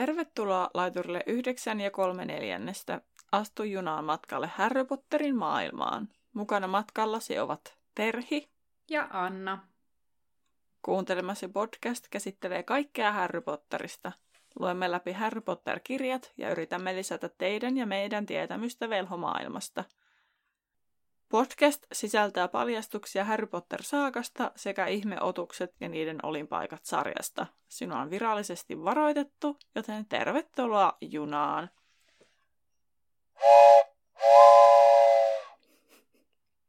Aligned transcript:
Tervetuloa 0.00 0.70
laiturille 0.74 1.22
9 1.26 1.80
ja 1.80 1.90
3 1.90 2.24
neljännestä. 2.24 3.00
Astu 3.32 3.62
junaan 3.62 4.04
matkalle 4.04 4.46
Harry 4.46 4.84
Potterin 4.84 5.36
maailmaan. 5.36 6.08
Mukana 6.32 6.66
matkallasi 6.66 7.38
ovat 7.38 7.78
Terhi 7.94 8.50
ja 8.90 9.08
Anna. 9.10 9.66
Kuuntelemasi 10.82 11.48
podcast 11.48 12.06
käsittelee 12.10 12.62
kaikkea 12.62 13.12
Harry 13.12 13.40
Potterista. 13.40 14.12
Luemme 14.58 14.90
läpi 14.90 15.12
Harry 15.12 15.40
Potter-kirjat 15.40 16.32
ja 16.36 16.50
yritämme 16.50 16.96
lisätä 16.96 17.28
teidän 17.28 17.76
ja 17.76 17.86
meidän 17.86 18.26
tietämystä 18.26 18.88
velhomaailmasta– 18.88 19.84
Podcast 21.30 21.86
sisältää 21.92 22.48
paljastuksia 22.48 23.24
Harry 23.24 23.46
Potter-saakasta 23.46 24.52
sekä 24.56 24.86
ihmeotukset 24.86 25.74
ja 25.80 25.88
niiden 25.88 26.18
olinpaikat 26.22 26.84
sarjasta. 26.84 27.46
Sinua 27.68 28.00
on 28.00 28.10
virallisesti 28.10 28.84
varoitettu, 28.84 29.58
joten 29.74 30.06
tervetuloa 30.06 30.98
junaan. 31.00 31.70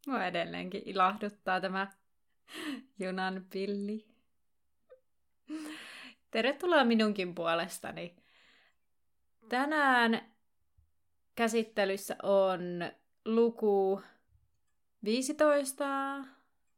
Mua 0.08 0.26
edelleenkin 0.26 0.82
ilahduttaa 0.86 1.62
tämä 1.62 1.88
junan 3.00 3.46
pilli. 3.50 4.06
Tervetuloa 6.32 6.84
minunkin 6.84 7.36
puolestani. 7.36 8.16
Tänään 9.50 10.32
käsittelyssä 11.36 12.16
on 12.24 12.62
luku 13.26 14.02
15. 15.04 15.86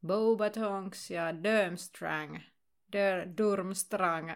Bobatonks 0.06 1.10
ja 1.10 1.34
Durmstrang. 1.44 2.38
Dör, 2.92 3.26
Durmstrang. 3.38 4.30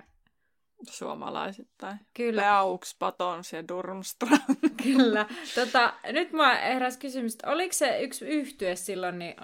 Suomalaisittain. 0.83 1.98
Kyllä.Eux, 2.14 2.97
Patons 2.98 3.53
ja 3.53 3.69
Durmstrang. 3.69 4.42
Kyllä. 4.83 5.27
Tota, 5.55 5.94
nyt 6.12 6.33
mä 6.33 6.55
heräs 6.55 6.97
kysymys, 6.97 7.34
että 7.34 7.50
oliko 7.50 7.72
se 7.72 8.03
yksi 8.03 8.25
yhtye 8.25 8.77
silloin, 8.77 9.19
niin... 9.19 9.34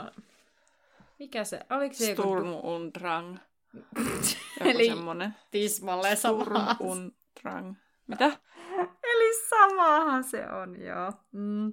Mikä 1.18 1.44
se? 1.44 1.60
Oliko 1.70 1.94
se 1.94 2.12
Sturm 2.12 2.48
joku... 2.52 2.74
und 2.74 2.94
Drang. 3.00 3.36
Eli 4.60 4.86
semmonen. 4.86 5.34
tismalleen 5.50 6.16
Sturm 6.16 6.56
und 6.80 7.12
Drang. 7.42 7.74
Mitä? 8.06 8.38
Eli 9.02 9.34
samahan 9.50 10.24
se 10.24 10.50
on, 10.50 10.80
joo. 10.80 11.12
Mm. 11.32 11.72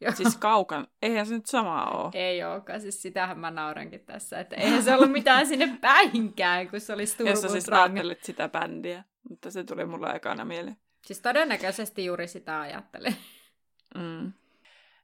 Joo. 0.00 0.12
Siis 0.12 0.36
kaukan, 0.36 0.86
eihän 1.02 1.26
se 1.26 1.34
nyt 1.34 1.46
sama 1.46 1.84
ole. 1.84 2.10
Ei 2.14 2.44
olekaan, 2.44 2.80
siis 2.80 3.02
sitähän 3.02 3.38
mä 3.38 3.50
naurankin 3.50 4.00
tässä, 4.00 4.40
että 4.40 4.56
eihän 4.56 4.82
se 4.82 4.94
ollut 4.94 5.12
mitään 5.12 5.46
sinne 5.48 5.78
päinkään, 5.80 6.68
kun 6.68 6.80
se 6.80 6.92
oli 6.92 7.06
Sturm 7.06 7.30
Jos 7.30 7.40
sä 7.40 7.48
siis 7.48 7.66
sitä 8.22 8.48
bändiä, 8.48 9.04
mutta 9.28 9.50
se 9.50 9.64
tuli 9.64 9.84
mulle 9.84 10.10
ekana 10.10 10.44
mieleen. 10.44 10.76
Siis 11.06 11.20
todennäköisesti 11.20 12.04
juuri 12.04 12.28
sitä 12.28 12.60
ajattelin. 12.60 13.16
Mm. 13.94 14.32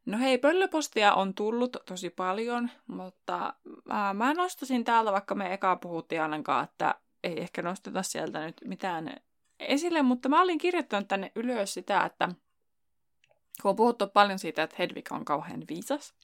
No 0.06 0.18
hei, 0.18 0.38
pöllöpostia 0.38 1.14
on 1.14 1.34
tullut 1.34 1.76
tosi 1.86 2.10
paljon, 2.10 2.70
mutta 2.86 3.54
mä, 3.84 4.14
mä 4.14 4.34
nostasin 4.34 4.84
täältä, 4.84 5.12
vaikka 5.12 5.34
me 5.34 5.52
eka 5.52 5.76
puhuttiin 5.76 6.22
ainakaan, 6.22 6.64
että 6.64 6.94
ei 7.24 7.40
ehkä 7.40 7.62
nosteta 7.62 8.02
sieltä 8.02 8.46
nyt 8.46 8.56
mitään 8.64 9.16
esille, 9.60 10.02
mutta 10.02 10.28
mä 10.28 10.42
olin 10.42 10.58
kirjoittanut 10.58 11.08
tänne 11.08 11.32
ylös 11.36 11.74
sitä, 11.74 12.04
että 12.04 12.28
kun 13.62 13.68
on 13.68 13.76
puhuttu 13.76 14.06
paljon 14.06 14.38
siitä, 14.38 14.62
että 14.62 14.76
Hedvig 14.78 15.12
on 15.12 15.24
kauhean 15.24 15.64
viisas, 15.68 16.14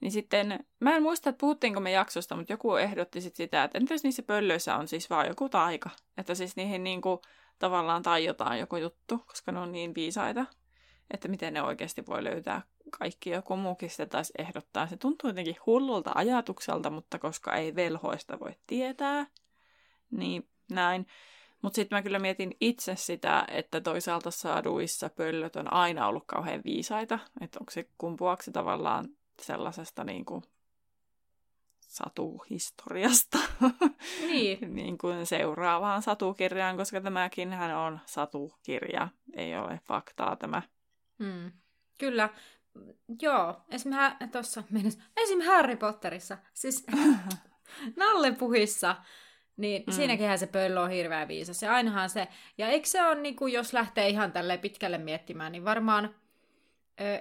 niin 0.00 0.12
sitten, 0.12 0.64
mä 0.80 0.96
en 0.96 1.02
muista, 1.02 1.30
että 1.30 1.40
puhuttiinko 1.40 1.80
me 1.80 1.90
jaksosta, 1.90 2.36
mutta 2.36 2.52
joku 2.52 2.76
ehdotti 2.76 3.20
sit 3.20 3.36
sitä, 3.36 3.64
että 3.64 3.78
entäs 3.78 4.02
niissä 4.02 4.22
pöllöissä 4.22 4.76
on 4.76 4.88
siis 4.88 5.10
vaan 5.10 5.26
joku 5.26 5.48
taika. 5.48 5.90
Että 6.16 6.34
siis 6.34 6.56
niihin 6.56 6.84
niinku 6.84 7.22
tavallaan 7.58 8.02
taiotaan 8.02 8.58
joku 8.58 8.76
juttu, 8.76 9.18
koska 9.26 9.52
ne 9.52 9.58
on 9.58 9.72
niin 9.72 9.94
viisaita, 9.94 10.46
että 11.10 11.28
miten 11.28 11.54
ne 11.54 11.62
oikeasti 11.62 12.06
voi 12.06 12.24
löytää 12.24 12.62
kaikki. 12.98 13.30
Joku 13.30 13.56
muukin 13.56 13.90
sitä 13.90 14.06
taisi 14.06 14.32
ehdottaa. 14.38 14.86
Se 14.86 14.96
tuntuu 14.96 15.30
jotenkin 15.30 15.56
hullulta 15.66 16.12
ajatukselta, 16.14 16.90
mutta 16.90 17.18
koska 17.18 17.54
ei 17.54 17.74
velhoista 17.74 18.40
voi 18.40 18.52
tietää, 18.66 19.26
niin 20.10 20.48
näin. 20.70 21.06
Mutta 21.62 21.76
sitten 21.76 21.96
mä 21.96 22.02
kyllä 22.02 22.18
mietin 22.18 22.56
itse 22.60 22.96
sitä, 22.96 23.44
että 23.48 23.80
toisaalta 23.80 24.30
saaduissa 24.30 25.08
pöllöt 25.08 25.56
on 25.56 25.72
aina 25.72 26.08
ollut 26.08 26.24
kauhean 26.26 26.60
viisaita. 26.64 27.18
Että 27.40 27.58
onko 27.60 27.70
se 27.70 27.88
kumpuaksi 27.98 28.52
tavallaan 28.52 29.08
sellaisesta 29.42 30.04
niin 30.04 30.24
kuin 30.24 30.42
satuhistoriasta 31.80 33.38
niin. 34.26 34.58
niin 34.74 34.98
kuin 34.98 35.26
seuraavaan 35.26 36.02
satukirjaan, 36.02 36.76
koska 36.76 37.00
tämäkin 37.00 37.52
hän 37.52 37.76
on 37.76 38.00
satukirja, 38.06 39.08
ei 39.34 39.56
ole 39.56 39.80
faktaa 39.84 40.36
tämä. 40.36 40.62
Hmm. 41.18 41.52
Kyllä, 41.98 42.28
joo, 43.22 43.64
esimerkiksi 43.68 44.28
tuossa 44.32 44.62
esim. 45.16 45.40
Harry 45.40 45.76
Potterissa, 45.76 46.38
siis 46.54 46.86
Nalle 47.96 48.32
puhissa 48.32 48.96
niin 49.56 49.84
mm. 49.86 49.92
siinäkinhän 49.92 50.38
se 50.38 50.46
pöllö 50.46 50.80
on 50.80 50.90
hirveän 50.90 51.28
viisas. 51.28 51.62
Ja 51.62 51.72
ainahan 51.72 52.10
se, 52.10 52.28
ja 52.58 52.68
eikö 52.68 52.88
se 52.88 53.02
ole, 53.02 53.20
niin 53.20 53.36
kuin, 53.36 53.52
jos 53.52 53.72
lähtee 53.72 54.08
ihan 54.08 54.32
tälle 54.32 54.58
pitkälle 54.58 54.98
miettimään, 54.98 55.52
niin 55.52 55.64
varmaan, 55.64 56.14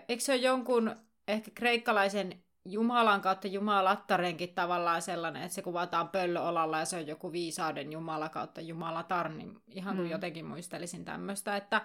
eikö 0.10 0.24
se 0.24 0.32
ole 0.32 0.42
jonkun 0.42 0.96
ehkä 1.28 1.52
kreikkalaisen 1.56 2.44
Jumalan 2.66 3.22
kautta 3.22 3.48
jumalattarenkin 3.48 4.54
tavallaan 4.54 5.02
sellainen, 5.02 5.44
että 5.44 5.56
se 5.56 5.62
kuvataan 5.62 6.10
pöllöolalla 6.10 6.80
ja 6.80 6.86
se 6.86 6.98
on 6.98 7.08
joku 7.08 7.32
viisauden 7.32 7.92
jumala 7.92 8.30
kautta 8.30 8.62
jumalatar, 8.62 9.30
niin 9.30 9.62
ihan 9.68 9.96
kuin 9.96 10.08
mm. 10.08 10.12
jotenkin 10.12 10.46
muistelisin 10.46 11.06
tämmöistä, 11.06 11.56
että 11.56 11.82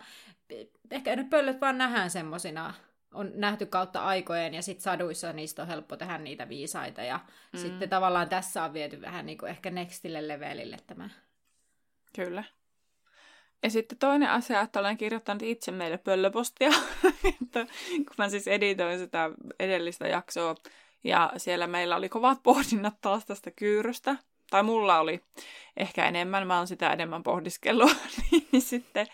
ehkä 0.91 1.17
ne 1.17 1.27
pöllöt 1.31 1.61
vaan 1.61 1.79
nähdään 1.79 2.11
semmosina 2.11 2.75
on 3.15 3.33
nähty 3.35 3.67
kautta 3.67 4.01
aikojen 4.01 4.55
ja 4.55 4.63
sitten 4.63 4.83
saduissa 4.83 5.33
niistä 5.33 5.63
on 5.63 5.69
helppo 5.69 5.97
tehdä 5.97 6.19
niitä 6.19 6.49
viisaita 6.49 7.03
ja 7.03 7.21
mm. 7.53 7.59
sitten 7.59 7.89
tavallaan 7.89 8.29
tässä 8.29 8.65
on 8.65 8.73
viety 8.73 9.01
vähän 9.01 9.27
niin 9.27 9.39
kuin 9.39 9.51
ehkä 9.51 9.71
nextille 9.71 10.29
levelille 10.29 10.77
tämä. 10.87 11.11
Kyllä. 12.17 12.45
Ja 13.63 13.71
sitten 13.71 13.99
toinen 13.99 14.31
asia, 14.31 14.61
että 14.61 14.81
olen 14.81 14.97
kirjoittanut 14.97 15.43
itse 15.43 15.73
meille 15.73 15.99
pöllöpostia, 15.99 16.71
että 17.43 17.67
kun 17.97 18.15
mä 18.19 18.29
siis 18.29 18.49
editoin 18.49 18.99
sitä 18.99 19.31
edellistä 19.61 20.09
jaksoa 20.09 20.55
ja 21.05 21.33
siellä 21.37 21.67
meillä 21.67 21.97
oli 21.97 22.09
kovat 22.09 22.43
pohdinnat 22.43 22.95
taas 23.01 23.27
tästä 23.27 23.51
kyyrystä, 23.51 24.17
tai 24.51 24.63
mulla 24.63 24.99
oli 24.99 25.21
ehkä 25.77 26.07
enemmän, 26.07 26.47
mä 26.47 26.59
oon 26.59 26.67
sitä 26.67 26.93
enemmän 26.93 27.23
pohdiskellut, 27.23 27.97
niin 28.53 28.63
sitten 28.63 29.07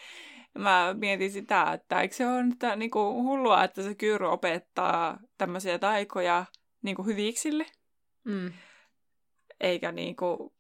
mä 0.59 0.95
mietin 0.99 1.33
sitä, 1.33 1.73
että 1.73 2.01
eikö 2.01 2.15
se 2.15 2.27
ole 2.27 2.43
nyt 2.43 2.59
niin 2.77 2.91
kuin 2.91 3.15
hullua, 3.25 3.65
että 3.65 3.83
se 3.83 3.95
kyyry 3.95 4.27
opettaa 4.27 5.19
tämmöisiä 5.39 5.79
taikoja 5.79 6.45
niin 6.83 6.97
kuin 6.97 7.07
hyviksille. 7.07 7.67
Mm. 8.25 8.53
Eikä 9.61 9.93
niin 9.93 10.17
kuin... 10.17 10.53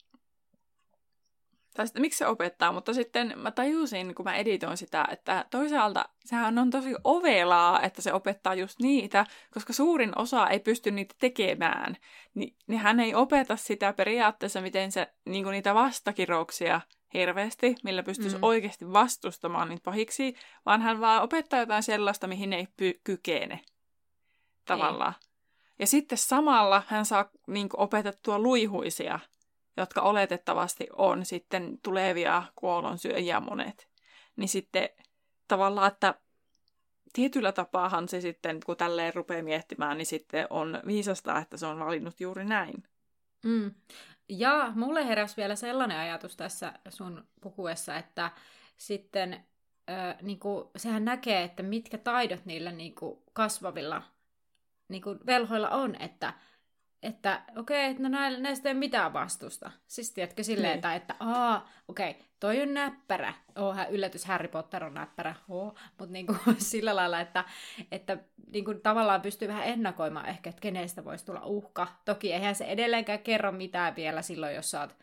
Tai 1.75 1.87
sitten, 1.87 2.00
miksi 2.00 2.19
se 2.19 2.27
opettaa, 2.27 2.73
mutta 2.73 2.95
sitten 2.95 3.33
mä 3.37 3.50
tajusin, 3.50 4.15
kun 4.15 4.25
mä 4.25 4.37
editoin 4.37 4.77
sitä, 4.77 5.09
että 5.11 5.45
toisaalta 5.50 6.09
sehän 6.25 6.59
on 6.59 6.71
tosi 6.71 6.95
ovelaa, 7.05 7.83
että 7.83 8.03
se 8.03 8.12
opettaa 8.12 8.55
just 8.55 8.81
niitä, 8.81 9.27
koska 9.55 9.73
suurin 9.73 10.19
osa 10.19 10.49
ei 10.49 10.61
pysty 10.61 10.91
niitä 10.91 11.15
tekemään. 11.19 11.97
Ni, 12.34 12.56
niin 12.67 12.81
hän 12.81 13.00
ei 13.00 13.14
opeta 13.14 13.56
sitä 13.56 13.93
periaatteessa, 13.93 14.61
miten 14.61 14.93
se 14.93 15.14
niin 15.26 15.47
niitä 15.47 15.75
vastakirouksia 15.75 16.81
hirveästi, 17.15 17.75
millä 17.85 18.03
pystyisi 18.03 18.37
mm. 18.37 18.43
oikeasti 18.43 18.93
vastustamaan 18.93 19.69
niitä 19.69 19.85
pahiksi, 19.85 20.35
vaan 20.67 20.83
hän 20.83 21.01
vaan 21.01 21.23
opettaa 21.23 21.61
jotain 21.61 21.83
sellaista, 21.83 22.27
mihin 22.27 22.53
ei 22.53 22.65
py- 22.65 23.01
kykene 23.05 23.61
tavallaan. 24.65 25.15
Ei. 25.23 25.31
Ja 25.79 25.87
sitten 25.87 26.19
samalla 26.19 26.83
hän 26.87 27.07
saa 27.07 27.31
niin 27.47 27.69
kuin, 27.69 27.81
opetettua 27.81 28.39
luihuisia, 28.39 29.21
jotka 29.77 30.01
oletettavasti 30.01 30.87
on 30.97 31.25
sitten 31.25 31.79
tulevia 31.83 32.43
kuolonsyöjiä 32.57 33.41
monet. 33.41 33.89
Niin 34.37 34.49
sitten 34.49 34.89
tavallaan, 35.49 35.93
että 35.93 36.15
tietyllä 37.12 37.53
tapaahan 37.53 38.09
se 38.09 38.21
sitten, 38.21 38.61
kun 38.67 38.77
tälleen 38.77 39.15
rupeaa 39.15 39.43
miettimään, 39.43 39.99
niin 39.99 40.07
sitten 40.07 40.47
on 40.51 40.81
viisasta, 40.87 41.39
että 41.39 41.57
se 41.57 41.67
on 41.67 41.79
valinnut 41.79 42.21
juuri 42.21 42.45
näin. 42.45 42.85
Mm. 43.45 43.75
Ja 44.31 44.73
mulle 44.75 45.06
heräsi 45.06 45.37
vielä 45.37 45.56
sellainen 45.56 45.99
ajatus 45.99 46.37
tässä 46.37 46.73
sun 46.88 47.25
puhuessa, 47.41 47.97
että 47.97 48.31
sitten 48.77 49.44
äh, 49.91 50.17
niin 50.23 50.38
kuin, 50.38 50.69
sehän 50.77 51.05
näkee, 51.05 51.43
että 51.43 51.62
mitkä 51.62 51.99
taidot 51.99 52.44
niillä 52.44 52.73
niin 52.73 52.94
kuin, 52.94 53.23
kasvavilla 53.32 54.03
niin 54.88 55.03
kuin, 55.03 55.19
velhoilla 55.27 55.69
on, 55.69 55.97
että 56.00 56.35
että 57.02 57.43
okei, 57.56 57.91
okay, 57.91 58.02
no 58.02 58.19
näistä 58.38 58.69
ei 58.69 58.73
ole 58.73 58.79
mitään 58.79 59.12
vastusta. 59.12 59.70
Siis 59.87 60.12
tiedätkö 60.12 60.43
silleen, 60.43 60.69
niin. 60.69 60.75
että, 60.75 60.94
että 60.94 61.14
aa, 61.20 61.69
okei, 61.88 62.11
okay, 62.11 62.23
toi 62.41 62.62
on 62.62 62.75
näppärä. 62.75 63.35
Oh, 63.56 63.76
yllätys, 63.91 64.25
Harry 64.25 64.49
Potter 64.49 64.85
on 64.85 64.94
näppärä. 64.94 65.35
Oh, 65.49 65.75
mutta 65.99 66.12
niinku, 66.12 66.37
sillä 66.58 66.97
lailla, 66.97 67.20
että, 67.20 67.44
että 67.93 68.19
niinku, 68.52 68.75
tavallaan 68.75 69.20
pystyy 69.20 69.49
vähän 69.49 69.67
ennakoimaan 69.67 70.29
ehkä, 70.29 70.50
että 70.50 70.61
kenestä 70.61 71.05
voisi 71.05 71.26
tulla 71.26 71.44
uhka. 71.44 71.87
Toki 72.05 72.32
eihän 72.32 72.55
se 72.55 72.64
edelleenkään 72.64 73.19
kerro 73.19 73.52
mitään 73.52 73.97
vielä 73.97 74.23
silloin, 74.23 74.55
jos 74.55 74.70
sä 74.70 74.81
oot 74.81 74.97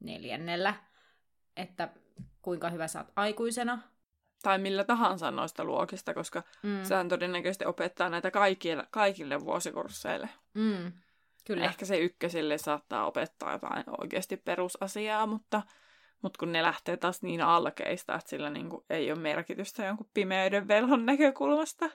neljännellä, 0.00 0.74
että 1.56 1.88
kuinka 2.42 2.70
hyvä 2.70 2.88
sä 2.88 2.98
oot 2.98 3.12
aikuisena. 3.16 3.78
tai 4.42 4.58
millä 4.58 4.84
tahansa 4.84 5.30
noista 5.30 5.64
luokista, 5.64 6.14
koska 6.14 6.42
mm. 6.62 6.84
sehän 6.84 7.08
todennäköisesti 7.08 7.64
opettaa 7.64 8.08
näitä 8.08 8.30
kaikille, 8.30 8.86
kaikille 8.90 9.40
vuosikursseille. 9.40 10.28
Mm. 10.54 10.92
Kyllä. 11.50 11.64
Ehkä 11.64 11.86
se 11.86 11.98
ykkösille 11.98 12.58
saattaa 12.58 13.06
opettaa 13.06 13.52
jotain 13.52 13.84
oikeasti 13.98 14.36
perusasiaa, 14.36 15.26
mutta, 15.26 15.62
mutta 16.22 16.38
kun 16.38 16.52
ne 16.52 16.62
lähtee 16.62 16.96
taas 16.96 17.22
niin 17.22 17.42
alkeista, 17.42 18.14
että 18.14 18.30
sillä 18.30 18.50
niin 18.50 18.70
kuin 18.70 18.84
ei 18.90 19.12
ole 19.12 19.20
merkitystä 19.20 19.84
jonkun 19.84 20.10
pimeyden 20.14 20.68
velhon 20.68 21.06
näkökulmasta. 21.06 21.90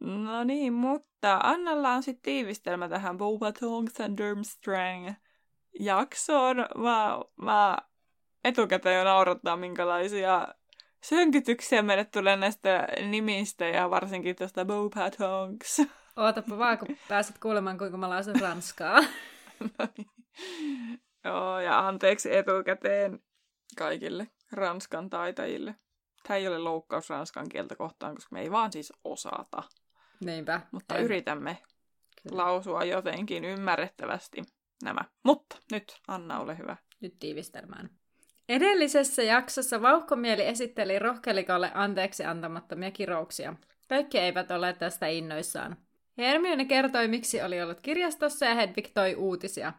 No 0.00 0.44
niin, 0.44 0.72
mutta 0.72 1.40
Annalla 1.42 1.92
on 1.92 2.02
sitten 2.02 2.22
tiivistelmä 2.22 2.88
tähän 2.88 3.18
Boba 3.18 3.52
Tongs 3.52 4.00
and 4.00 4.18
Durmstrang 4.18 5.10
jaksoon. 5.80 6.56
Mä, 6.56 7.18
mä 7.42 7.78
etukäteen 8.44 8.98
jo 8.98 9.04
naurattaa, 9.04 9.56
minkälaisia 9.56 10.48
sönkytyksiä 11.02 11.82
meille 11.82 12.04
tulee 12.04 12.36
näistä 12.36 12.88
nimistä 13.10 13.64
ja 13.64 13.90
varsinkin 13.90 14.36
tuosta 14.36 14.64
Boba 14.64 15.10
Tongs. 15.18 15.82
Ootapa 16.18 16.58
vaan, 16.58 16.78
kun 16.78 16.96
pääset 17.08 17.38
kuulemaan, 17.38 17.78
kuinka 17.78 17.96
mä 17.96 18.10
lausun 18.10 18.40
ranskaa. 18.40 19.00
no 19.60 19.88
niin. 19.98 20.10
Joo, 21.24 21.60
ja 21.60 21.88
anteeksi 21.88 22.36
etukäteen 22.36 23.18
kaikille 23.78 24.28
ranskan 24.52 25.10
taitajille. 25.10 25.74
Tämä 26.22 26.36
ei 26.36 26.48
ole 26.48 26.58
loukkaus 26.58 27.10
ranskan 27.10 27.48
kieltä 27.48 27.76
kohtaan, 27.76 28.14
koska 28.14 28.28
me 28.32 28.40
ei 28.40 28.50
vaan 28.50 28.72
siis 28.72 28.92
osata. 29.04 29.62
Niinpä. 30.24 30.60
Mutta 30.72 30.96
en. 30.96 31.04
yritämme 31.04 31.58
Kyllä. 32.22 32.36
lausua 32.36 32.84
jotenkin 32.84 33.44
ymmärrettävästi 33.44 34.42
nämä. 34.82 35.00
Mutta 35.24 35.56
nyt, 35.72 36.00
Anna, 36.08 36.40
ole 36.40 36.58
hyvä. 36.58 36.76
Nyt 37.00 37.18
tiivistelmään. 37.18 37.90
Edellisessä 38.48 39.22
jaksossa 39.22 39.82
Vauhkomieli 39.82 40.46
esitteli 40.46 40.98
rohkelikolle 40.98 41.70
anteeksi 41.74 42.24
antamattomia 42.24 42.90
kirouksia. 42.90 43.54
Kaikki 43.88 44.18
eivät 44.18 44.50
ole 44.50 44.72
tästä 44.72 45.06
innoissaan. 45.06 45.87
Hermione 46.18 46.64
kertoi, 46.64 47.08
miksi 47.08 47.42
oli 47.42 47.62
ollut 47.62 47.80
kirjastossa 47.80 48.46
ja 48.46 48.54
Hedvig 48.54 48.86
toi 48.94 49.14
uutisia. 49.14 49.72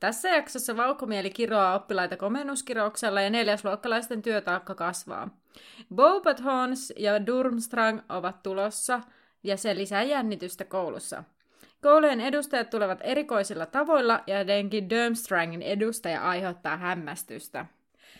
Tässä 0.00 0.28
jaksossa 0.28 0.76
Vauhkomieli 0.76 1.30
kiroaa 1.30 1.74
oppilaita 1.74 2.16
komennuskirouksella 2.16 3.20
ja 3.20 3.30
neljäsluokkalaisten 3.30 4.22
työtaakka 4.22 4.74
kasvaa. 4.74 5.28
Bobat 5.94 6.44
Hons 6.44 6.92
ja 6.96 7.26
Durmstrang 7.26 8.00
ovat 8.08 8.42
tulossa 8.42 9.00
ja 9.42 9.56
se 9.56 9.76
lisää 9.76 10.02
jännitystä 10.02 10.64
koulussa. 10.64 11.24
Koulujen 11.82 12.20
edustajat 12.20 12.70
tulevat 12.70 12.98
erikoisilla 13.02 13.66
tavoilla 13.66 14.20
ja 14.26 14.40
etenkin 14.40 14.90
Durmstrangin 14.90 15.62
edustaja 15.62 16.28
aiheuttaa 16.28 16.76
hämmästystä. 16.76 17.66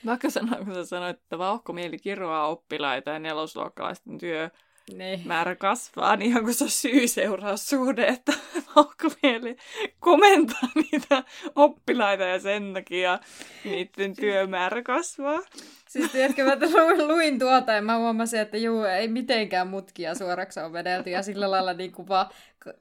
Vaikka 0.06 0.30
sanoa, 0.30 0.64
kun 0.64 0.74
sä 0.74 0.84
sanoit, 0.84 1.16
että 1.16 1.38
vauhkomieli 1.38 1.98
kiroaa 1.98 2.48
oppilaita 2.48 3.10
ja 3.10 3.18
nelosluokkalaisten 3.18 4.18
työ 4.18 4.50
niin. 4.92 5.20
määrä 5.25 5.56
kasvaa, 5.56 6.16
niin 6.16 6.31
ihan 6.31 6.42
kuin 6.42 6.54
se 6.54 6.64
on 6.64 6.70
syy-seuraussuhde, 6.70 8.06
että 8.06 8.32
vauhkomieli 8.76 9.56
komentaa 10.00 10.69
niitä 10.75 11.25
oppilaita 11.54 12.25
ja 12.25 12.40
sen 12.40 12.75
takia 12.75 13.19
niiden 13.64 14.16
työmäärä 14.16 14.82
kasvaa. 14.82 15.40
Siis 15.88 16.12
tiedätkö, 16.12 16.44
mä 16.44 16.56
luin, 16.82 17.08
luin 17.08 17.38
tuota 17.38 17.72
ja 17.72 17.82
mä 17.82 17.98
huomasin, 17.98 18.40
että 18.40 18.56
juu, 18.56 18.84
ei 18.84 19.08
mitenkään 19.08 19.69
mutkia 19.69 20.14
suoraksi 20.14 20.60
on 20.60 20.72
vedelty 20.72 21.10
ja 21.10 21.22
sillä 21.22 21.50
lailla 21.50 21.72
niin 21.72 21.92
kuin 21.92 22.08
vaan 22.08 22.26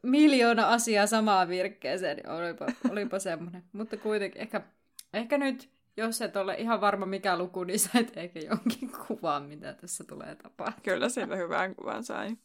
miljoona 0.01 0.67
asiaa 0.67 1.07
samaan 1.07 1.47
virkkeeseen, 1.47 2.17
niin 2.17 2.29
olipa, 2.29 2.65
olipa 2.89 3.19
semmoinen. 3.19 3.63
Mutta 3.73 3.97
kuitenkin 3.97 4.41
ehkä, 4.41 4.61
ehkä 5.13 5.37
nyt 5.37 5.72
jos 5.97 6.21
et 6.21 6.35
ole 6.35 6.55
ihan 6.55 6.81
varma 6.81 7.05
mikä 7.05 7.37
luku, 7.37 7.63
niin 7.63 7.79
sait 7.79 8.17
ehkä 8.17 8.39
jonkin 8.39 8.91
kuvan, 9.07 9.43
mitä 9.43 9.73
tässä 9.73 10.03
tulee 10.03 10.35
tapahtumaan. 10.35 10.81
Kyllä 10.83 11.09
sieltä 11.09 11.35
hyvän 11.35 11.75
kuvan 11.75 12.03
sai. 12.03 12.37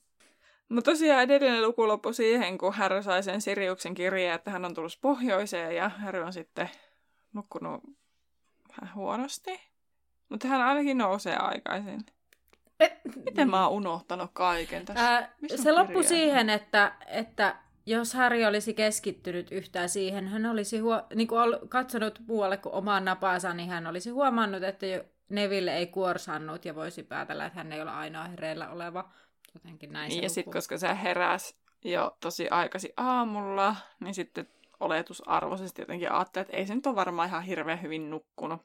Mutta 0.68 0.90
tosiaan 0.90 1.22
edellinen 1.22 1.62
luku 1.62 1.88
loppui 1.88 2.14
siihen, 2.14 2.58
kun 2.58 2.74
Harry 2.74 3.02
sai 3.02 3.22
sen 3.22 3.40
Siriuksen 3.40 3.94
kirjeen, 3.94 4.34
että 4.34 4.50
hän 4.50 4.64
on 4.64 4.74
tullut 4.74 4.98
pohjoiseen 5.00 5.76
ja 5.76 5.88
Harry 5.88 6.22
on 6.22 6.32
sitten 6.32 6.70
nukkunut 7.32 7.82
vähän 8.68 8.94
huonosti. 8.94 9.60
Mutta 10.28 10.48
hän 10.48 10.60
ainakin 10.60 10.98
nousee 10.98 11.36
aikaisin. 11.36 12.06
E, 12.80 12.88
Miten 13.04 13.34
niin. 13.36 13.50
mä 13.50 13.66
oon 13.66 13.76
unohtanut 13.76 14.30
kaiken 14.32 14.84
tässä? 14.84 15.08
Ää, 15.08 15.34
se 15.56 15.72
loppui 15.72 16.04
siihen, 16.04 16.50
että, 16.50 16.92
että 17.06 17.56
jos 17.88 18.14
Harry 18.14 18.44
olisi 18.44 18.74
keskittynyt 18.74 19.52
yhtään 19.52 19.88
siihen, 19.88 20.28
hän 20.28 20.46
olisi 20.46 20.78
huo- 20.78 21.06
niin 21.14 21.28
kuin 21.28 21.68
katsonut 21.68 22.18
muualle 22.26 22.56
kuin 22.56 22.74
omaan 22.74 23.04
napaansa, 23.04 23.54
niin 23.54 23.68
hän 23.68 23.86
olisi 23.86 24.10
huomannut, 24.10 24.62
että 24.62 24.86
Neville 25.28 25.76
ei 25.76 25.86
kuorsannut 25.86 26.64
ja 26.64 26.74
voisi 26.74 27.02
päätellä, 27.02 27.46
että 27.46 27.58
hän 27.58 27.72
ei 27.72 27.82
ole 27.82 27.90
ainoa 27.90 28.24
hereillä 28.24 28.70
oleva. 28.70 29.08
Jotenkin 29.54 29.92
näin 29.92 30.08
niin, 30.08 30.22
ja 30.22 30.30
sitten 30.30 30.52
koska 30.52 30.78
se 30.78 30.88
heräsi 31.02 31.56
jo 31.84 32.16
tosi 32.20 32.48
aikaisin 32.48 32.92
aamulla, 32.96 33.76
niin 34.00 34.14
sitten 34.14 34.48
oletusarvoisesti 34.80 35.82
jotenkin 35.82 36.12
ajattelee, 36.12 36.42
että 36.42 36.56
ei 36.56 36.66
se 36.66 36.74
nyt 36.74 36.86
ole 36.86 36.96
varmaan 36.96 37.28
ihan 37.28 37.42
hirveän 37.42 37.82
hyvin 37.82 38.10
nukkunut. 38.10 38.62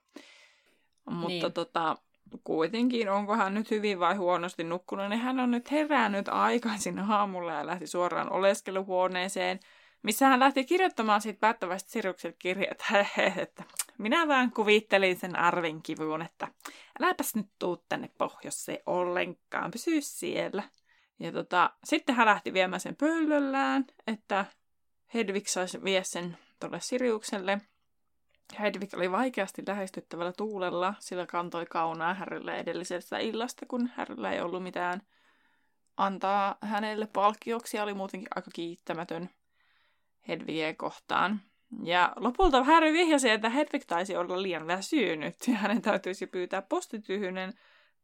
Mutta 1.06 1.28
niin. 1.28 1.54
tota, 1.54 1.98
kuitenkin, 2.44 3.10
onko 3.10 3.36
hän 3.36 3.54
nyt 3.54 3.72
hyvin 3.72 4.00
vai 4.00 4.16
huonosti 4.16 4.64
nukkunut, 4.64 5.10
niin 5.10 5.20
hän 5.20 5.40
on 5.40 5.52
nyt 5.52 5.72
herännyt 5.72 6.28
aikaisin 6.28 7.00
aamulla 7.00 7.54
ja 7.54 7.66
lähti 7.66 7.88
suoraan 7.88 8.32
oleskeluhuoneeseen, 8.32 9.60
missä 10.04 10.28
hän 10.28 10.40
lähti 10.40 10.66
kirjoittamaan 10.66 11.22
siitä 11.22 11.40
päättävästi 11.40 11.92
Siruksen 11.92 12.36
kirjat, 12.40 12.84
että 13.38 13.64
minä 13.98 14.28
vaan 14.28 14.52
kuvittelin 14.52 15.20
sen 15.20 15.36
arven 15.36 15.82
kivun, 15.82 16.22
että 16.22 16.48
äläpäs 17.00 17.36
nyt 17.36 17.48
tuu 17.60 17.86
tänne 17.90 18.10
pohjoiseen 18.18 18.80
ollenkaan, 18.86 19.72
pysy 19.72 20.02
siellä. 20.02 20.64
Ja 21.20 21.32
tota, 21.32 21.70
sitten 21.84 22.16
hän 22.16 22.28
lähti 22.28 22.54
viemään 22.54 22.80
sen 22.80 22.96
pöllöllään, 22.96 23.86
että 24.08 24.46
Hedvig 25.14 25.48
saisi 25.48 25.84
vie 25.84 26.04
sen 26.04 26.38
tuolle 26.60 26.80
Siriukselle– 26.80 27.62
Hedvig 28.60 28.94
oli 28.94 29.12
vaikeasti 29.12 29.64
lähestyttävällä 29.68 30.34
tuulella, 30.38 30.94
sillä 31.00 31.26
kantoi 31.26 31.66
kaunaa 31.66 32.14
Härrylle 32.14 32.58
edellisestä 32.58 33.18
illasta, 33.18 33.66
kun 33.66 33.90
Härryllä 33.96 34.32
ei 34.32 34.42
ollut 34.42 34.64
mitään 34.64 35.02
antaa 35.98 36.58
hänelle 36.62 37.08
palkkioksi 37.14 37.78
ja 37.78 37.84
oli 37.84 37.94
muutenkin 37.94 38.28
aika 38.36 38.52
kiittämätön 38.54 39.30
Hedvigiä 40.28 40.74
kohtaan. 40.74 41.42
Ja 41.84 42.14
lopulta 42.16 42.64
Harry 42.64 42.94
vihjasi, 42.94 43.30
että 43.30 43.50
Hedvig 43.50 43.84
taisi 43.88 44.16
olla 44.16 44.42
liian 44.42 44.68
väsynyt 44.68 45.36
ja 45.48 45.54
hänen 45.54 45.82
täytyisi 45.82 46.28
pyytää 46.28 46.62
postityhjynen, 46.62 47.54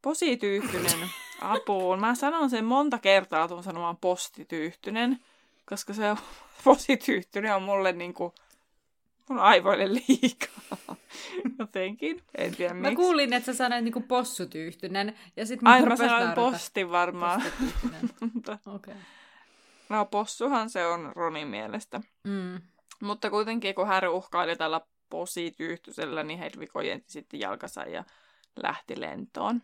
posityyhtynen 0.02 1.10
apuun. 1.42 2.00
Mä 2.00 2.16
sanon 2.16 2.50
sen 2.50 2.66
monta 2.66 2.98
kertaa 2.98 3.48
tuon 3.48 3.64
sanomaan 3.64 3.98
postityyhtynen, 3.98 5.20
koska 5.66 5.94
se 5.94 6.04
posityyhtynen 6.64 7.56
on 7.56 7.64
mulle 7.64 7.92
niinku 7.92 8.34
mun 9.30 9.40
aivoille 9.40 9.94
liikaa. 9.94 10.96
Jotenkin, 11.60 12.24
en 12.38 12.56
tiedä 12.56 12.74
miksi. 12.74 12.92
Mä 12.92 12.96
kuulin, 12.96 13.34
että 13.34 13.46
sä 13.46 13.54
sanoit 13.54 13.84
niinku 13.84 14.02
possutyyhtynen. 14.02 15.16
Ja 15.38 15.46
sit 15.46 15.60
Ai 15.64 15.86
mä 15.86 15.96
sanoin 15.96 16.32
posti 16.32 16.90
varmaan. 16.90 17.44
okay. 18.76 18.96
No 19.90 20.06
possuhan 20.06 20.70
se 20.70 20.86
on 20.86 21.12
Ronin 21.16 21.48
mielestä. 21.48 22.02
Mm. 22.24 22.62
Mutta 23.02 23.30
kuitenkin 23.30 23.76
kun 23.76 23.88
Harry 23.88 24.10
uhkaili 24.10 24.56
tällä 24.56 24.82
posityyhtysellä, 25.10 26.24
niin 26.24 26.40
Hedwig 26.40 26.76
ojenti 26.76 27.12
sitten 27.12 27.40
jalkansa 27.40 27.82
ja 27.82 28.04
lähti 28.64 29.02
lentoon. 29.02 29.62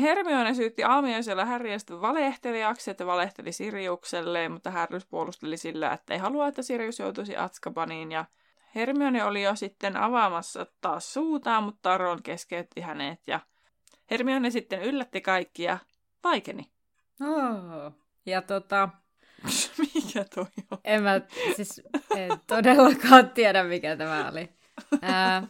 Hermione 0.00 0.54
syytti 0.54 0.84
aamiaisella 0.84 1.44
Harrystä 1.44 2.00
valehtelijaksi, 2.00 2.90
että 2.90 3.06
valehteli 3.06 3.52
Siriukselle, 3.52 4.48
mutta 4.48 4.70
Harry 4.70 5.00
puolusteli 5.10 5.56
sillä, 5.56 5.92
että 5.92 6.14
ei 6.14 6.20
halua, 6.20 6.48
että 6.48 6.62
Sirius 6.62 6.98
joutuisi 6.98 7.36
Atskabaniin 7.36 8.12
ja 8.12 8.24
Hermione 8.74 9.24
oli 9.24 9.42
jo 9.42 9.56
sitten 9.56 9.96
avaamassa 9.96 10.66
taas 10.80 11.12
suutaan, 11.14 11.62
mutta 11.64 11.98
Ron 11.98 12.22
keskeytti 12.22 12.80
hänet 12.80 13.20
ja 13.26 13.40
Hermione 14.10 14.50
sitten 14.50 14.82
yllätti 14.82 15.20
kaikki 15.20 15.62
ja 15.62 15.78
vaikeni. 16.24 16.72
Oh. 17.20 17.92
Ja 18.26 18.42
tota... 18.42 18.88
mikä 19.94 20.24
toi 20.34 20.46
on? 20.70 20.78
En 20.84 21.02
mä 21.02 21.20
siis 21.56 21.82
en 22.16 22.30
todellakaan 22.46 23.30
tiedä, 23.30 23.64
mikä 23.64 23.96
tämä 23.96 24.28
oli. 24.28 24.48
Ää, 25.02 25.48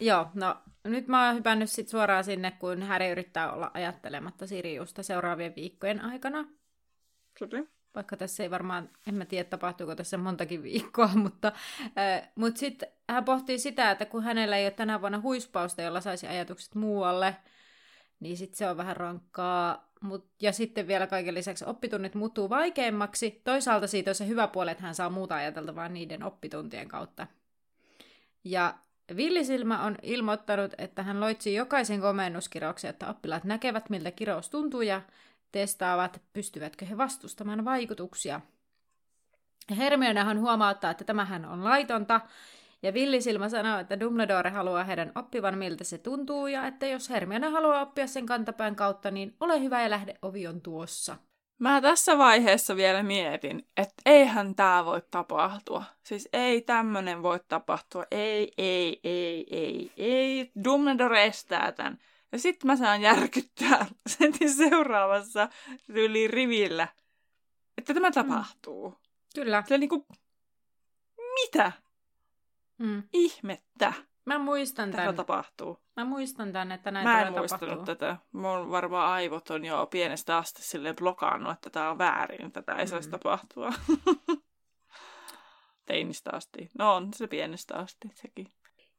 joo, 0.00 0.26
no 0.34 0.56
nyt 0.84 1.08
mä 1.08 1.26
oon 1.26 1.36
hypännyt 1.36 1.70
sit 1.70 1.88
suoraan 1.88 2.24
sinne, 2.24 2.50
kun 2.50 2.82
Häri 2.82 3.08
yrittää 3.08 3.52
olla 3.52 3.70
ajattelematta 3.74 4.46
Siriusta 4.46 5.02
seuraavien 5.02 5.56
viikkojen 5.56 6.04
aikana. 6.04 6.44
Sopi 7.38 7.79
vaikka 7.94 8.16
tässä 8.16 8.42
ei 8.42 8.50
varmaan, 8.50 8.90
en 9.06 9.14
mä 9.14 9.24
tiedä 9.24 9.48
tapahtuuko 9.48 9.94
tässä 9.94 10.18
montakin 10.18 10.62
viikkoa, 10.62 11.10
mutta, 11.24 11.52
äh, 11.98 12.30
sitten 12.54 12.88
hän 13.10 13.24
pohtii 13.24 13.58
sitä, 13.58 13.90
että 13.90 14.06
kun 14.06 14.22
hänellä 14.22 14.56
ei 14.56 14.64
ole 14.64 14.70
tänä 14.70 15.00
vuonna 15.00 15.20
huispausta, 15.20 15.82
jolla 15.82 16.00
saisi 16.00 16.26
ajatukset 16.26 16.74
muualle, 16.74 17.36
niin 18.20 18.36
sitten 18.36 18.58
se 18.58 18.70
on 18.70 18.76
vähän 18.76 18.96
rankkaa. 18.96 19.90
Mut, 20.00 20.28
ja 20.42 20.52
sitten 20.52 20.86
vielä 20.86 21.06
kaiken 21.06 21.34
lisäksi 21.34 21.64
oppitunnit 21.64 22.14
muuttuu 22.14 22.48
vaikeimmaksi. 22.48 23.40
Toisaalta 23.44 23.86
siitä 23.86 24.10
on 24.10 24.14
se 24.14 24.26
hyvä 24.26 24.46
puoli, 24.46 24.70
että 24.70 24.82
hän 24.82 24.94
saa 24.94 25.10
muuta 25.10 25.34
ajateltavaa 25.34 25.88
niiden 25.88 26.22
oppituntien 26.22 26.88
kautta. 26.88 27.26
Ja 28.44 28.74
Villisilmä 29.16 29.82
on 29.82 29.96
ilmoittanut, 30.02 30.74
että 30.78 31.02
hän 31.02 31.20
loitsi 31.20 31.54
jokaisen 31.54 32.00
komennuskirjauksen, 32.00 32.90
että 32.90 33.08
oppilaat 33.08 33.44
näkevät, 33.44 33.90
miltä 33.90 34.10
kirous 34.10 34.50
tuntuu 34.50 34.82
ja 34.82 35.02
testaavat, 35.52 36.22
pystyvätkö 36.32 36.84
he 36.84 36.96
vastustamaan 36.96 37.64
vaikutuksia. 37.64 38.40
Hermionehan 39.76 40.40
huomauttaa, 40.40 40.90
että 40.90 41.04
tämähän 41.04 41.44
on 41.44 41.64
laitonta, 41.64 42.20
ja 42.82 42.94
Villisilmä 42.94 43.48
sanoo, 43.48 43.78
että 43.78 44.00
Dumbledore 44.00 44.50
haluaa 44.50 44.84
heidän 44.84 45.12
oppivan, 45.14 45.58
miltä 45.58 45.84
se 45.84 45.98
tuntuu, 45.98 46.46
ja 46.46 46.66
että 46.66 46.86
jos 46.86 47.10
Hermione 47.10 47.48
haluaa 47.48 47.82
oppia 47.82 48.06
sen 48.06 48.26
kantapään 48.26 48.76
kautta, 48.76 49.10
niin 49.10 49.36
ole 49.40 49.60
hyvä 49.60 49.82
ja 49.82 49.90
lähde, 49.90 50.14
ovi 50.22 50.46
on 50.46 50.60
tuossa. 50.60 51.16
Mä 51.58 51.80
tässä 51.80 52.18
vaiheessa 52.18 52.76
vielä 52.76 53.02
mietin, 53.02 53.68
että 53.76 53.94
eihän 54.06 54.54
tämä 54.54 54.84
voi 54.84 55.02
tapahtua. 55.10 55.84
Siis 56.02 56.28
ei 56.32 56.60
tämmönen 56.60 57.22
voi 57.22 57.40
tapahtua. 57.48 58.04
Ei, 58.10 58.52
ei, 58.58 59.00
ei, 59.04 59.46
ei, 59.50 59.92
ei. 59.96 60.52
Dumbledore 60.64 61.24
estää 61.24 61.72
tämän. 61.72 61.98
Ja 62.32 62.38
sitten 62.38 62.66
mä 62.66 62.76
saan 62.76 63.02
järkyttää 63.02 63.86
sentin 64.18 64.54
seuraavassa 64.54 65.48
yli 65.88 66.28
rivillä, 66.28 66.88
että 67.78 67.94
tämä 67.94 68.08
mm. 68.08 68.12
tapahtuu. 68.14 68.94
Kyllä. 69.34 69.62
Se 69.66 69.78
niinku, 69.78 70.06
mitä? 71.34 71.72
Mm. 72.78 73.02
Ihmettä. 73.12 73.92
Mä 74.24 74.38
muistan 74.38 74.90
Tätä 74.90 75.02
tämän. 75.02 75.16
tapahtuu. 75.16 75.78
Mä 75.96 76.04
muistan 76.04 76.52
tämän, 76.52 76.72
että 76.72 76.90
näin 76.90 77.08
Mä 77.08 77.22
en 77.22 77.32
muistanut 77.32 77.68
tapahtuu. 77.68 77.84
tätä. 77.94 78.16
Mun 78.32 78.70
varmaan 78.70 79.12
aivot 79.12 79.50
on 79.50 79.64
jo 79.64 79.86
pienestä 79.90 80.36
asti 80.36 80.62
silleen 80.62 80.96
blokannut, 80.96 81.52
että 81.52 81.70
tämä 81.70 81.90
on 81.90 81.98
väärin. 81.98 82.52
Tätä 82.52 82.74
ei 82.74 82.86
saisi 82.88 83.08
Mm. 83.08 83.10
tapahtua. 83.10 83.72
Teinistä 85.86 86.30
asti. 86.32 86.70
No 86.78 86.94
on 86.96 87.08
se 87.14 87.26
pienestä 87.26 87.76
asti 87.76 88.08
sekin. 88.14 88.46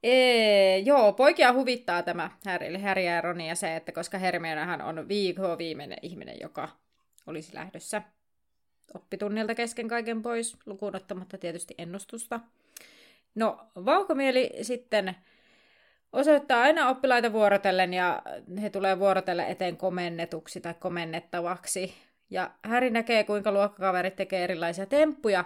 Ee, 0.03 0.77
joo, 0.77 1.13
poikia 1.13 1.53
huvittaa 1.53 2.03
tämä 2.03 2.29
Harry, 2.46 2.77
Harry 2.77 3.01
ja 3.01 3.22
Ron 3.22 3.41
ja 3.41 3.55
se, 3.55 3.75
että 3.75 3.91
koska 3.91 4.17
Hermionehan 4.17 4.81
on 4.81 5.08
viikko 5.08 5.58
viimeinen 5.58 5.98
ihminen, 6.01 6.38
joka 6.41 6.70
olisi 7.27 7.55
lähdössä 7.55 8.01
oppitunnilta 8.93 9.55
kesken 9.55 9.88
kaiken 9.88 10.22
pois, 10.22 10.58
lukuun 10.65 10.96
ottamatta 10.96 11.38
tietysti 11.38 11.75
ennustusta. 11.77 12.39
No, 13.36 13.60
vauhkomieli 13.86 14.51
sitten 14.62 15.15
osoittaa 16.13 16.62
aina 16.62 16.89
oppilaita 16.89 17.34
vuorotellen 17.34 17.93
ja 17.93 18.22
he 18.62 18.70
tulee 18.70 19.00
vuorotellen 19.00 19.48
eteen 19.48 19.77
komennetuksi 19.77 20.62
tai 20.62 20.74
komennettavaksi. 20.74 21.93
Ja 22.29 22.51
Häri 22.63 22.89
näkee, 22.89 23.24
kuinka 23.24 23.51
luokkakaverit 23.51 24.15
tekee 24.15 24.43
erilaisia 24.43 24.86
temppuja. 24.86 25.46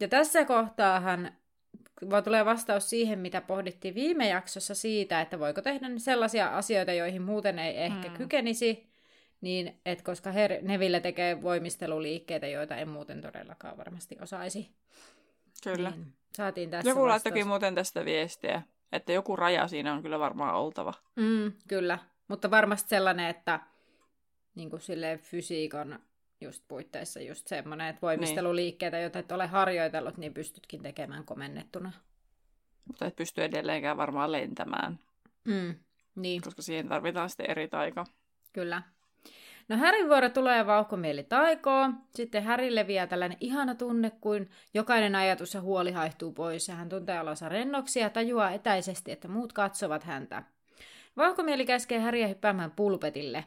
Ja 0.00 0.08
tässä 0.08 0.44
kohtaa 0.44 1.00
hän 1.00 1.36
vaan 2.10 2.24
tulee 2.24 2.44
vastaus 2.44 2.90
siihen, 2.90 3.18
mitä 3.18 3.40
pohdittiin 3.40 3.94
viime 3.94 4.28
jaksossa 4.28 4.74
siitä, 4.74 5.20
että 5.20 5.38
voiko 5.38 5.62
tehdä 5.62 5.86
sellaisia 5.96 6.56
asioita, 6.56 6.92
joihin 6.92 7.22
muuten 7.22 7.58
ei 7.58 7.76
ehkä 7.76 8.08
Mm. 8.08 8.16
kykenisi, 8.16 8.86
niin 9.40 9.80
että 9.86 10.04
koska 10.04 10.30
Her- 10.30 10.62
Neville 10.62 11.00
tekee 11.00 11.42
voimisteluliikkeitä, 11.42 12.46
joita 12.46 12.76
ei 12.76 12.84
muuten 12.84 13.20
todellakaan 13.22 13.76
varmasti 13.76 14.16
osaisi. 14.22 14.70
Kyllä. 15.64 15.90
Niin 15.90 16.12
saatiin 16.36 16.70
tässä 16.70 16.90
Joku 16.90 17.00
vastaus. 17.00 17.10
laittokin 17.24 17.46
muuten 17.46 17.74
tästä 17.74 18.04
viestiä, 18.04 18.62
että 18.92 19.12
joku 19.12 19.36
raja 19.36 19.68
siinä 19.68 19.92
on 19.92 20.02
kyllä 20.02 20.18
varmaan 20.18 20.54
oltava. 20.54 20.94
Mm, 21.16 21.52
kyllä, 21.68 21.98
mutta 22.28 22.50
varmasti 22.50 22.88
sellainen, 22.88 23.26
että 23.28 23.60
niin 24.54 24.70
kuin 24.70 24.82
fysiikan 25.20 25.98
just 26.40 26.64
puitteissa 26.68 27.20
just 27.20 27.46
semmoinen, 27.46 27.86
että 27.88 28.02
voimisteluliikkeitä, 28.02 28.98
joita 28.98 29.18
et 29.18 29.32
ole 29.32 29.46
harjoitellut, 29.46 30.16
niin 30.16 30.34
pystytkin 30.34 30.82
tekemään 30.82 31.24
komennettuna. 31.24 31.92
Mutta 32.84 33.06
et 33.06 33.16
pysty 33.16 33.44
edelleenkään 33.44 33.96
varmaan 33.96 34.32
lentämään, 34.32 34.98
Mm, 35.44 35.74
niin, 36.14 36.42
koska 36.42 36.62
siihen 36.62 36.88
tarvitaan 36.88 37.28
sitten 37.30 37.50
eri 37.50 37.68
taika. 37.68 38.04
kyllä. 38.52 38.82
No 39.68 39.76
Härin 39.76 40.08
vuoro 40.08 40.28
tulee 40.28 40.66
vauhkomieli 40.66 41.22
taikoo. 41.24 41.90
Sitten 42.14 42.42
Häri 42.42 42.74
leviää 42.74 43.06
tällainen 43.06 43.38
ihana 43.40 43.74
tunne, 43.74 44.10
kuin 44.20 44.50
jokainen 44.74 45.14
ajatus 45.14 45.54
ja 45.54 45.60
huoli 45.60 45.92
haihtuu 45.92 46.32
pois. 46.32 46.68
Ja 46.68 46.74
hän 46.74 46.88
tuntee 46.88 47.20
olonsa 47.20 47.48
rennoksi 47.48 48.00
ja 48.00 48.10
tajuaa 48.10 48.50
etäisesti, 48.50 49.12
että 49.12 49.28
muut 49.28 49.52
katsovat 49.52 50.04
häntä. 50.04 50.42
Vauhkomieli 51.16 51.66
käskee 51.66 51.98
Häriä 51.98 52.26
hyppäämään 52.28 52.70
pulpetille. 52.70 53.44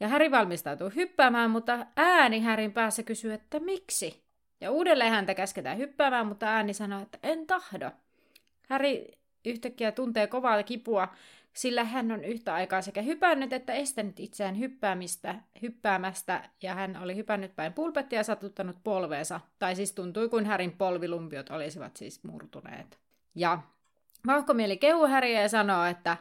Ja 0.00 0.08
Häri 0.08 0.30
valmistautuu 0.30 0.90
hyppäämään, 0.94 1.50
mutta 1.50 1.86
ääni 1.96 2.40
Härin 2.40 2.72
päässä 2.72 3.02
kysyy, 3.02 3.32
että 3.32 3.60
miksi? 3.60 4.22
Ja 4.60 4.70
uudelleen 4.70 5.10
häntä 5.10 5.34
käsketään 5.34 5.78
hyppäämään, 5.78 6.26
mutta 6.26 6.46
ääni 6.46 6.74
sanoo, 6.74 7.02
että 7.02 7.18
en 7.22 7.46
tahdo. 7.46 7.90
Häri 8.68 9.18
yhtäkkiä 9.44 9.92
tuntee 9.92 10.26
kovaa 10.26 10.62
kipua, 10.62 11.08
sillä 11.52 11.84
hän 11.84 12.12
on 12.12 12.24
yhtä 12.24 12.54
aikaa 12.54 12.82
sekä 12.82 13.02
hypännyt 13.02 13.52
että 13.52 13.72
estänyt 13.72 14.20
itseään 14.20 14.58
hyppäämistä, 14.58 15.34
hyppäämästä, 15.62 16.50
ja 16.62 16.74
hän 16.74 16.96
oli 17.02 17.16
hypännyt 17.16 17.56
päin 17.56 17.72
pulpettia 17.72 18.18
ja 18.18 18.24
satuttanut 18.24 18.76
polveensa. 18.84 19.40
Tai 19.58 19.76
siis 19.76 19.92
tuntui 19.92 20.28
kuin 20.28 20.46
Härin 20.46 20.72
polvilumpiot 20.72 21.50
olisivat 21.50 21.96
siis 21.96 22.24
murtuneet. 22.24 22.98
Ja 23.34 23.58
vauhkomieli 24.26 24.76
kehuu 24.76 25.06
Häriä 25.06 25.42
ja 25.42 25.48
sanoo, 25.48 25.84
että 25.84 26.16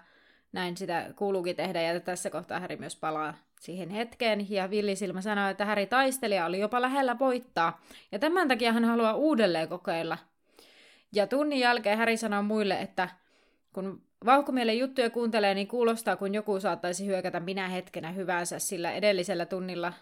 näin 0.51 0.77
sitä 0.77 1.13
kuuluukin 1.15 1.55
tehdä, 1.55 1.81
ja 1.81 1.99
tässä 1.99 2.29
kohtaa 2.29 2.59
Häri 2.59 2.77
myös 2.77 2.95
palaa 2.95 3.33
siihen 3.65 3.89
hetkeen, 3.89 4.51
ja 4.51 4.69
Villisilmä 4.69 5.21
sanoi, 5.21 5.51
että 5.51 5.65
Häri 5.65 5.85
taistelija 5.85 6.45
oli 6.45 6.59
jopa 6.59 6.81
lähellä 6.81 7.19
voittaa, 7.19 7.81
ja 8.11 8.19
tämän 8.19 8.47
takia 8.47 8.73
hän 8.73 8.85
haluaa 8.85 9.13
uudelleen 9.13 9.69
kokeilla. 9.69 10.17
Ja 11.11 11.27
tunnin 11.27 11.59
jälkeen 11.59 11.97
Häri 11.97 12.17
sanoo 12.17 12.43
muille, 12.43 12.81
että 12.81 13.09
kun 13.73 14.01
vauhkomielen 14.25 14.79
juttuja 14.79 15.09
kuuntelee, 15.09 15.53
niin 15.53 15.67
kuulostaa, 15.67 16.15
kun 16.15 16.33
joku 16.33 16.59
saattaisi 16.59 17.05
hyökätä 17.05 17.39
minä 17.39 17.67
hetkenä 17.69 18.11
hyvänsä, 18.11 18.59
sillä 18.59 18.91
edellisellä 18.91 19.45
tunnilla 19.45 19.93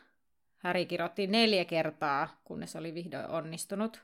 Häri 0.57 0.85
kirjoitti 0.85 1.27
neljä 1.27 1.65
kertaa, 1.65 2.41
kunnes 2.43 2.75
oli 2.75 2.93
vihdoin 2.93 3.27
onnistunut. 3.27 4.01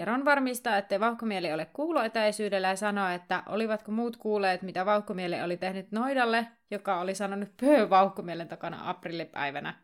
Ja 0.00 0.06
Ron 0.06 0.24
varmistaa, 0.24 0.76
ettei 0.76 1.00
vauhkomieli 1.00 1.52
ole 1.52 1.64
kuuloetäisyydellä 1.64 2.68
ja 2.68 2.76
sanoo, 2.76 3.08
että 3.08 3.42
olivatko 3.46 3.92
muut 3.92 4.16
kuulleet, 4.16 4.62
mitä 4.62 4.86
vauhkomieli 4.86 5.42
oli 5.42 5.56
tehnyt 5.56 5.92
Noidalle, 5.92 6.46
joka 6.70 7.00
oli 7.00 7.14
sanonut 7.14 7.56
pöö 7.60 7.90
vauhkomielen 7.90 8.48
takana 8.48 8.90
aprillipäivänä. 8.90 9.74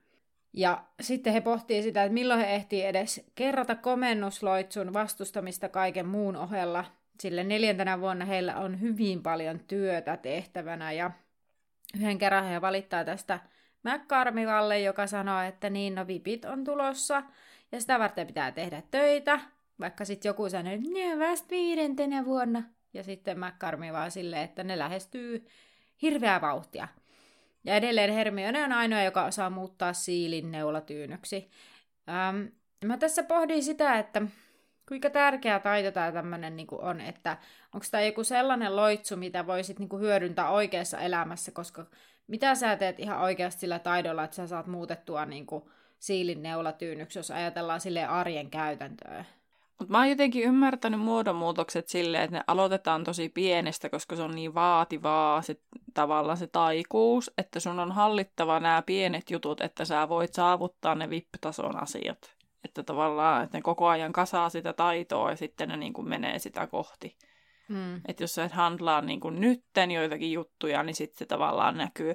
Ja 0.53 0.85
sitten 1.01 1.33
he 1.33 1.41
pohtii 1.41 1.83
sitä, 1.83 2.05
että 2.05 2.15
milloin 2.15 2.41
he 2.41 2.55
ehtii 2.55 2.83
edes 2.83 3.31
kerrata 3.35 3.75
komennusloitsun 3.75 4.93
vastustamista 4.93 5.69
kaiken 5.69 6.07
muun 6.07 6.37
ohella, 6.37 6.85
sillä 7.21 7.45
neljäntenä 7.45 8.01
vuonna 8.01 8.25
heillä 8.25 8.57
on 8.57 8.81
hyvin 8.81 9.23
paljon 9.23 9.61
työtä 9.61 10.17
tehtävänä 10.17 10.93
ja 10.93 11.11
yhden 11.97 12.19
kerran 12.19 12.45
he 12.45 12.61
valittaa 12.61 13.05
tästä 13.05 13.41
McCarmivalle, 13.83 14.81
joka 14.81 15.07
sanoo, 15.07 15.41
että 15.41 15.71
niin, 15.71 15.95
no 15.95 16.07
vipit 16.07 16.45
on 16.45 16.65
tulossa 16.65 17.23
ja 17.73 17.81
sitä 17.81 17.99
varten 17.99 18.27
pitää 18.27 18.53
tehdä 18.53 18.83
töitä, 18.91 19.41
vaikka 19.81 20.05
sitten 20.05 20.29
joku 20.29 20.49
sanoo, 20.49 20.73
että 20.73 20.89
ne 20.93 21.19
vasta 21.19 21.51
viidentenä 21.51 22.25
vuonna. 22.25 22.63
Ja 22.95 23.03
sitten 23.03 23.39
McCarmi 23.41 23.93
vaan 23.93 24.11
silleen, 24.11 24.43
että 24.43 24.65
ne 24.65 24.79
lähestyy 24.79 25.47
hirveää 26.03 26.41
vauhtia. 26.41 26.89
Ja 27.65 27.75
edelleen 27.75 28.13
Hermione 28.13 28.65
on 28.65 28.73
ainoa, 28.73 29.03
joka 29.03 29.25
osaa 29.25 29.51
muuttaa 29.51 29.93
siilin 29.93 30.51
neulatyynyksi. 30.51 31.51
Ähm, 32.09 32.47
mä 32.85 32.97
tässä 32.99 33.23
pohdin 33.23 33.63
sitä, 33.63 33.99
että 33.99 34.23
kuinka 34.89 35.11
tärkeä 35.11 35.59
taito 35.59 35.91
tämä 35.91 36.13
tämmöinen 36.13 36.57
niin 36.57 36.67
on, 36.71 37.01
että 37.01 37.37
onko 37.75 37.87
tämä 37.91 38.03
joku 38.03 38.25
sellainen 38.25 38.77
loitsu, 38.77 39.17
mitä 39.17 39.47
voisit 39.47 39.79
niin 39.79 39.89
kuin 39.89 40.03
hyödyntää 40.03 40.51
oikeassa 40.51 40.99
elämässä, 40.99 41.53
koska 41.53 41.87
mitä 42.27 42.55
sä 42.55 42.77
teet 42.77 43.01
ihan 43.01 43.21
oikeasti 43.21 43.61
sillä 43.61 43.79
taidolla, 43.79 44.25
että 44.25 44.37
sä 44.37 44.47
saat 44.47 44.67
muutettua 44.67 45.27
niin 45.27 45.47
kuin 45.47 45.65
siilin 45.99 46.43
neulatyynyksi, 46.43 47.19
jos 47.19 47.31
ajatellaan 47.31 47.81
sille 47.81 48.05
arjen 48.05 48.51
käytäntöä. 48.51 49.25
Mutta 49.79 49.93
mä 49.93 49.99
oon 49.99 50.09
jotenkin 50.09 50.45
ymmärtänyt 50.45 51.01
muodonmuutokset 51.01 51.89
silleen, 51.89 52.25
että 52.25 52.37
ne 52.37 52.45
aloitetaan 52.47 53.05
tosi 53.05 53.29
pienestä, 53.29 53.89
koska 53.89 54.17
se 54.17 54.23
on 54.23 54.35
niin 54.35 54.55
vaativaa 54.55 55.43
se, 55.43 55.57
tavallaan 55.95 56.39
se 56.39 56.47
taikuus, 56.47 57.31
että 57.39 57.61
sun 57.61 57.81
on 57.81 57.93
hallittava 57.93 58.61
nämä 58.61 58.83
pienet 58.83 59.31
jutut, 59.31 59.61
että 59.61 59.85
sä 59.85 60.09
voit 60.09 60.35
saavuttaa 60.35 60.95
ne 60.95 61.11
VIP-tason 61.11 61.83
asiat. 61.83 62.37
Että 62.65 62.83
tavallaan, 62.83 63.45
että 63.45 63.59
ne 63.59 63.63
koko 63.63 63.87
ajan 63.89 64.13
kasaa 64.13 64.49
sitä 64.49 64.73
taitoa 64.73 65.31
ja 65.31 65.37
sitten 65.37 65.69
ne 65.69 65.77
niin 65.77 65.93
kuin 65.93 66.09
menee 66.09 66.39
sitä 66.39 66.67
kohti. 66.67 67.17
Mm. 67.69 68.01
Että 68.09 68.23
jos 68.23 68.35
sä 68.35 68.45
et 68.45 68.53
handlaa 68.53 69.01
niin 69.01 69.21
kuin 69.21 69.41
nytten 69.41 69.91
joitakin 69.91 70.33
juttuja, 70.33 70.83
niin 70.83 70.95
sitten 70.95 71.19
se 71.19 71.27
tavallaan 71.27 71.77
näkyy 71.77 72.15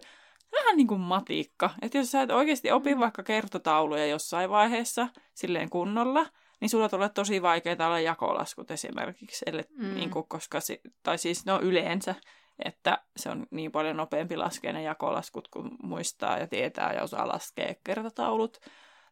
vähän 0.52 0.78
niin 0.78 0.88
kuin 0.88 1.02
matikka. 1.02 1.70
Että 1.82 1.98
jos 1.98 2.12
sä 2.12 2.22
et 2.22 2.32
oikeasti 2.32 2.72
opi 2.72 3.00
vaikka 3.00 3.24
kertotauluja 3.24 4.06
jossain 4.06 4.50
vaiheessa 4.50 5.08
silleen 5.34 5.70
kunnolla, 5.70 6.26
niin 6.62 6.70
sulla 6.70 6.90
tulee 6.90 7.10
tosi 7.10 7.42
vaikeaa 7.42 7.88
olla 7.88 8.00
jakolaskut 8.00 8.72
esimerkiksi. 8.72 9.46
Eli, 9.48 9.62
Mm. 9.70 9.94
niin 9.96 10.10
kuin, 10.10 10.26
koska 10.28 10.60
tai 11.04 11.18
siis 11.18 11.46
no 11.46 11.60
yleensä, 11.62 12.16
että 12.66 13.04
se 13.18 13.30
on 13.30 13.48
niin 13.52 13.72
paljon 13.72 13.98
nopeampi 13.98 14.38
laskea 14.38 14.74
ne 14.74 14.84
jakolaskut, 14.84 15.48
kun 15.48 15.78
muistaa 15.84 16.38
ja 16.38 16.48
tietää 16.48 16.94
ja 16.94 17.04
osaa 17.04 17.28
laskea 17.28 17.74
kertotaulut. 17.84 18.60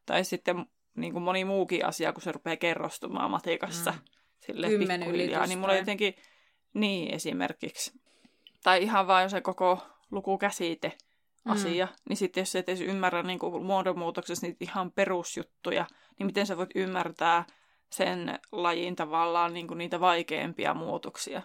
Tai 0.06 0.24
sitten 0.24 0.66
niin 0.96 1.14
kuin 1.14 1.24
moni 1.24 1.46
muukin 1.46 1.86
asia, 1.86 2.14
kun 2.14 2.22
se 2.22 2.32
rupeaa 2.32 2.58
kerrostumaan 2.58 3.32
matikassa. 3.32 3.92
Mm. 3.92 4.00
Sille 4.40 4.68
pikkuhiljaa, 4.68 5.46
niin 5.48 5.60
mulla 5.60 5.76
jotenkin 5.76 6.16
Niin, 6.74 7.14
esimerkiksi. 7.14 7.92
Tai 8.64 8.84
ihan 8.84 9.08
vain 9.08 9.30
se 9.30 9.42
koko 9.42 9.80
lukukäsite 10.12 10.98
asia, 11.46 11.86
mm. 11.86 11.94
niin 12.10 12.18
sitten 12.18 12.42
jos 12.42 12.56
et 12.56 12.70
edes 12.70 12.82
ymmärrä 12.82 13.24
niin 13.24 13.40
kuin 13.40 13.66
muodonmuutoksessa 13.66 14.48
niitä 14.48 14.66
ihan 14.66 14.92
perusjuttuja, 14.92 15.86
niin 16.20 16.26
miten 16.26 16.46
sä 16.46 16.58
voit 16.58 16.70
ymmärtää 16.76 17.46
sen 17.92 18.40
lajin 18.52 18.96
tavallaan 18.96 19.54
niin 19.54 19.68
kuin 19.68 19.78
niitä 19.78 20.00
vaikeampia 20.00 20.74
muutoksia. 20.74 21.42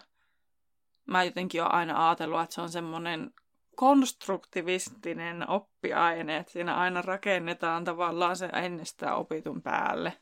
Mä 1.05 1.23
jotenkin 1.23 1.61
olen 1.61 1.73
aina 1.73 2.07
ajatellut, 2.07 2.41
että 2.41 2.55
se 2.55 2.61
on 2.61 2.69
semmoinen 2.69 3.33
konstruktivistinen 3.75 5.49
oppiaine, 5.49 6.37
että 6.37 6.51
siinä 6.51 6.75
aina 6.75 7.01
rakennetaan 7.01 7.83
tavallaan 7.83 8.35
se 8.35 8.45
ennestään 8.45 9.17
opitun 9.17 9.61
päälle. 9.61 10.13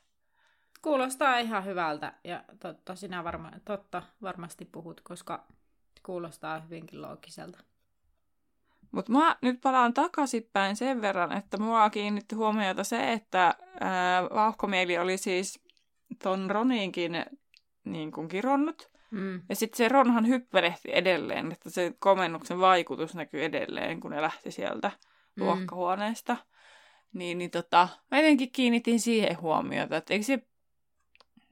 Kuulostaa 0.82 1.38
ihan 1.38 1.66
hyvältä 1.66 2.14
ja 2.24 2.44
totta, 2.60 2.96
sinä 2.96 3.24
varma, 3.24 3.52
totta 3.66 4.04
varmasti 4.22 4.66
puhut, 4.66 5.02
koska 5.02 5.48
kuulostaa 6.04 6.60
hyvinkin 6.60 7.02
loogiselta. 7.02 7.60
Mutta 8.94 9.12
mä 9.12 9.36
nyt 9.42 9.62
palaan 9.62 9.94
takaisinpäin 9.94 10.76
sen 10.76 11.02
verran, 11.02 11.38
että 11.38 11.58
mua 11.58 11.90
kiinnitti 11.90 12.36
huomiota 12.36 12.84
se, 12.84 13.12
että 13.12 13.56
ää, 13.80 14.24
vauhkomieli 14.24 14.98
oli 14.98 15.18
siis 15.18 15.60
ton 16.24 16.52
Roninkin 16.52 17.26
niin 17.86 18.12
kuin 18.12 18.28
kironnut. 18.28 18.92
Mm. 19.12 19.42
Ja 19.50 19.56
sitten 19.56 19.78
se 19.78 19.90
Ronhan 19.90 20.28
hyppelehti 20.28 20.90
edelleen, 20.92 21.52
että 21.52 21.70
se 21.70 21.94
komennuksen 22.00 22.60
vaikutus 22.60 23.16
näkyy 23.16 23.44
edelleen, 23.44 24.00
kun 24.00 24.12
ne 24.12 24.22
lähti 24.22 24.52
sieltä 24.52 24.92
mm. 25.36 25.44
luokkahuoneesta. 25.44 26.38
Niin, 27.14 27.38
niin 27.38 27.52
tota, 27.52 27.88
mä 28.12 28.18
jotenkin 28.18 28.52
kiinnitin 28.52 29.00
siihen 29.00 29.42
huomiota, 29.42 29.98
että 29.98 30.14
eikö 30.14 30.26
se... 30.26 30.40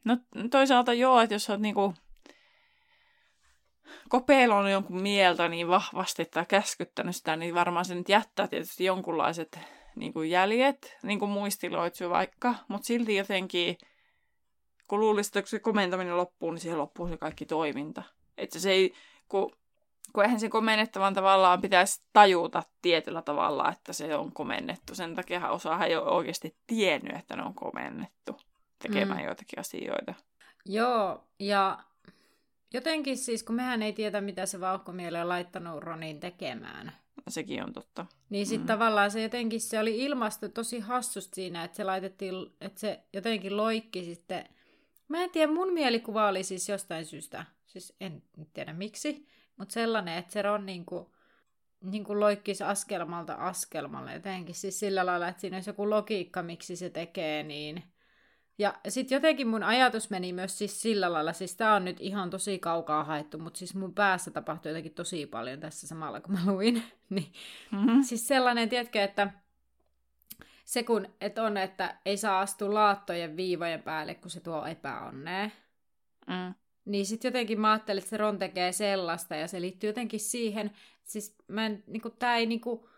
No 0.03 0.17
toisaalta 0.51 0.93
joo, 0.93 1.21
että 1.21 1.36
jos 1.36 1.50
oot 1.50 1.60
niinku 1.60 1.93
kopeilon 4.10 4.71
jonkun 4.71 5.01
mieltä 5.01 5.48
niin 5.48 5.67
vahvasti 5.67 6.25
tai 6.25 6.45
käskyttänyt 6.48 7.15
sitä, 7.15 7.36
niin 7.36 7.55
varmaan 7.55 7.86
se 7.86 7.95
nyt 7.95 8.10
jättää 8.10 8.48
tietysti 8.48 8.86
jonkunlaiset 8.86 9.60
niin 9.95 10.13
kuin 10.13 10.29
jäljet, 10.29 10.98
niin 11.03 11.19
kuin 11.19 11.31
muistiloitsu 11.31 12.10
vaikka, 12.10 12.55
mutta 12.67 12.86
silti 12.86 13.15
jotenkin, 13.15 13.77
kun 14.88 15.00
luulisi, 15.00 15.29
että 15.29 15.41
kun 15.41 15.48
se 15.48 15.60
komentaminen 15.60 16.17
loppuu, 16.17 16.51
niin 16.51 16.62
siihen 16.62 16.79
loppuu 16.79 17.07
se 17.07 17.17
kaikki 17.17 17.45
toiminta. 17.45 18.03
Että 18.38 18.60
se 18.60 18.71
ei, 18.71 18.93
kun, 19.29 19.51
kun 20.13 20.24
eihän 20.24 20.39
se 20.39 20.50
komennettavan 20.50 21.13
tavallaan 21.13 21.62
pitäisi 21.62 22.03
tajuta 22.13 22.63
tietyllä 22.81 23.21
tavalla, 23.21 23.71
että 23.71 23.93
se 23.93 24.15
on 24.15 24.31
komennettu. 24.31 24.95
Sen 24.95 25.15
takia 25.15 25.50
osa 25.50 25.86
ei 25.86 25.95
ole 25.95 26.12
oikeasti 26.12 26.55
tiennyt, 26.67 27.15
että 27.15 27.36
ne 27.36 27.43
on 27.43 27.53
komennettu 27.53 28.38
tekemään 28.79 29.19
mm. 29.19 29.25
joitakin 29.25 29.60
asioita. 29.60 30.13
Joo, 30.65 31.24
ja 31.39 31.77
Jotenkin 32.74 33.18
siis, 33.18 33.44
kun 33.44 33.56
mehän 33.56 33.82
ei 33.82 33.94
tiedä, 33.94 34.22
mitä 34.22 34.46
se 34.46 34.60
vauhkomieli 34.60 35.18
on 35.18 35.30
laittanut 35.30 35.84
Ronin 35.84 36.20
tekemään. 36.20 36.92
Sekin 37.28 37.63
on 37.63 37.74
totta. 37.74 38.06
Niin 38.30 38.46
sitten 38.46 38.66
mm. 38.66 38.68
tavallaan 38.68 39.12
se 39.12 39.22
jotenkin, 39.22 39.62
se 39.62 39.80
oli 39.80 39.98
ilmasto 39.98 40.50
tosi 40.50 40.80
hassusti 40.80 41.36
siinä, 41.36 41.63
että 41.63 41.78
se 41.78 41.84
laitettiin, 41.84 42.36
että 42.62 42.80
se 42.80 43.00
jotenkin 43.13 43.58
loikki 43.58 44.04
sitten. 44.06 44.50
Mä 45.08 45.24
en 45.24 45.30
tiedä, 45.30 45.54
mun 45.54 45.74
mielikuva 45.74 46.28
oli 46.28 46.44
siis 46.44 46.70
jostain 46.70 47.06
syystä, 47.06 47.46
siis 47.66 47.96
en 48.00 48.24
tiedä 48.54 48.74
miksi, 48.74 49.28
mutta 49.58 49.74
sellainen, 49.74 50.18
että 50.18 50.34
se 50.34 50.42
Ron 50.42 50.66
niin 50.66 50.86
kuin, 50.86 51.05
niin 51.81 52.03
kuin 52.03 52.20
loikkisi 52.20 52.64
askelmalta 52.64 53.34
askelmalle 53.34 54.14
jotenkin. 54.14 54.55
Siis 54.55 54.79
sillä 54.79 55.05
lailla, 55.05 55.27
että 55.27 55.42
siinä 55.42 55.57
olisi 55.57 55.70
joku 55.70 55.90
logiikka, 55.90 56.44
miksi 56.44 56.75
se 56.75 56.90
tekee 56.90 57.44
niin. 57.44 57.84
Ja 58.57 58.74
sitten 58.87 59.16
jotenkin 59.16 59.48
mun 59.48 59.64
ajatus 59.64 60.09
meni 60.09 60.33
myös 60.33 60.57
siis 60.57 60.81
sillä 60.81 61.14
lailla, 61.14 61.33
siis 61.33 61.55
tää 61.55 61.75
on 61.75 61.85
nyt 61.85 61.98
ihan 62.00 62.29
tosi 62.29 62.59
kaukaa 62.59 63.03
haettu, 63.03 63.37
mutta 63.37 63.57
siis 63.57 63.75
mun 63.75 63.94
päässä 63.94 64.31
tapahtui 64.31 64.70
jotenkin 64.70 64.94
tosi 64.94 65.25
paljon 65.25 65.59
tässä 65.59 65.87
samalla, 65.87 66.22
kun 66.22 66.33
mä 66.33 66.51
luin. 66.51 66.83
niin, 67.09 67.33
mm-hmm. 67.72 68.01
Siis 68.03 68.27
sellainen, 68.27 68.70
tiedätkö, 68.70 69.03
että 69.03 69.31
se 70.66 70.83
kun 70.83 71.07
et 71.22 71.37
on, 71.37 71.57
että 71.57 71.98
ei 72.05 72.18
saa 72.18 72.40
astua 72.40 72.74
laattojen 72.74 73.37
viivojen 73.37 73.83
päälle, 73.83 74.16
kun 74.16 74.31
se 74.31 74.40
tuo 74.40 74.66
epäonnea. 74.66 75.50
Mm. 76.27 76.53
Niin 76.85 77.05
sitten 77.05 77.29
jotenkin 77.29 77.59
mä 77.59 77.72
ajattelin, 77.72 78.00
että 78.00 78.09
se 78.09 78.18
Ron 78.18 78.40
tekee 78.40 78.72
sellaista, 78.72 79.35
ja 79.35 79.48
se 79.48 79.61
liittyy 79.61 79.90
jotenkin 79.90 80.20
siihen, 80.20 80.72
siis 81.03 81.35
mä 81.48 81.66
en, 81.66 81.83
niinku, 81.87 82.09
tää 82.09 82.35
ei 82.35 82.46
niinku, 82.46 82.90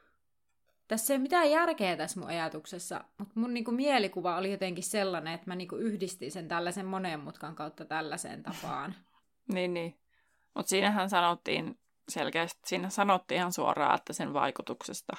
tässä 0.93 1.13
ei 1.13 1.17
ole 1.17 1.21
mitään 1.21 1.51
järkeä 1.51 1.97
tässä 1.97 2.19
mun 2.19 2.29
ajatuksessa, 2.29 3.03
mutta 3.17 3.39
mun 3.39 3.53
niinku 3.53 3.71
mielikuva 3.71 4.37
oli 4.37 4.51
jotenkin 4.51 4.83
sellainen, 4.83 5.33
että 5.33 5.47
mä 5.47 5.55
niinku 5.55 5.75
yhdistin 5.75 6.31
sen 6.31 6.47
tällaisen 6.47 6.85
monen 6.85 7.19
mutkan 7.19 7.55
kautta 7.55 7.85
tällaiseen 7.85 8.43
tapaan. 8.43 8.95
niin, 9.53 9.73
niin. 9.73 9.99
Mutta 10.53 10.69
siinähän 10.69 11.09
sanottiin 11.09 11.79
selkeästi, 12.09 12.59
siinä 12.65 12.89
sanottiin 12.89 13.37
ihan 13.37 13.53
suoraan, 13.53 13.95
että 13.95 14.13
sen 14.13 14.33
vaikutuksesta. 14.33 15.13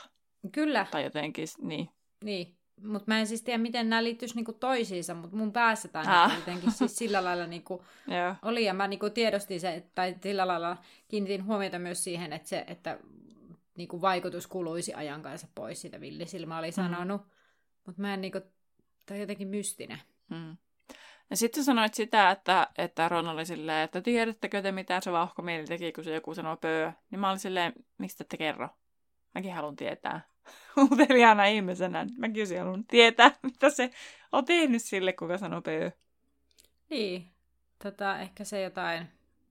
Kyllä. 0.52 0.86
Tai 0.90 1.04
jotenkin, 1.04 1.48
niin. 1.62 1.88
Niin, 2.24 2.56
mutta 2.82 3.04
mä 3.06 3.18
en 3.18 3.26
siis 3.26 3.42
tiedä, 3.42 3.58
miten 3.58 3.90
nämä 3.90 4.04
liittyisi 4.04 4.34
niinku 4.34 4.52
toisiinsa, 4.52 5.14
mutta 5.14 5.36
mun 5.36 5.52
päässä 5.52 5.88
tämä 5.88 6.24
ah. 6.24 6.34
jotenkin 6.34 6.72
siis 6.72 6.96
sillä 6.98 7.24
lailla 7.24 7.46
niinku 7.46 7.84
oli, 8.42 8.64
ja 8.64 8.74
mä 8.74 8.88
niinku 8.88 9.10
tiedostin 9.10 9.60
se, 9.60 9.86
tai 9.94 10.14
sillä 10.22 10.46
lailla 10.46 10.76
kiinnitin 11.08 11.44
huomiota 11.44 11.78
myös 11.78 12.04
siihen, 12.04 12.32
että, 12.32 12.48
se, 12.48 12.64
että 12.66 12.98
niin 13.76 13.88
kuin 13.88 14.02
vaikutus 14.02 14.46
kuluisi 14.46 14.94
ajan 14.94 15.22
kanssa 15.22 15.48
pois, 15.54 15.80
sitä 15.80 16.00
Villisilmä 16.00 16.58
oli 16.58 16.70
mm. 16.70 16.74
sanonut. 16.74 17.22
Mm. 17.22 17.30
Mutta 17.86 18.02
mä 18.02 18.14
en 18.14 18.20
niin 18.20 18.32
kuin, 18.32 18.44
on 19.10 19.20
jotenkin 19.20 19.48
mystinen. 19.48 20.00
Mm. 20.30 20.56
Ja 21.30 21.36
sitten 21.36 21.64
sanoit 21.64 21.94
sitä, 21.94 22.30
että, 22.30 22.68
että 22.78 23.08
Ron 23.08 23.28
oli 23.28 23.46
silleen, 23.46 23.84
että 23.84 24.00
tiedättekö 24.00 24.62
te 24.62 24.72
mitä 24.72 25.00
se 25.00 25.12
vauhkomieli 25.12 25.64
teki, 25.64 25.92
kun 25.92 26.04
se 26.04 26.14
joku 26.14 26.34
sanoo 26.34 26.56
pöö. 26.56 26.92
Niin 27.10 27.20
mä 27.20 27.28
olin 27.28 27.38
silleen, 27.38 27.72
miksi 27.98 28.24
te, 28.28 28.36
kerro? 28.36 28.68
Mäkin 29.34 29.54
haluan 29.54 29.76
tietää. 29.76 30.20
Uteliaana 30.92 31.44
ihmisenä. 31.44 32.06
Mäkin 32.18 32.40
olisin 32.40 32.58
halunnut 32.58 32.88
tietää, 32.88 33.32
mitä 33.42 33.70
se 33.70 33.90
on 34.32 34.44
tehnyt 34.44 34.82
sille, 34.82 35.12
kuka 35.12 35.38
sanoo 35.38 35.62
pöö. 35.62 35.90
Niin. 36.90 37.30
Tota, 37.82 38.18
ehkä 38.18 38.44
se 38.44 38.62
jotain 38.62 39.08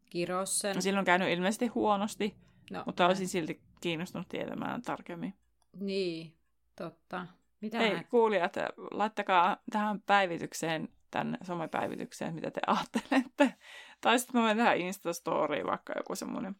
kirossen. 0.09 0.75
No, 0.75 0.81
silloin 0.81 0.99
on 0.99 1.05
käynyt 1.05 1.29
ilmeisesti 1.29 1.67
huonosti, 1.67 2.35
no, 2.71 2.83
mutta 2.85 3.05
olisin 3.05 3.27
silti 3.27 3.61
kiinnostunut 3.83 4.27
tietämään 4.27 4.81
tarkemmin. 4.81 5.33
Niin, 5.79 6.37
totta. 6.75 7.27
Mitä 7.61 7.77
Hei, 7.77 7.95
hän... 7.95 8.05
kuulijat, 8.05 8.55
laittakaa 8.91 9.57
tähän 9.71 10.01
päivitykseen, 10.01 10.89
tämän 11.11 11.37
somepäivitykseen, 11.41 12.35
mitä 12.35 12.51
te 12.51 12.61
ajattelette. 12.67 13.55
Tai 14.01 14.19
sitten 14.19 14.41
mä 14.41 14.45
voin 14.45 14.57
tehdä 14.57 14.73
Instastoriin 14.73 15.67
vaikka 15.67 15.93
joku 15.97 16.15
semmoinen 16.15 16.55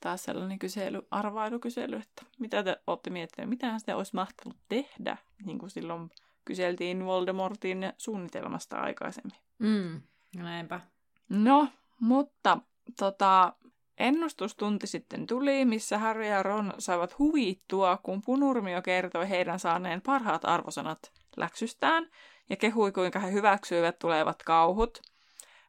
taas 0.00 0.24
sellainen 0.24 0.58
kysely, 0.58 1.02
arvailukysely, 1.10 1.96
että 1.96 2.22
mitä 2.38 2.62
te 2.62 2.82
olette 2.86 3.10
miettineet, 3.10 3.48
mitä 3.50 3.78
sitä 3.78 3.96
olisi 3.96 4.14
mahtanut 4.14 4.56
tehdä, 4.68 5.16
niin 5.44 5.58
kuin 5.58 5.70
silloin 5.70 6.10
kyseltiin 6.44 7.04
Voldemortin 7.04 7.92
suunnitelmasta 7.98 8.76
aikaisemmin. 8.76 9.38
Mm, 9.58 10.02
näinpä. 10.36 10.80
No, 11.28 11.68
mutta 12.00 12.58
tota, 12.98 13.52
Ennustustunti 13.98 14.86
sitten 14.86 15.26
tuli, 15.26 15.64
missä 15.64 15.98
Harry 15.98 16.26
ja 16.26 16.42
Ron 16.42 16.72
saivat 16.78 17.18
huvittua, 17.18 17.98
kun 18.02 18.22
Punurmio 18.26 18.82
kertoi 18.82 19.28
heidän 19.28 19.58
saaneen 19.58 20.02
parhaat 20.02 20.44
arvosanat 20.44 20.98
läksystään 21.36 22.10
ja 22.50 22.56
kehui, 22.56 22.92
kuinka 22.92 23.18
he 23.18 23.32
hyväksyivät 23.32 23.98
tulevat 23.98 24.42
kauhut. 24.42 25.00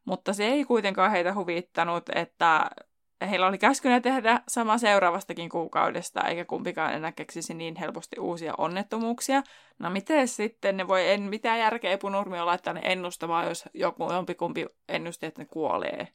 Mutta 0.06 0.34
se 0.34 0.46
ei 0.46 0.66
kuitenkaan 0.66 1.12
heitä 1.12 1.34
huvittanut, 1.34 2.04
että 2.16 2.70
heillä 3.30 3.48
oli 3.48 3.58
käskynä 3.58 4.00
tehdä 4.00 4.42
sama 4.48 4.78
seuraavastakin 4.78 5.50
kuukaudesta, 5.50 6.22
eikä 6.22 6.46
kumpikaan 6.46 6.94
enää 6.94 7.12
keksisi 7.12 7.54
niin 7.54 7.76
helposti 7.76 8.20
uusia 8.20 8.54
onnettomuuksia. 8.58 9.44
No 9.80 9.90
miten 9.90 10.28
sitten 10.28 10.78
ne 10.78 10.88
voi, 10.88 11.10
en 11.10 11.22
mitään 11.22 11.60
järkeä 11.60 11.98
Punurmio 11.98 12.46
laittaa 12.46 12.74
ne 12.74 12.82
ennustamaan, 12.84 13.48
jos 13.48 13.70
joku 13.74 14.12
jompikumpi 14.12 14.66
ennusti, 14.90 15.26
että 15.26 15.42
ne 15.42 15.46
kuolee. 15.46 16.08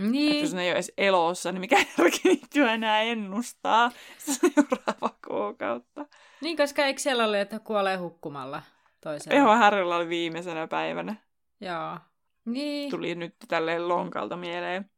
Niin. 0.00 0.32
Että 0.32 0.44
jos 0.44 0.54
ne 0.54 0.62
ei 0.62 0.68
ole 0.68 0.74
edes 0.74 0.92
elossa, 0.98 1.52
niin 1.52 1.60
mikä 1.60 1.76
järki 1.98 2.20
niitä 2.24 2.72
enää 2.72 3.02
ennustaa 3.02 3.90
seuraava 4.18 5.16
kuukautta. 5.28 6.06
Niin, 6.40 6.56
koska 6.56 6.86
eikö 6.86 7.00
siellä 7.00 7.24
ole, 7.24 7.40
että 7.40 7.58
kuolee 7.58 7.96
hukkumalla 7.96 8.62
toisella? 9.00 9.38
Joo, 9.38 9.56
Harrylla 9.56 9.96
oli 9.96 10.08
viimeisenä 10.08 10.66
päivänä. 10.66 11.16
Joo. 11.60 11.98
Niin. 12.44 12.90
Tuli 12.90 13.14
nyt 13.14 13.34
tälleen 13.48 13.88
lonkalta 13.88 14.36
mieleen. 14.36 14.90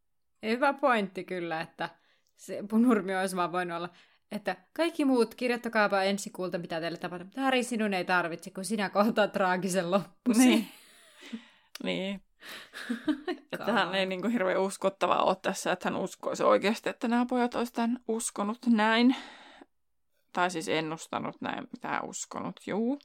Hyvä 0.45 0.73
pointti 0.73 1.23
kyllä, 1.23 1.61
että 1.61 1.89
se 2.35 2.63
punurmi 2.69 3.15
olisi 3.15 3.35
vaan 3.35 3.51
voinut 3.51 3.77
olla, 3.77 3.89
että 4.31 4.55
kaikki 4.73 5.05
muut 5.05 5.35
kirjoittakaapa 5.35 6.03
ensi 6.03 6.29
kuulta, 6.29 6.57
mitä 6.57 6.79
teille 6.79 6.97
tapahtuu. 6.97 7.43
Harry, 7.43 7.63
sinun 7.63 7.93
ei 7.93 8.05
tarvitse, 8.05 8.51
kun 8.51 8.65
sinä 8.65 8.89
kohtaat 8.89 9.31
traagisen 9.31 9.91
loppusi. 9.91 10.39
Niin. 10.39 10.67
niin. 11.83 12.21
että 13.53 13.73
hän 13.73 13.95
ei 13.95 14.05
niin 14.05 14.21
kuin 14.21 14.33
hirveän 14.33 14.61
uskottava 14.61 15.15
ole 15.15 15.37
tässä, 15.41 15.71
että 15.71 15.89
hän 15.89 16.01
uskoisi 16.01 16.43
oikeasti, 16.43 16.89
että 16.89 17.07
nämä 17.07 17.25
pojat 17.29 17.55
olisivat 17.55 17.75
tämän 17.75 17.99
uskonut 18.07 18.57
näin. 18.67 19.15
Tai 20.33 20.51
siis 20.51 20.69
ennustanut 20.69 21.41
näin, 21.41 21.67
mitä 21.71 22.01
uskonut, 22.01 22.59
juu. 22.67 22.99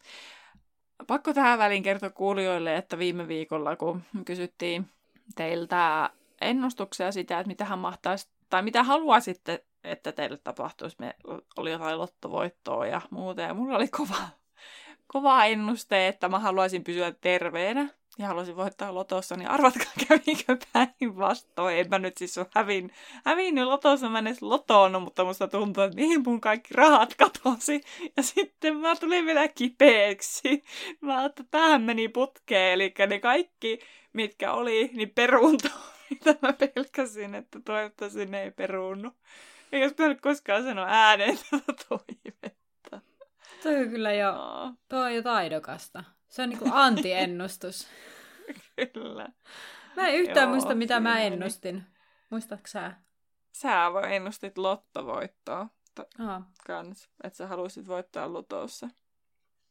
Pakko 1.07 1.35
tähän 1.35 1.59
väliin 1.59 1.83
kertoa 1.83 2.11
kuulijoille, 2.11 2.77
että 2.77 2.99
viime 2.99 3.29
viikolla, 3.29 3.77
kun 3.77 4.03
kysyttiin 4.25 4.89
teiltä 5.37 6.11
ennustuksia 6.41 7.13
sitä, 7.13 7.39
että 7.39 7.49
mitä 7.49 7.65
hän 7.65 7.79
mahtaisi, 7.79 8.29
tai 8.51 8.63
mitä 8.63 8.83
haluaisitte, 8.83 9.65
että 9.85 10.13
teille 10.13 10.37
tapahtuisi. 10.37 10.97
Me 10.99 11.15
oli 11.57 11.71
jotain 11.71 11.99
lottovoittoa 11.99 12.87
ja 12.87 13.01
muuta, 13.11 13.43
ja 13.43 13.55
mulla 13.55 13.77
oli 13.77 13.89
kova, 13.89 14.29
kova 15.07 15.45
ennuste, 15.45 16.09
että 16.09 16.29
mä 16.29 16.39
haluaisin 16.39 16.85
pysyä 16.85 17.13
terveenä 17.21 17.89
ja 18.19 18.27
haluaisin 18.27 18.57
voittaa 18.57 18.95
lotossa, 18.95 19.37
niin 19.37 19.49
arvatkaa 19.49 19.93
kävikö 20.09 20.57
päinvastoin. 20.73 21.79
En 21.79 21.89
mä 21.89 21.99
nyt 21.99 22.17
siis 22.17 22.39
ole 22.39 22.47
hävin, 22.55 22.93
hävinnyt 23.25 23.65
lotossa, 23.65 24.09
mä 24.09 24.19
en 24.19 24.27
edes 24.27 24.43
lotoon, 24.43 25.03
mutta 25.03 25.25
musta 25.25 25.49
tuntuu, 25.49 25.83
että 25.83 25.97
mihin 25.97 26.23
mun 26.27 26.41
kaikki 26.41 26.75
rahat 26.75 27.15
katosi. 27.15 27.81
Ja 28.17 28.23
sitten 28.23 28.77
mä 28.77 28.97
tulin 28.97 29.27
vielä 29.27 29.49
kipeäksi. 29.49 30.65
Mä 31.01 31.25
että 31.25 31.45
tähän 31.51 31.83
meni 31.83 32.09
putkeen, 32.09 32.73
eli 32.73 32.95
ne 33.07 33.21
kaikki, 33.21 33.79
mitkä 34.13 34.53
oli, 34.53 34.91
niin 34.95 35.11
peruuntui, 35.11 35.71
mitä 36.11 36.35
mä 36.43 36.53
pelkäsin, 36.53 37.35
että 37.35 37.61
toivottavasti 37.65 38.27
ne 38.27 38.43
ei 38.43 38.51
peruunnu. 38.51 39.11
Ei 39.73 39.83
olisi 39.83 39.95
pitänyt 39.95 40.21
koskaan 40.21 40.63
sanoa 40.63 40.87
ääneen 40.89 41.39
tätä 41.51 41.85
toivetta. 41.89 43.01
Toi 43.63 43.77
on 43.77 43.89
kyllä 43.89 44.13
jo, 44.13 44.33
toi 44.89 45.05
on 45.05 45.15
jo 45.15 45.23
taidokasta. 45.23 46.18
Se 46.29 46.43
on 46.43 46.49
niinku 46.49 46.69
antiennustus. 46.73 47.89
Kyllä. 48.95 49.29
Mä 49.97 50.09
en 50.09 50.15
yhtään 50.15 50.49
Joo, 50.49 50.55
muista, 50.55 50.75
mitä 50.75 51.01
mä 51.01 51.21
ennustin. 51.21 51.83
Muistatko 52.31 52.67
sä? 52.67 52.93
Sä 53.53 53.93
voi 53.93 54.15
ennustit 54.17 54.59
lottovoittoa 54.59 55.69
t- 55.95 56.21
Aa. 56.21 56.51
kans, 56.67 57.09
että 57.25 57.37
sä 57.37 57.47
haluaisit 57.47 57.89
voittaa 57.89 58.33
lotossa. 58.33 58.89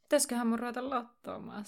Pitäisiköhän 0.03 0.47
mun 0.47 0.59
ruveta 0.59 0.89
lottoamaan? 0.89 1.65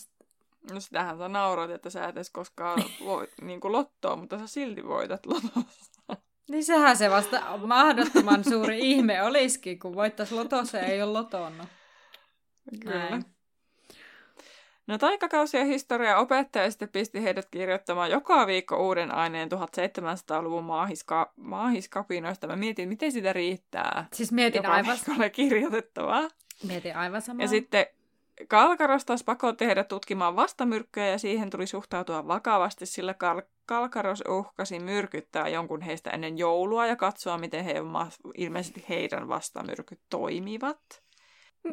No 0.71 0.79
sitähän 0.79 1.17
sä 1.17 1.27
naurat, 1.27 1.71
että 1.71 1.89
sä 1.89 2.03
et 2.03 2.15
edes 2.15 2.29
koskaan 2.29 2.83
voi 3.05 3.27
niin 3.41 3.59
lottoa, 3.63 4.15
mutta 4.15 4.39
sä 4.39 4.47
silti 4.47 4.87
voitat 4.87 5.25
lotossa. 5.25 6.01
Niin 6.49 6.63
sehän 6.63 6.97
se 6.97 7.09
vasta 7.09 7.57
mahdottoman 7.57 8.43
suuri 8.43 8.79
ihme 8.91 9.23
olisikin, 9.23 9.79
kun 9.79 9.95
voittaisi 9.95 10.35
lotossa 10.35 10.77
ja 10.77 10.85
ei 10.85 11.01
ole 11.01 11.11
lotonnut. 11.11 11.67
Kyllä. 12.81 13.09
Näin. 13.09 13.25
No 14.89 14.97
taikakausien 14.97 15.67
historia 15.67 16.17
opettaja 16.17 16.71
sitten 16.71 16.89
pisti 16.89 17.23
heidät 17.23 17.47
kirjoittamaan 17.51 18.11
joka 18.11 18.47
viikko 18.47 18.87
uuden 18.87 19.15
aineen 19.15 19.49
1700-luvun 19.51 20.63
maahiska- 20.63 21.33
maahiskapinoista. 21.35 22.47
Mä 22.47 22.55
mietin, 22.55 22.89
miten 22.89 23.11
sitä 23.11 23.33
riittää. 23.33 24.07
Siis 24.13 24.31
mietin 24.31 24.59
joka 24.59 24.71
aivan, 24.71 24.97
viikolle 24.97 25.29
kirjoitettavaa. 25.29 26.27
mietin 26.67 26.95
aivan 26.95 27.21
samaa. 27.21 27.43
Ja 27.43 27.47
sitten 27.47 27.85
Kalkaros 28.47 29.05
taas 29.05 29.23
pakotti 29.23 29.65
heidät 29.65 29.87
tutkimaan 29.87 30.35
vastamyrkkyjä 30.35 31.07
ja 31.07 31.17
siihen 31.17 31.49
tuli 31.49 31.67
suhtautua 31.67 32.27
vakavasti, 32.27 32.85
sillä 32.85 33.13
Kal- 33.13 33.47
Kalkaros 33.65 34.23
uhkasi 34.29 34.79
myrkyttää 34.79 35.47
jonkun 35.47 35.81
heistä 35.81 36.09
ennen 36.09 36.37
joulua 36.37 36.85
ja 36.85 36.95
katsoa, 36.95 37.37
miten 37.37 37.63
he, 37.63 37.75
ilmeisesti 38.37 38.85
heidän 38.89 39.27
vastamyrkyt 39.27 39.99
toimivat. 40.09 40.79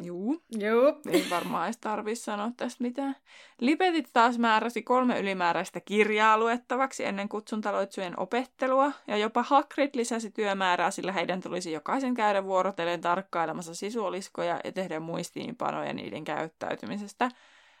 Juu, 0.01 0.43
Juu. 0.59 1.01
ei 1.11 1.25
varmaan 1.29 1.65
edes 1.65 1.77
tarvitse 1.77 2.23
sanoa 2.23 2.51
tästä 2.57 2.83
mitään. 2.83 3.15
Lipetit 3.59 4.09
taas 4.13 4.37
määräsi 4.37 4.81
kolme 4.81 5.19
ylimääräistä 5.19 5.79
kirjaa 5.79 6.37
luettavaksi 6.37 7.05
ennen 7.05 7.29
kutsuntaloitsujen 7.29 8.19
opettelua, 8.19 8.91
ja 9.07 9.17
jopa 9.17 9.43
Hagrid 9.43 9.89
lisäsi 9.93 10.31
työmäärää, 10.31 10.91
sillä 10.91 11.11
heidän 11.11 11.41
tulisi 11.41 11.71
jokaisen 11.71 12.13
käydä 12.13 12.43
vuorotellen 12.43 13.01
tarkkailemassa 13.01 13.75
sisuoliskoja 13.75 14.59
ja 14.63 14.71
tehdä 14.71 14.99
muistiinpanoja 14.99 15.93
niiden 15.93 16.23
käyttäytymisestä. 16.23 17.31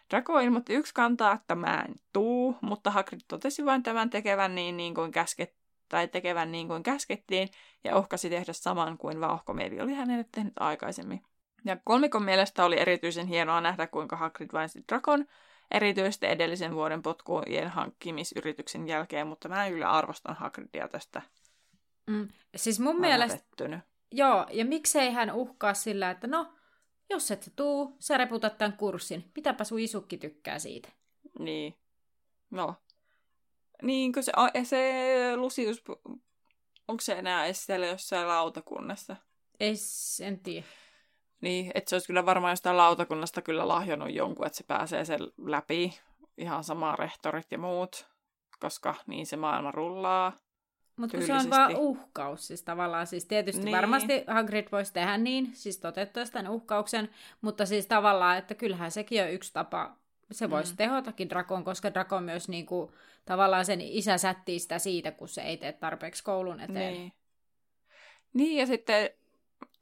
Draco 0.09 0.39
ilmoitti 0.39 0.73
yksi 0.73 0.93
kantaa, 0.93 1.33
että 1.33 1.55
mä 1.55 1.85
en 1.87 1.95
tuu, 2.13 2.55
mutta 2.61 2.91
Hagrid 2.91 3.21
totesi 3.27 3.65
vain 3.65 3.83
tämän 3.83 4.09
tekevän 4.09 4.55
niin, 4.55 4.77
niin 4.77 4.93
kuin 4.95 5.11
käsket, 5.11 5.53
tai 5.89 6.07
tekevän 6.07 6.51
niin 6.51 6.67
kuin 6.67 6.83
käskettiin, 6.83 7.49
ja 7.83 7.97
uhkasi 7.97 8.29
tehdä 8.29 8.53
saman 8.53 8.97
kuin 8.97 9.21
vauhkomieli 9.21 9.81
oli 9.81 9.93
hänelle 9.93 10.25
tehnyt 10.31 10.53
aikaisemmin. 10.59 11.21
Ja 11.67 11.77
kolmikon 11.83 12.23
mielestä 12.23 12.65
oli 12.65 12.79
erityisen 12.79 13.27
hienoa 13.27 13.61
nähdä, 13.61 13.87
kuinka 13.87 14.15
Hagrid 14.15 14.49
vainsi 14.53 14.83
Drakon, 14.87 15.25
erityisesti 15.71 16.25
edellisen 16.25 16.75
vuoden 16.75 17.01
potkujen 17.01 17.69
hankkimisyrityksen 17.69 18.87
jälkeen, 18.87 19.27
mutta 19.27 19.49
mä 19.49 19.69
kyllä 19.69 19.91
arvostan 19.91 20.35
Hagridia 20.35 20.87
tästä. 20.87 21.21
Mm. 22.07 22.27
Siis 22.55 22.79
mun 22.79 22.95
Mä 22.95 23.01
mielestä, 23.01 23.37
pettynyt. 23.37 23.79
joo, 24.11 24.45
ja 24.51 24.65
miksei 24.65 25.11
hän 25.11 25.31
uhkaa 25.35 25.73
sillä, 25.73 26.09
että 26.11 26.27
no, 26.27 26.53
jos 27.09 27.31
et 27.31 27.53
tuu, 27.55 27.95
sä 27.99 28.17
reputat 28.17 28.57
tämän 28.57 28.77
kurssin. 28.77 29.31
Mitäpä 29.35 29.63
sun 29.63 29.79
isukki 29.79 30.17
tykkää 30.17 30.59
siitä? 30.59 30.89
Niin. 31.39 31.75
No. 32.51 32.75
Niin, 33.81 34.13
kun 34.13 34.23
se, 34.23 34.31
o- 34.37 34.63
se 34.65 34.93
Lucius, 35.35 35.83
onko 36.87 37.01
se 37.01 37.13
enää 37.13 37.45
edes 37.45 37.65
siellä 37.65 37.85
jossain 37.85 38.27
lautakunnassa? 38.27 39.15
Ei, 39.59 39.75
en 40.21 40.39
tiedä. 40.39 40.65
Niin, 41.41 41.71
että 41.75 41.89
se 41.89 41.95
olisi 41.95 42.07
kyllä 42.07 42.25
varmaan 42.25 42.51
jostain 42.51 42.77
lautakunnasta 42.77 43.41
kyllä 43.41 43.67
lahjonnut 43.67 44.13
jonkun, 44.13 44.45
että 44.45 44.57
se 44.57 44.63
pääsee 44.63 45.05
sen 45.05 45.19
läpi. 45.37 45.99
Ihan 46.37 46.63
sama 46.63 46.95
rehtorit 46.95 47.51
ja 47.51 47.57
muut, 47.57 48.07
koska 48.59 48.95
niin 49.07 49.25
se 49.25 49.37
maailma 49.37 49.71
rullaa. 49.71 50.33
Mutta 50.95 51.21
se 51.21 51.33
on 51.33 51.49
vaan 51.49 51.75
uhkaus, 51.75 52.47
siis 52.47 52.63
tavallaan, 52.63 53.07
siis 53.07 53.25
tietysti 53.25 53.63
Niin. 53.63 53.75
varmasti 53.75 54.23
Hagrid 54.27 54.67
voisi 54.71 54.93
tehdä 54.93 55.17
niin, 55.17 55.49
siis 55.53 55.77
toteuttaisi 55.77 56.31
tämän 56.31 56.51
uhkauksen, 56.51 57.09
mutta 57.41 57.65
siis 57.65 57.87
tavallaan, 57.87 58.37
että 58.37 58.55
kyllähän 58.55 58.91
sekin 58.91 59.23
on 59.23 59.31
yksi 59.31 59.53
tapa, 59.53 59.95
se 60.31 60.49
voisi 60.49 60.71
Mm. 60.71 60.73
mm. 60.73 60.77
tehotakin 60.77 61.29
Drakon, 61.29 61.63
koska 61.63 61.93
Drakon 61.93 62.23
myös 62.23 62.49
niinku, 62.49 62.91
tavallaan 63.25 63.65
sen 63.65 63.81
isä 63.81 64.17
sättii 64.17 64.59
sitä 64.59 64.79
siitä, 64.79 65.11
kun 65.11 65.27
se 65.27 65.41
ei 65.41 65.57
tee 65.57 65.73
tarpeeksi 65.73 66.23
koulun 66.23 66.59
eteen. 66.59 66.93
Niin. 66.93 67.11
Niin, 68.33 68.57
ja 68.57 68.65
sitten 68.65 69.09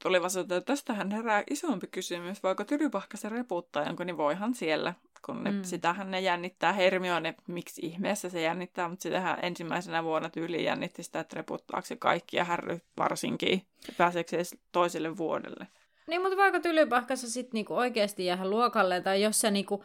tuli 0.04 0.22
vasta, 0.22 0.40
että 0.40 0.62
tästähän 0.62 1.12
herää 1.12 1.44
isompi 1.50 1.88
kysymys, 1.88 2.44
voiko 2.44 2.64
Tylypahkasen 2.64 3.32
reputtaa 3.32 3.84
jonkun, 3.84 4.06
niin 4.06 4.18
voihan 4.18 4.54
siellä, 4.54 4.94
kun 5.26 5.44
ne, 5.44 5.52
mm. 5.52 5.64
Sitähän 5.64 6.12
ne 6.12 6.20
jännittää 6.20 6.74
Hermione, 6.74 7.36
miksi 7.48 7.82
ihmeessä 7.86 8.30
se 8.30 8.42
jännittää, 8.42 8.90
mutta 8.90 9.04
sitähän 9.04 9.40
ensimmäisenä 9.42 10.04
vuonna 10.04 10.30
tyyli 10.30 10.64
jännitti 10.64 11.04
sitä, 11.04 11.20
että 11.20 11.36
reputtaako 11.36 11.86
se 11.86 11.96
kaikki 11.96 12.38
ja 12.38 12.44
Harry 12.44 12.80
varsinkin, 12.98 13.62
pääseekö 13.98 14.30
se 14.30 14.36
edes 14.36 14.56
toiselle 14.72 15.18
vuodelle. 15.18 15.68
Niin, 16.08 16.22
mutta 16.22 16.38
voiko 16.38 16.60
tylypahkassa 16.60 17.30
sitten 17.30 17.54
niinku 17.54 17.76
oikeasti 17.76 18.26
jäädä 18.26 18.50
luokalle, 18.50 19.02
tai 19.02 19.22
jos 19.22 19.42
sä 19.42 19.52
niinku 19.52 19.84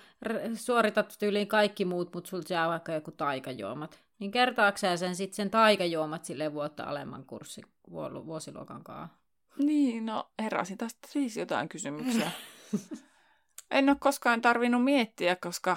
suoritat 0.54 1.16
tyyliin 1.18 1.48
kaikki 1.48 1.84
muut, 1.84 2.14
mutta 2.14 2.30
sulta 2.30 2.52
jää 2.52 2.68
vaikka 2.68 2.92
joku 2.92 3.10
taikajuomat, 3.10 4.00
niin 4.18 4.30
kertaako 4.30 4.78
sä 4.78 4.96
sen 4.96 5.16
sitten 5.16 5.36
sen 5.36 5.50
taikajuomat 5.50 6.24
sille 6.24 6.52
vuotta 6.52 6.84
alemman 6.84 7.24
kurssi 7.24 7.62
vuo- 7.90 8.26
vuosiluokan 8.26 8.84
kanssa? 8.84 9.19
Niin, 9.58 10.06
no 10.06 10.30
heräsin 10.42 10.78
tästä 10.78 11.08
siis 11.08 11.36
jotain 11.36 11.68
kysymyksiä. 11.68 12.30
en 13.70 13.88
ole 13.88 13.96
koskaan 14.00 14.40
tarvinnut 14.42 14.84
miettiä, 14.84 15.36
koska 15.36 15.76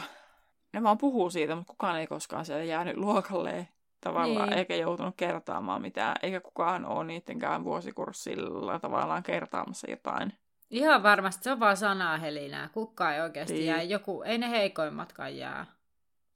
ne 0.73 0.83
vaan 0.83 0.97
puhuu 0.97 1.29
siitä, 1.29 1.55
mutta 1.55 1.71
kukaan 1.73 1.99
ei 1.99 2.07
koskaan 2.07 2.45
siellä 2.45 2.63
jäänyt 2.63 2.97
luokalle 2.97 3.67
tavallaan, 4.01 4.49
Niin. 4.49 4.57
eikä 4.59 4.75
joutunut 4.75 5.15
kertaamaan 5.17 5.81
mitään, 5.81 6.15
eikä 6.23 6.39
kukaan 6.41 6.85
ole 6.85 7.03
niittenkään 7.03 7.63
vuosikurssilla 7.63 8.79
tavallaan 8.79 9.23
kertaamassa 9.23 9.89
jotain. 9.91 10.33
Ihan 10.69 11.03
varmasti, 11.03 11.43
se 11.43 11.51
on 11.51 11.59
vaan 11.59 11.77
sanahelinää. 11.77 12.69
Kukaan 12.73 13.13
ei 13.13 13.21
oikeasti 13.21 13.53
Niin. 13.53 13.65
jää. 13.65 13.81
Joku, 13.81 14.21
ei 14.21 14.37
ne 14.37 14.49
heikoimmatkaan 14.49 15.37
jää. 15.37 15.65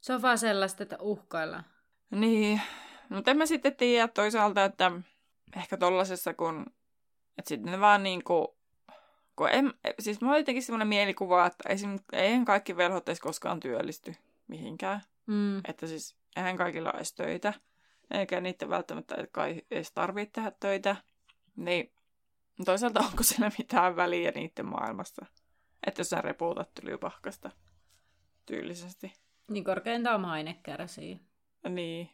Se 0.01 0.13
on 0.13 0.21
vaan 0.21 0.37
sellaista, 0.37 0.83
että 0.83 0.97
uhkailla. 1.01 1.63
Niin, 2.11 2.61
mutta 3.09 3.31
en 3.31 3.37
mä 3.37 3.45
sitten 3.45 3.75
tiedä 3.75 4.07
toisaalta, 4.07 4.63
että 4.65 4.91
ehkä 5.57 5.77
tollasessa, 5.77 6.33
kun, 6.33 6.65
että 7.37 7.49
sitten 7.49 7.71
ne 7.71 7.79
vaan 7.79 8.03
niinku, 8.03 8.57
kun 9.35 9.49
en, 9.49 9.73
siis 9.99 10.21
mulla 10.21 10.33
on 10.33 10.39
jotenkin 10.39 10.63
semmoinen 10.63 10.87
mielikuva, 10.87 11.45
että 11.45 11.69
esim, 11.69 11.99
eihän 12.13 12.45
kaikki 12.45 12.77
velhot 12.77 13.09
edes 13.09 13.19
koskaan 13.19 13.59
työllisty 13.59 14.15
mihinkään. 14.47 15.01
Mm. 15.25 15.57
Että 15.57 15.87
siis 15.87 16.17
eihän 16.35 16.57
kaikilla 16.57 16.89
ole 16.89 16.97
edes 16.97 17.13
töitä, 17.13 17.53
eikä 18.11 18.41
niitä 18.41 18.69
välttämättä 18.69 19.15
kai 19.31 19.61
edes 19.71 19.91
tarvitse 19.91 20.31
tehdä 20.31 20.51
töitä. 20.59 20.95
Niin 21.55 21.91
toisaalta 22.65 22.99
onko 22.99 23.23
siellä 23.23 23.51
mitään 23.57 23.95
väliä 23.95 24.31
niiden 24.31 24.65
maailmassa? 24.65 25.25
Että 25.87 25.99
jos 25.99 26.09
sä 26.09 26.21
repuutat 26.21 26.73
tylypahkasta 26.73 27.51
tyylisesti. 28.45 29.13
Niin 29.51 29.63
korkeintaan 29.63 30.21
maine 30.21 30.59
kärsii. 30.63 31.19
Niin. 31.69 32.09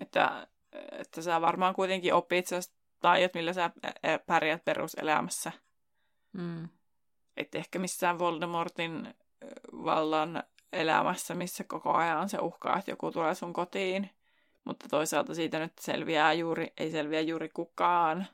Että, 0.00 0.46
että 0.92 1.22
sä 1.22 1.40
varmaan 1.40 1.74
kuitenkin 1.74 2.14
opit 2.14 2.46
sellaiset 3.02 3.32
taidot, 3.32 3.34
millä 3.34 3.52
sä 3.52 3.70
pärjät 4.26 4.64
peruselämässä. 4.64 5.52
Mm. 6.32 6.68
Että 7.36 7.58
ehkä 7.58 7.78
missään 7.78 8.18
Voldemortin 8.18 9.14
vallan 9.72 10.42
elämässä, 10.72 11.34
missä 11.34 11.64
koko 11.64 11.92
ajan 11.92 12.20
on 12.20 12.28
se 12.28 12.38
uhka, 12.38 12.78
että 12.78 12.90
joku 12.90 13.10
tulee 13.10 13.34
sun 13.34 13.52
kotiin. 13.52 14.10
Mutta 14.64 14.88
toisaalta 14.88 15.34
siitä 15.34 15.58
nyt 15.58 15.72
selviää 15.80 16.32
juuri, 16.32 16.72
ei 16.76 16.90
selviä 16.90 17.20
juuri 17.20 17.48
kukaan 17.48 18.26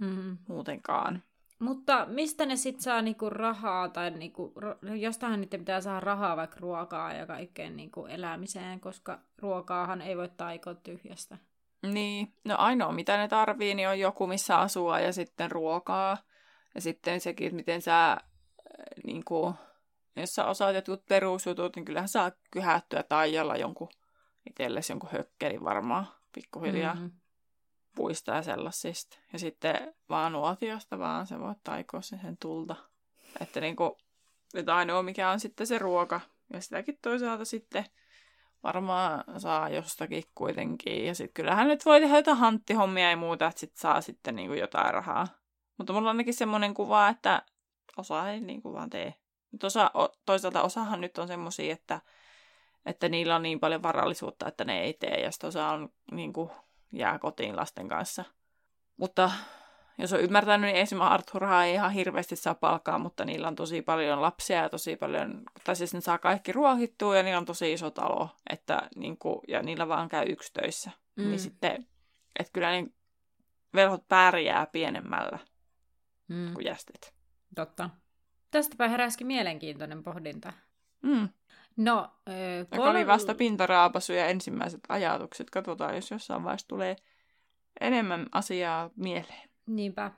Mm. 0.00 0.38
muutenkaan. 0.48 1.22
Mutta 1.58 2.06
mistä 2.06 2.46
ne 2.46 2.56
sitten 2.56 2.82
saa 2.82 3.02
niinku 3.02 3.30
rahaa, 3.30 3.88
tai 3.88 4.10
niinku, 4.10 4.54
jostahan 5.00 5.40
niiden 5.40 5.60
pitää 5.60 5.80
saada 5.80 6.00
rahaa 6.00 6.36
vaikka 6.36 6.60
ruokaa 6.60 7.12
ja 7.12 7.26
kaikkeen 7.26 7.76
niinku 7.76 8.06
elämiseen, 8.06 8.80
koska 8.80 9.18
ruokaahan 9.38 10.02
ei 10.02 10.16
voi 10.16 10.28
taikoa 10.28 10.74
tyhjästä. 10.74 11.38
Niin, 11.82 12.34
no 12.44 12.54
ainoa 12.58 12.92
mitä 12.92 13.16
ne 13.16 13.28
tarvii, 13.28 13.74
niin 13.74 13.88
on 13.88 13.98
joku 13.98 14.26
missä 14.26 14.58
asua 14.58 15.00
ja 15.00 15.12
sitten 15.12 15.50
ruokaa. 15.50 16.18
Ja 16.74 16.80
sitten 16.80 17.20
sekin, 17.20 17.46
että 17.46 17.56
miten 17.56 17.82
sä, 17.82 18.12
äh, 18.12 18.18
niin 19.04 19.24
kuin, 19.24 19.54
jos 20.16 20.34
sä 20.34 20.44
osaat 20.44 20.74
jotkut 20.74 21.06
perusjutut, 21.06 21.76
niin 21.76 21.84
kyllähän 21.84 22.08
saa 22.08 22.32
kyhättyä 22.50 23.02
taijalla 23.02 23.56
jonkun, 23.56 23.88
itsellesi 24.50 24.92
jonkun 24.92 25.10
hökkelin 25.12 25.64
varmaan 25.64 26.08
pikkuhiljaa. 26.32 26.94
Mm-hmm 26.94 27.10
puista 27.94 28.32
ja 28.32 28.42
sellaisista. 28.42 29.18
Ja 29.32 29.38
sitten 29.38 29.94
vaan 30.08 30.32
nuotiosta 30.32 30.98
vaan 30.98 31.26
se 31.26 31.40
voi 31.40 31.54
taikoa 31.64 32.02
sen, 32.02 32.20
sen 32.22 32.36
tulta. 32.36 32.76
Että 33.40 33.60
niinku, 33.60 33.98
että 34.54 34.76
ainoa 34.76 35.02
mikä 35.02 35.30
on 35.30 35.40
sitten 35.40 35.66
se 35.66 35.78
ruoka. 35.78 36.20
Ja 36.52 36.60
sitäkin 36.60 36.98
toisaalta 37.02 37.44
sitten 37.44 37.84
varmaan 38.62 39.24
saa 39.38 39.68
jostakin 39.68 40.24
kuitenkin. 40.34 41.06
Ja 41.06 41.14
sitten 41.14 41.34
kyllähän 41.34 41.68
nyt 41.68 41.86
voi 41.86 42.00
tehdä 42.00 42.16
jotain 42.16 42.36
hanttihommia 42.36 43.10
ja 43.10 43.16
muuta, 43.16 43.46
että 43.46 43.60
sitten 43.60 43.80
saa 43.80 44.00
sitten 44.00 44.36
niinku 44.36 44.54
jotain 44.54 44.94
rahaa. 44.94 45.26
Mutta 45.78 45.92
mulla 45.92 46.10
on 46.10 46.16
ainakin 46.16 46.34
semmoinen 46.34 46.74
kuva, 46.74 47.08
että 47.08 47.42
osa 47.96 48.30
ei 48.30 48.40
niinku 48.40 48.72
vaan 48.72 48.90
tee. 48.90 49.14
Mutta 49.50 49.66
osa, 49.66 49.90
toisaalta 50.26 50.62
osahan 50.62 51.00
nyt 51.00 51.18
on 51.18 51.28
semmoisia, 51.28 51.72
että, 51.72 52.00
että 52.86 53.08
niillä 53.08 53.36
on 53.36 53.42
niin 53.42 53.60
paljon 53.60 53.82
varallisuutta, 53.82 54.48
että 54.48 54.64
ne 54.64 54.80
ei 54.80 54.92
tee. 54.92 55.20
Ja 55.20 55.30
sitten 55.30 55.48
osa 55.48 55.68
on 55.68 55.88
niinku 56.12 56.50
jää 56.92 57.18
kotiin 57.18 57.56
lasten 57.56 57.88
kanssa. 57.88 58.24
Mutta 58.96 59.30
jos 60.00 60.12
on 60.12 60.20
ymmärtänyt, 60.20 60.70
niin 60.70 60.82
esimerkiksi 60.82 61.14
Arthurhaa 61.14 61.64
ei 61.64 61.74
ihan 61.74 61.90
hirveästi 61.90 62.36
saa 62.36 62.54
palkaa, 62.54 62.98
mutta 62.98 63.24
niillä 63.24 63.48
on 63.48 63.56
tosi 63.56 63.82
paljon 63.82 64.22
lapsia 64.22 64.56
ja 64.56 64.68
tosi 64.68 64.96
paljon, 64.96 65.42
tai 65.64 65.76
siis 65.76 65.94
ne 65.94 66.00
saa 66.00 66.18
kaikki 66.18 66.52
ruohittua 66.52 67.16
ja 67.16 67.22
niillä 67.22 67.38
on 67.38 67.44
tosi 67.44 67.72
iso 67.72 67.90
talo, 67.90 68.28
että 68.50 68.88
niin 68.96 69.18
kuin, 69.18 69.40
ja 69.48 69.62
niillä 69.62 69.88
vaan 69.88 70.08
käy 70.08 70.24
yksi 70.28 70.52
töissä. 70.52 70.90
Mm. 71.16 71.24
Niin 71.24 71.38
sitten, 71.38 71.86
että 72.38 72.52
kyllä 72.52 72.70
niin 72.70 72.94
velhot 73.74 74.08
pärjää 74.08 74.66
pienemmällä 74.66 75.38
mm. 76.28 76.54
kuin 76.54 76.66
jästit. 76.66 77.14
Totta. 77.54 77.90
Tästäpä 78.50 78.88
heräsikin 78.88 79.26
mielenkiintoinen 79.26 80.02
pohdinta. 80.02 80.52
Mm. 81.02 81.28
No, 81.76 82.08
äh, 82.28 82.68
kol... 82.76 82.86
oli 82.86 83.06
vasta 83.06 83.34
pintaraapasu 83.34 84.12
ja 84.12 84.26
ensimmäiset 84.26 84.80
ajatukset. 84.88 85.50
Katsotaan, 85.50 85.94
jos 85.94 86.10
jossain 86.10 86.44
vaiheessa 86.44 86.68
tulee 86.68 86.96
enemmän 87.80 88.26
asiaa 88.32 88.90
mieleen. 88.96 89.49
Niinpä. 89.66 90.10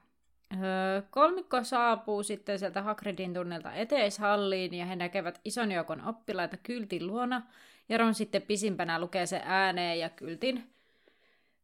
Öö, 0.52 1.02
kolmikko 1.10 1.64
saapuu 1.64 2.22
sitten 2.22 2.58
sieltä 2.58 2.82
Hagridin 2.82 3.34
tunnelta 3.34 3.74
eteishalliin 3.74 4.74
ja 4.74 4.86
he 4.86 4.96
näkevät 4.96 5.40
ison 5.44 5.72
joukon 5.72 6.06
oppilaita 6.06 6.56
kyltin 6.56 7.06
luona. 7.06 7.42
Ja 7.88 7.98
Ron 7.98 8.14
sitten 8.14 8.42
pisimpänä 8.42 9.00
lukee 9.00 9.26
se 9.26 9.42
ääneen 9.44 9.98
ja 9.98 10.10
kyltin. 10.10 10.70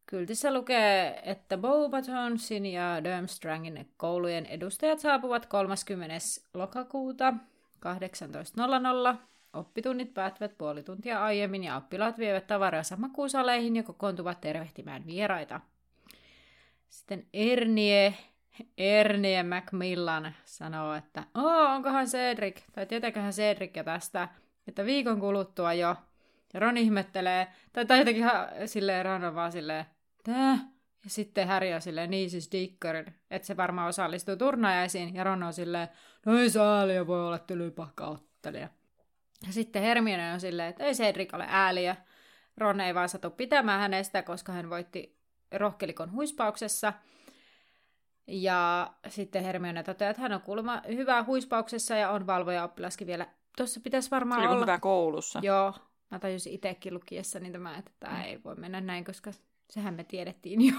Kyltissä 0.07 0.55
lukee, 0.55 1.21
että 1.23 1.59
Beaubatonsin 1.59 2.67
ja 2.67 3.05
Durmstrangin 3.05 3.93
koulujen 3.97 4.47
edustajat 4.47 4.99
saapuvat 4.99 5.47
30. 5.47 6.15
lokakuuta 6.55 7.35
18.00 9.13 9.17
Oppitunnit 9.53 10.15
päättyvät 10.15 10.59
puoli 10.59 10.83
tuntia 10.83 11.25
aiemmin 11.25 11.65
ja 11.65 11.77
oppilaat 11.77 12.19
vievät 12.19 12.47
tavaransa 12.47 12.97
makuusaleihin 12.97 13.77
ja 13.77 13.83
kokoontuvat 13.83 14.41
tervehtimään 14.41 15.07
vieraita. 15.07 15.61
Sitten 16.89 17.27
Ernie, 17.33 18.15
Ernie 18.79 19.43
Macmillan 19.43 20.35
sanoo, 20.45 20.95
että 20.95 21.25
Oo, 21.35 21.75
onkohan 21.75 22.07
Cedric, 22.07 22.61
tai 22.73 22.87
tietääköhän 22.87 23.33
Cedric 23.33 23.85
tästä, 23.85 24.29
että 24.69 24.85
viikon 24.85 25.21
kuluttua 25.21 25.73
jo. 25.73 25.97
Ja 26.55 26.61
Ron 26.61 26.77
ihmettelee, 26.77 27.49
tai, 27.73 27.87
tai 27.87 27.99
jotenkin 27.99 28.25
silleen 28.67 29.05
Ron 29.05 29.25
on 29.25 29.35
vaan 29.35 29.53
silleen, 29.53 29.85
tää? 30.25 30.59
Ja 31.05 31.11
sitten 31.11 31.49
Harry 31.49 31.73
on 31.73 31.81
silleen, 31.81 32.11
niin 32.11 32.31
siis 32.31 32.53
Dicker, 32.53 33.11
että 33.31 33.47
se 33.47 33.57
varmaan 33.57 33.89
osallistuu 33.89 34.37
turnajaisiin. 34.37 35.15
Ja 35.15 35.25
Ron 35.25 35.43
on 35.43 35.53
silleen, 35.53 35.89
no 36.27 36.39
ei 36.39 36.51
sääliä 36.51 37.07
voi 37.07 37.27
olla 37.27 37.39
tylypahkaottelija. 37.39 38.69
Ja 39.47 39.53
sitten 39.53 39.83
Hermione 39.83 40.33
on 40.33 40.41
silleen, 40.41 40.69
että 40.69 40.85
ei 40.85 40.93
Cedric 40.93 41.35
ole 41.35 41.45
ääliö. 41.49 41.95
Ron 42.57 42.81
ei 42.81 42.95
vaan 42.95 43.09
satu 43.09 43.31
pitämään 43.31 43.81
hänestä, 43.81 44.23
koska 44.23 44.53
hän 44.53 44.71
voitti 44.71 45.18
rohkelikon 45.53 46.13
huispauksessa. 46.13 46.93
Ja 48.27 48.91
sitten 49.09 49.45
Hermione 49.45 49.83
toteaa, 49.83 50.11
että 50.11 50.23
hän 50.23 50.33
on 50.33 50.41
kuulemma 50.41 50.83
hyvä 50.89 51.25
huispauksessa 51.25 51.97
ja 51.97 52.11
on 52.11 52.27
valvoja 52.27 52.65
oppilaskin 52.65 53.07
vielä. 53.07 53.27
Tuossa 53.57 53.81
pitäisi 53.81 54.11
varmaan 54.11 54.41
Eli 54.41 54.49
olla... 54.49 54.61
hyvä 54.61 54.79
koulussa. 54.79 55.41
Joo. 55.43 55.75
Mä 56.11 56.19
tajusin 56.19 56.53
itsekin 56.53 56.95
lukiessa 56.95 57.41
niin 57.41 57.53
tämä, 57.53 57.77
että 57.77 57.91
tämä 58.01 58.15
mm. 58.15 58.23
ei 58.23 58.43
voi 58.45 58.55
mennä 58.55 58.81
näin, 58.81 59.05
koska 59.05 59.31
sehän 59.71 59.95
me 59.95 60.05
tiedettiin 60.05 60.67
jo. 60.67 60.75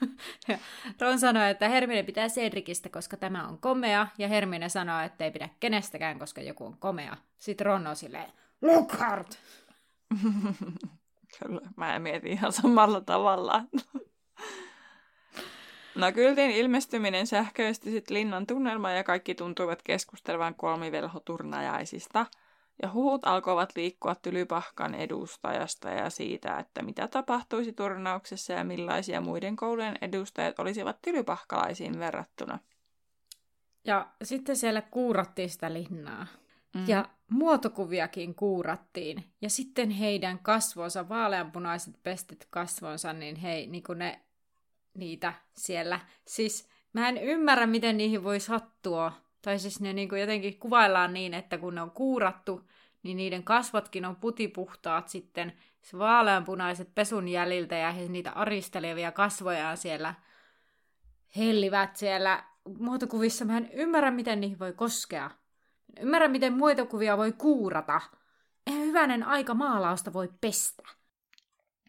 ja 0.48 0.58
Ron 1.00 1.18
sanoi, 1.18 1.50
että 1.50 1.68
Hermione 1.68 2.02
pitää 2.02 2.28
Cedricistä, 2.28 2.88
koska 2.88 3.16
tämä 3.16 3.48
on 3.48 3.58
komea, 3.58 4.06
ja 4.18 4.28
Hermione 4.28 4.68
sanoi, 4.68 5.04
että 5.04 5.24
ei 5.24 5.30
pidä 5.30 5.48
kenestäkään, 5.60 6.18
koska 6.18 6.40
joku 6.40 6.64
on 6.64 6.76
komea. 6.78 7.16
Sitten 7.38 7.66
Ron 7.66 7.86
on 7.86 7.96
silleen, 7.96 8.32
Lockhart! 8.62 9.38
Kyllä, 11.38 11.60
mä 11.76 11.98
mietin 11.98 12.32
ihan 12.32 12.52
samalla 12.52 13.00
tavalla. 13.00 13.64
No 15.94 16.12
kyltin 16.12 16.50
ilmestyminen 16.50 17.26
sähköisti 17.26 17.90
sitten 17.90 18.14
linnan 18.14 18.46
tunnelma 18.46 18.90
ja 18.90 19.04
kaikki 19.04 19.34
tuntuivat 19.34 19.82
keskustelevan 19.82 20.54
kolmivelhoturnajaisista– 20.54 22.26
ja 22.82 22.92
huhut 22.92 23.24
alkoivat 23.24 23.72
liikkua 23.76 24.14
Tylypahkan 24.14 24.94
edustajasta 24.94 25.88
ja 25.88 26.10
siitä, 26.10 26.58
että 26.58 26.82
mitä 26.82 27.08
tapahtuisi 27.08 27.72
turnauksessa 27.72 28.52
ja 28.52 28.64
millaisia 28.64 29.20
muiden 29.20 29.56
koulujen 29.56 29.98
edustajat 30.00 30.58
olisivat 30.58 31.02
tylypahkalaisiin 31.02 31.98
verrattuna. 31.98 32.58
Ja 33.84 34.08
sitten 34.24 34.56
siellä 34.56 34.82
kuurattiin 34.82 35.50
sitä 35.50 35.72
linnaa. 35.72 36.26
Mm. 36.74 36.84
Ja 36.86 37.08
muotokuviakin 37.30 38.34
kuurattiin. 38.34 39.24
Ja 39.40 39.50
sitten 39.50 39.90
heidän 39.90 40.38
kasvonsa, 40.38 41.08
vaaleanpunaiset 41.08 42.02
pestit 42.02 42.46
kasvonsa, 42.50 43.12
niin 43.12 43.36
hei, 43.36 43.66
niin 43.66 43.82
kuin 43.82 43.98
ne, 43.98 44.20
niitä 44.94 45.32
siellä. 45.56 46.00
Siis 46.24 46.68
mä 46.92 47.08
en 47.08 47.18
ymmärrä, 47.18 47.66
miten 47.66 47.96
niihin 47.96 48.24
voi 48.24 48.40
sattua 48.40 49.12
tai 49.42 49.58
siis 49.58 49.80
ne 49.80 49.92
niin 49.92 50.08
kuin 50.08 50.20
jotenkin 50.20 50.58
kuvaillaan 50.58 51.14
niin, 51.14 51.34
että 51.34 51.58
kun 51.58 51.74
ne 51.74 51.82
on 51.82 51.90
kuurattu, 51.90 52.68
niin 53.02 53.16
niiden 53.16 53.42
kasvotkin 53.42 54.04
on 54.04 54.16
putipuhtaat 54.16 55.08
sitten 55.08 55.52
vaaleanpunaiset 55.98 56.94
pesun 56.94 57.28
jäljiltä 57.28 57.74
ja 57.76 57.92
he 57.92 58.08
niitä 58.08 58.30
aristelevia 58.30 59.12
kasvojaan 59.12 59.76
siellä 59.76 60.14
hellivät 61.36 61.96
siellä 61.96 62.44
muotokuvissa. 62.78 63.44
Mä 63.44 63.56
en 63.56 63.70
ymmärrä, 63.72 64.10
miten 64.10 64.40
niihin 64.40 64.58
voi 64.58 64.72
koskea. 64.72 65.30
En 65.96 66.02
ymmärrä, 66.02 66.28
miten 66.28 66.52
muotokuvia 66.52 67.16
voi 67.16 67.32
kuurata. 67.32 68.00
Eihän 68.66 68.86
hyvänen 68.86 69.22
aika 69.22 69.54
maalausta 69.54 70.12
voi 70.12 70.28
pestä. 70.40 70.82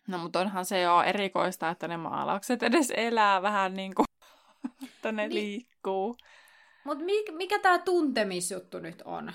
No, 0.08 0.18
mutta 0.18 0.40
onhan 0.40 0.66
se 0.66 0.82
jo 0.82 1.02
erikoista, 1.02 1.70
että 1.70 1.88
ne 1.88 1.98
maalaukset 1.98 2.64
edes 2.64 2.94
elää 2.96 3.42
vähän 3.42 3.74
niin 3.74 3.96
kuin, 3.96 4.06
että 4.96 5.12
ne 5.12 5.28
niin. 5.28 5.36
liikkuu. 5.36 6.18
Mutta 6.84 7.04
mikä, 7.04 7.32
mikä 7.32 7.60
tämä 7.60 7.80
tuntemisjuttu 7.80 8.80
nyt 8.80 9.02
on? 9.06 9.34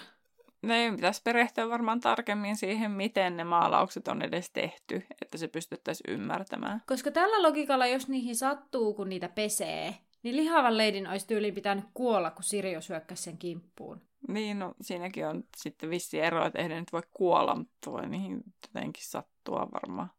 No 0.63 0.75
ei 0.75 0.91
pitäisi 0.91 1.23
perehtyä 1.25 1.69
varmaan 1.69 2.01
tarkemmin 2.01 2.57
siihen, 2.57 2.91
miten 2.91 3.37
ne 3.37 3.45
maalaukset 3.45 4.09
on 4.09 4.23
edes 4.23 4.51
tehty, 4.51 5.07
että 5.23 5.39
se 5.39 5.49
pystyttäisiin 5.49 6.15
ymmärtämään. 6.15 6.83
Koska 6.87 7.11
tällä 7.11 7.43
logikalla, 7.43 7.87
jos 7.87 8.09
niihin 8.09 8.37
sattuu, 8.37 8.95
kun 8.95 9.09
niitä 9.09 9.29
pesee, 9.29 9.95
niin 10.23 10.37
lihavan 10.37 10.77
leidin 10.77 11.07
olisi 11.07 11.27
tyyliin 11.27 11.55
pitänyt 11.55 11.85
kuolla, 11.95 12.31
kun 12.31 12.43
Sirius 12.43 12.89
hyökkäsi 12.89 13.23
sen 13.23 13.39
kimppuun. 13.39 14.03
Niin, 14.29 14.59
no 14.59 14.75
siinäkin 14.81 15.27
on 15.27 15.45
sitten 15.57 15.91
vissi 15.91 16.21
ero, 16.21 16.47
että 16.47 16.59
ei 16.59 16.69
nyt 16.69 16.93
voi 16.93 17.03
kuolla, 17.11 17.55
mutta 17.55 17.93
voi 17.93 18.09
niihin 18.09 18.43
jotenkin 18.67 19.05
sattua 19.07 19.69
varmaan. 19.73 20.11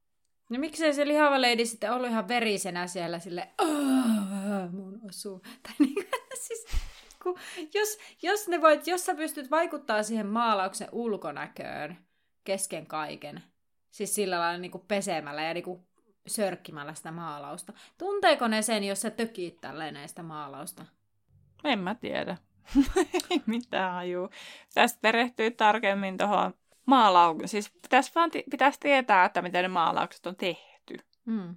No 0.49 0.59
miksei 0.59 0.93
se 0.93 1.07
lihava 1.07 1.41
leidi 1.41 1.65
sitten 1.65 1.91
ollut 1.91 2.09
ihan 2.09 2.27
verisenä 2.27 2.87
siellä 2.87 3.19
sille 3.19 3.49
mun 4.71 4.99
osuu. 5.09 5.39
Tai 5.39 5.73
niin, 5.79 6.07
siis 6.41 6.65
kun, 7.23 7.37
jos, 7.73 7.97
jos, 8.21 8.47
ne 8.47 8.61
voit, 8.61 8.87
jos 8.87 9.05
sä 9.05 9.15
pystyt 9.15 9.51
vaikuttaa 9.51 10.03
siihen 10.03 10.27
maalauksen 10.27 10.89
ulkonäköön 10.91 11.97
kesken 12.43 12.85
kaiken, 12.85 13.43
siis 13.91 14.15
sillä 14.15 14.39
lailla 14.39 14.57
niin 14.57 14.71
kuin 14.71 14.83
pesemällä 14.87 15.43
ja 15.43 15.53
niin 15.53 15.63
kuin 15.63 15.87
sörkkimällä 16.27 16.93
sitä 16.93 17.11
maalausta. 17.11 17.73
Tunteeko 17.97 18.47
ne 18.47 18.61
sen, 18.61 18.83
jos 18.83 19.01
sä 19.01 19.09
tökit 19.09 19.61
tälleen 19.61 19.93
näistä 19.93 20.23
maalausta? 20.23 20.85
En 21.63 21.79
mä 21.79 21.95
tiedä. 21.95 22.37
Ei 23.29 23.41
mitään 23.45 23.93
hajuu. 23.93 24.29
Tästä 24.73 24.99
perehtyy 25.01 25.51
tarkemmin 25.51 26.17
tuohon 26.17 26.53
maalaukseen. 26.89 27.49
Siis 27.49 27.71
pitäisi, 27.81 28.11
vaan 28.15 28.31
t- 28.31 28.49
pitäisi 28.51 28.79
tietää, 28.79 29.25
että 29.25 29.41
miten 29.41 29.63
ne 29.63 29.67
maalaukset 29.67 30.25
on 30.25 30.35
tehty. 30.35 30.97
Mm. 31.25 31.55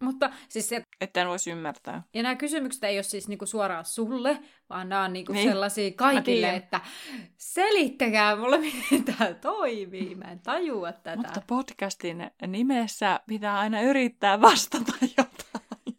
Mutta 0.00 0.30
siis 0.48 0.68
se, 0.68 0.82
Että 1.00 1.22
en 1.22 1.28
voisi 1.28 1.50
ymmärtää. 1.50 2.02
ja 2.14 2.22
nämä 2.22 2.34
kysymykset 2.36 2.84
ei 2.84 2.96
ole 2.96 3.02
siis 3.02 3.28
niinku 3.28 3.46
suoraan 3.46 3.84
sulle, 3.84 4.42
vaan 4.70 4.88
nämä 4.88 5.04
on 5.04 5.12
niinku 5.12 5.32
niin. 5.32 5.48
Sellaisia 5.48 5.90
kaikille, 5.96 6.56
että 6.56 6.80
selittäkää 7.36 8.36
mulle, 8.36 8.58
miten 8.90 9.04
tämä 9.04 9.34
toimii. 9.34 10.14
Mä 10.14 10.24
en 10.24 10.40
tajua 10.40 10.92
tätä. 10.92 11.16
Mutta 11.16 11.42
podcastin 11.46 12.30
nimessä 12.46 13.20
pitää 13.26 13.58
aina 13.58 13.80
yrittää 13.80 14.40
vastata 14.40 14.92
jotain. 15.18 15.98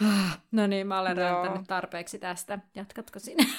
No 0.52 0.66
niin, 0.66 0.86
mä 0.86 1.00
olen 1.00 1.16
räntänyt 1.16 1.66
tarpeeksi 1.66 2.18
tästä. 2.18 2.58
Jatkatko 2.74 3.18
sinä? 3.18 3.44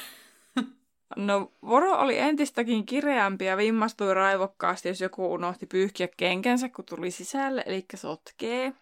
No, 1.16 1.52
Voro 1.66 1.92
oli 1.92 2.20
entistäkin 2.20 2.86
kireämpi 2.86 3.46
ja 3.46 3.58
vimmastui 3.58 4.14
raivokkaasti, 4.14 4.90
jos 4.90 5.02
joku 5.02 5.34
unohti 5.34 5.66
pyyhkiä 5.66 6.08
kenkänsä, 6.18 6.70
kun 6.70 6.86
tuli 6.86 7.12
sisälle, 7.12 7.64
eli 7.66 7.86
sotkee. 7.96 8.74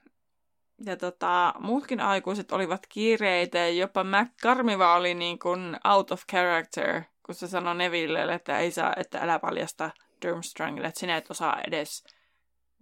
Ja 0.86 0.98
tota, 0.98 1.54
muutkin 1.60 2.00
aikuiset 2.00 2.52
olivat 2.52 2.88
kiireitä 2.90 3.58
ja 3.58 3.70
jopa 3.70 4.04
McCarmiva 4.04 4.96
oli 4.96 5.14
niin 5.14 5.40
kuin 5.40 5.78
out 5.86 6.12
of 6.12 6.22
character, 6.32 7.02
kun 7.26 7.36
se 7.36 7.48
sanoi 7.48 7.76
Nevillelle, 7.76 8.34
että 8.34 8.60
ei 8.60 8.72
saa, 8.72 8.94
että 8.98 9.20
älä 9.20 9.40
paljasta 9.40 9.92
Durmstrangille, 10.26 10.88
että 10.88 11.00
sinä 11.00 11.18
et 11.18 11.32
osaa 11.32 11.62
edes 11.68 12.04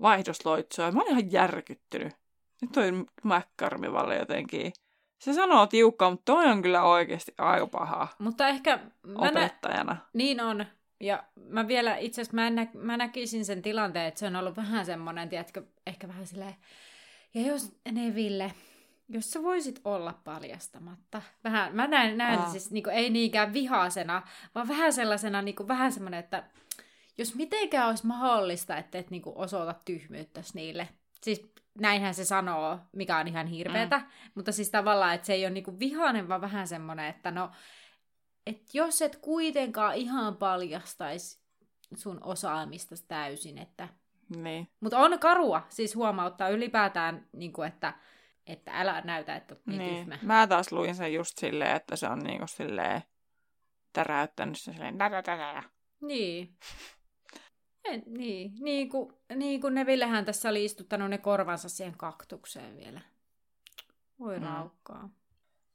vaihdosloitsua. 0.02 0.92
Mä 0.92 1.02
olin 1.02 1.12
ihan 1.12 1.32
järkyttynyt. 1.32 2.14
Nyt 2.62 2.72
toi 2.72 2.92
McCarmivalle 3.24 4.16
jotenkin. 4.16 4.74
Se 5.20 5.34
sanoo 5.34 5.68
tiukkaa, 5.68 6.10
mutta 6.12 6.26
toi 6.34 6.46
on 6.48 6.62
kyllä 6.62 6.84
oikeasti 6.84 7.34
aika 7.38 7.68
paha 7.68 8.08
Mutta 8.20 8.48
ehkä 8.48 8.80
mä 9.04 9.14
nä- 9.14 9.30
opettajana. 9.30 9.98
niin 10.14 10.42
on. 10.42 10.66
Ja 11.00 11.24
mä 11.50 11.68
vielä 11.68 11.98
itse 11.98 12.22
asiassa 12.22 12.36
mä, 12.36 12.50
nä- 12.50 12.68
mä 12.74 12.98
näkisin 12.98 13.46
sen 13.46 13.62
tilanteen, 13.62 14.06
että 14.06 14.20
se 14.20 14.26
on 14.28 14.36
ollut 14.36 14.58
vähän 14.58 14.86
semmoinen, 14.86 15.30
tiedätkö, 15.30 15.64
ehkä 15.88 16.08
vähän 16.08 16.28
silleen, 16.28 16.56
ja 17.34 17.42
jos 17.42 17.72
Neville, 17.92 18.54
jos 19.10 19.32
sä 19.32 19.44
voisit 19.44 19.82
olla 19.86 20.14
paljastamatta. 20.24 21.22
Vähän, 21.44 21.76
mä 21.76 21.88
näen, 21.88 22.18
näen 22.18 22.40
Aa. 22.40 22.50
siis 22.50 22.72
niin 22.72 22.90
ei 22.90 23.10
niinkään 23.10 23.54
vihaisena, 23.54 24.22
vaan 24.56 24.68
vähän 24.68 24.94
sellaisena, 24.94 25.42
niin 25.42 25.56
vähän 25.68 25.92
semmoinen, 25.92 26.20
että 26.20 26.44
jos 27.18 27.36
mitenkään 27.36 27.88
olisi 27.88 28.08
mahdollista, 28.08 28.78
että 28.78 28.98
et 28.98 29.10
niin 29.10 29.22
osoita 29.26 29.76
tyhmyyttä 29.86 30.42
niille. 30.54 30.88
Siis 31.22 31.52
näinhän 31.80 32.13
se 32.13 32.26
sanoo, 32.26 32.80
mikä 32.92 33.18
on 33.18 33.28
ihan 33.28 33.48
hirveetä, 33.48 33.98
mm. 33.98 34.06
mutta 34.36 34.52
siis 34.52 34.70
tavallaan, 34.70 35.15
että 35.15 35.28
se 35.28 35.34
ei 35.34 35.46
ole 35.46 35.54
niin 35.54 35.80
vihainen, 35.80 36.28
vaan 36.28 36.42
vähän 36.42 36.68
semmoinen, 36.68 37.06
että 37.06 37.32
no, 37.32 37.52
että 38.48 38.65
jos 38.74 39.02
et 39.02 39.15
kuitenkaan 39.15 39.96
ihan 39.96 40.38
paljastaisi 40.38 41.39
sun 41.96 42.24
osaamista 42.24 42.96
täysin, 43.08 43.58
että... 43.58 43.88
Niin. 44.36 44.68
Mutta 44.80 45.00
on 45.00 45.20
karua, 45.20 45.68
siis 45.70 45.96
huomauttaa 45.96 46.50
ylipäätään, 46.50 47.28
niin 47.34 47.54
kuin, 47.54 47.68
että, 47.68 47.94
että 48.48 48.72
älä 48.74 49.02
näytä, 49.02 49.36
että 49.36 49.54
oot 49.54 49.65
niin, 49.65 49.80
niin. 49.80 49.96
tyhmä. 49.96 50.18
Mä 50.22 50.48
taas 50.48 50.72
luin 50.72 50.96
sen 50.96 51.13
just 51.13 51.38
silleen, 51.38 51.76
että 51.76 51.96
se 51.96 52.08
on 52.08 52.20
niinku 52.20 52.48
silleen 52.48 53.02
täräyttänyt 53.94 54.60
sen 54.60 54.74
silleen. 54.74 54.98
Niin. 56.02 56.58
En, 57.86 58.04
niin, 58.08 58.52
niin 58.60 58.89
kuin, 58.89 59.13
niin 59.36 59.62
kuin 59.62 59.74
Nevillehän 59.74 60.26
tässä 60.26 60.50
oli 60.50 60.65
istuttanut 60.65 61.10
ne 61.10 61.18
korvansa 61.18 61.70
siihen 61.70 61.98
kaktukseen 61.98 62.78
vielä. 62.78 63.02
Voi 64.20 64.39
Mm. 64.39 64.46
raukkaa. 64.46 65.10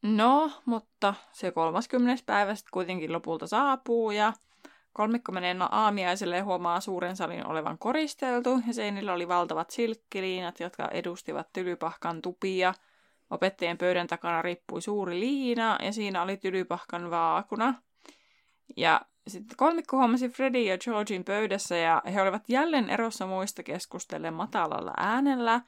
No, 0.03 0.51
mutta 0.65 1.15
se 1.33 1.51
30. 1.51 2.23
päivä 2.27 2.55
sitten 2.55 2.71
kuitenkin 2.73 3.13
lopulta 3.13 3.47
saapuu 3.47 4.11
ja 4.11 4.33
kolmikko 4.93 5.33
menee 5.33 5.55
no 5.55 5.69
aamiaiselle 5.73 6.37
ja 6.37 6.45
huomaa 6.45 6.81
suuren 6.81 7.17
salin 7.17 7.47
olevan 7.47 7.79
koristeltu 7.79 8.61
ja 8.67 8.75
seinillä 8.75 9.13
oli 9.13 9.29
valtavat 9.29 9.71
silkkiliinat, 9.71 10.61
jotka 10.61 10.89
edustivat 10.89 11.53
tylypahkan 11.53 12.23
tupia. 12.23 12.75
Opettajien 13.31 13.79
pöydän 13.79 14.07
takana 14.07 14.43
rippui 14.43 14.83
suuri 14.83 15.21
liina 15.21 15.79
ja 15.83 15.93
siinä 15.93 16.23
oli 16.23 16.37
tylypahkan 16.37 17.11
vaakuna. 17.11 17.75
Ja 18.77 19.01
sitten 19.29 19.57
kolmikko 19.57 19.97
huomasi 19.97 20.29
Freddy 20.29 20.59
ja 20.59 20.79
Georgin 20.79 21.25
pöydässä 21.25 21.77
ja 21.77 22.03
he 22.13 22.23
olivat 22.23 22.49
jälleen 22.49 22.91
erossa 22.91 23.27
muista 23.27 23.63
keskustellen 23.63 24.35
matalalla 24.35 24.93
äänellä. 24.97 25.61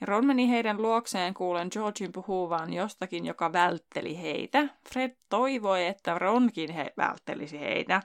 Ja 0.00 0.06
Ron 0.06 0.26
meni 0.26 0.50
heidän 0.50 0.82
luokseen 0.82 1.34
kuulen 1.34 1.68
Georgin 1.72 2.12
puhuvan 2.12 2.72
jostakin, 2.72 3.26
joka 3.26 3.52
vältteli 3.52 4.22
heitä. 4.22 4.68
Fred 4.92 5.16
toivoi, 5.28 5.86
että 5.86 6.18
Ronkin 6.18 6.72
he 6.72 6.92
välttelisi 6.96 7.60
heitä. 7.60 8.02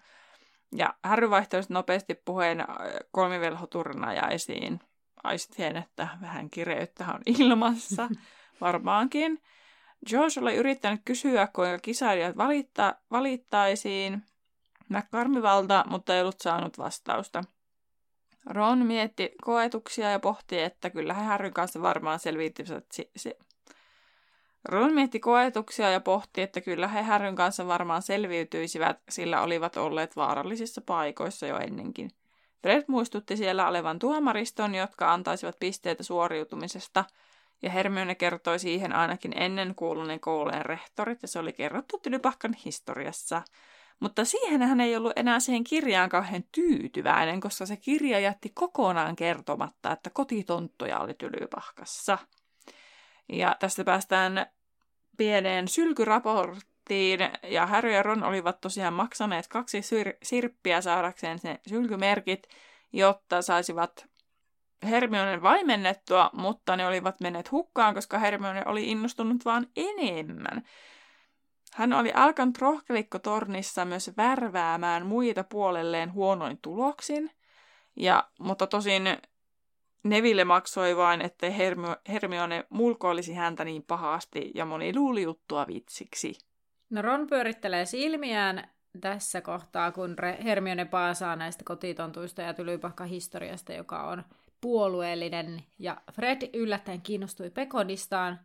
Ja 0.75 0.93
Harry 1.03 1.29
vaihtoi 1.29 1.61
nopeasti 1.69 2.15
puheen 2.15 2.59
äh, 2.59 2.67
kolmivelhoturnajaisiin. 3.11 4.79
Aistien, 5.23 5.77
että 5.77 6.07
vähän 6.21 6.49
kireyttä 6.49 7.05
on 7.13 7.21
ilmassa. 7.39 8.09
Varmaankin. 8.61 9.41
George 10.09 10.39
oli 10.41 10.55
yrittänyt 10.55 11.01
kysyä, 11.05 11.47
kuinka 11.47 11.79
kisailijat 11.79 12.37
valitta, 12.37 12.95
valittaisiin 13.11 14.23
McCarmivalta, 14.89 15.85
mutta 15.89 16.15
ei 16.15 16.21
ollut 16.21 16.41
saanut 16.41 16.77
vastausta. 16.77 17.43
Ron 18.45 18.85
mietti 18.85 19.31
koetuksia 19.41 20.11
ja 20.11 20.19
pohti, 20.19 20.59
että 20.59 20.89
kyllä 20.89 21.13
he 21.13 21.23
Harryn 21.23 21.53
kanssa 21.53 21.81
varmaan 21.81 22.19
selviytyisivät. 22.19 22.85
Si- 22.91 23.11
si- 23.15 23.37
Ron 24.65 24.93
mietti 24.93 25.19
koetuksia 25.19 25.89
ja 25.89 25.99
pohti, 25.99 26.41
että 26.41 26.61
kyllä 26.61 26.87
he 26.87 27.01
Harryn 27.01 27.35
kanssa 27.35 27.67
varmaan 27.67 28.01
selviytyisivät, 28.01 28.99
sillä 29.09 29.41
olivat 29.41 29.77
olleet 29.77 30.15
vaarallisissa 30.15 30.81
paikoissa 30.81 31.47
jo 31.47 31.57
ennenkin. 31.57 32.11
Fred 32.61 32.83
muistutti 32.87 33.37
siellä 33.37 33.67
olevan 33.67 33.99
tuomariston, 33.99 34.75
jotka 34.75 35.13
antaisivat 35.13 35.59
pisteitä 35.59 36.03
suoriutumisesta, 36.03 37.05
ja 37.61 37.69
Hermione 37.69 38.15
kertoi 38.15 38.59
siihen 38.59 38.93
ainakin 38.93 39.33
ennen 39.35 39.75
kuuluneen 39.75 40.19
koulujen 40.19 40.65
rehtorit, 40.65 41.21
ja 41.21 41.27
se 41.27 41.39
oli 41.39 41.53
kerrottu 41.53 41.99
Tylypahkan 41.99 42.55
historiassa. 42.65 43.41
Mutta 43.99 44.25
siihen 44.25 44.61
hän 44.61 44.79
ei 44.79 44.95
ollut 44.95 45.13
enää 45.15 45.39
siihen 45.39 45.63
kirjaan 45.63 46.09
kauhean 46.09 46.43
tyytyväinen, 46.51 47.39
koska 47.39 47.65
se 47.65 47.77
kirja 47.77 48.19
jätti 48.19 48.51
kokonaan 48.53 49.15
kertomatta, 49.15 49.91
että 49.91 50.09
kotitonttoja 50.09 50.99
oli 50.99 51.13
Tylypahkassa. 51.13 52.17
Ja 53.29 53.55
tästä 53.59 53.83
päästään 53.83 54.45
pieneen 55.17 55.67
sylkyraporttiin, 55.67 57.19
ja 57.43 57.65
Harry 57.65 57.91
ja 57.91 58.03
Ron 58.03 58.23
olivat 58.23 58.61
tosiaan 58.61 58.93
maksaneet 58.93 59.47
kaksi 59.47 59.81
sir- 59.81 60.17
sirppiä 60.23 60.81
saadakseen 60.81 61.39
ne 61.43 61.59
sylkymerkit, 61.67 62.47
jotta 62.93 63.41
saisivat 63.41 64.05
Hermionen 64.83 65.41
vaimennettua, 65.41 66.29
mutta 66.33 66.75
ne 66.75 66.87
olivat 66.87 67.19
menneet 67.19 67.51
hukkaan, 67.51 67.93
koska 67.93 68.19
Hermione 68.19 68.63
oli 68.65 68.91
innostunut 68.91 69.45
vaan 69.45 69.67
enemmän. 69.75 70.63
Hän 71.75 71.93
oli 71.93 72.11
alkanut 72.13 72.57
rohkelikkotornissa 72.57 73.85
myös 73.85 74.11
värväämään 74.17 75.05
muita 75.05 75.43
puolelleen 75.43 76.13
huonoin 76.13 76.57
tuloksin, 76.61 77.31
ja, 77.95 78.27
mutta 78.39 78.67
tosin 78.67 79.03
Neville 80.03 80.43
maksoi 80.43 80.97
vain, 80.97 81.21
ettei 81.21 81.57
Hermio- 81.57 81.97
Hermione 82.09 82.65
mulkoilisi 82.69 83.33
häntä 83.33 83.65
niin 83.65 83.83
pahasti, 83.83 84.51
ja 84.55 84.65
moni 84.65 84.95
luuli 84.95 85.21
juttua 85.21 85.67
vitsiksi. 85.67 86.33
No 86.89 87.01
Ron 87.01 87.27
pyörittelee 87.27 87.85
silmiään 87.85 88.69
tässä 89.01 89.41
kohtaa, 89.41 89.91
kun 89.91 90.15
Hermione 90.43 90.85
paasaa 90.85 91.35
näistä 91.35 91.63
kotitontuista 91.63 92.41
ja 92.41 92.53
tylypahkan 92.53 93.07
historiasta, 93.07 93.73
joka 93.73 94.03
on 94.03 94.23
puolueellinen, 94.61 95.63
ja 95.79 96.01
Fred 96.13 96.49
yllättäen 96.53 97.01
kiinnostui 97.01 97.49
Pekodistaan, 97.49 98.39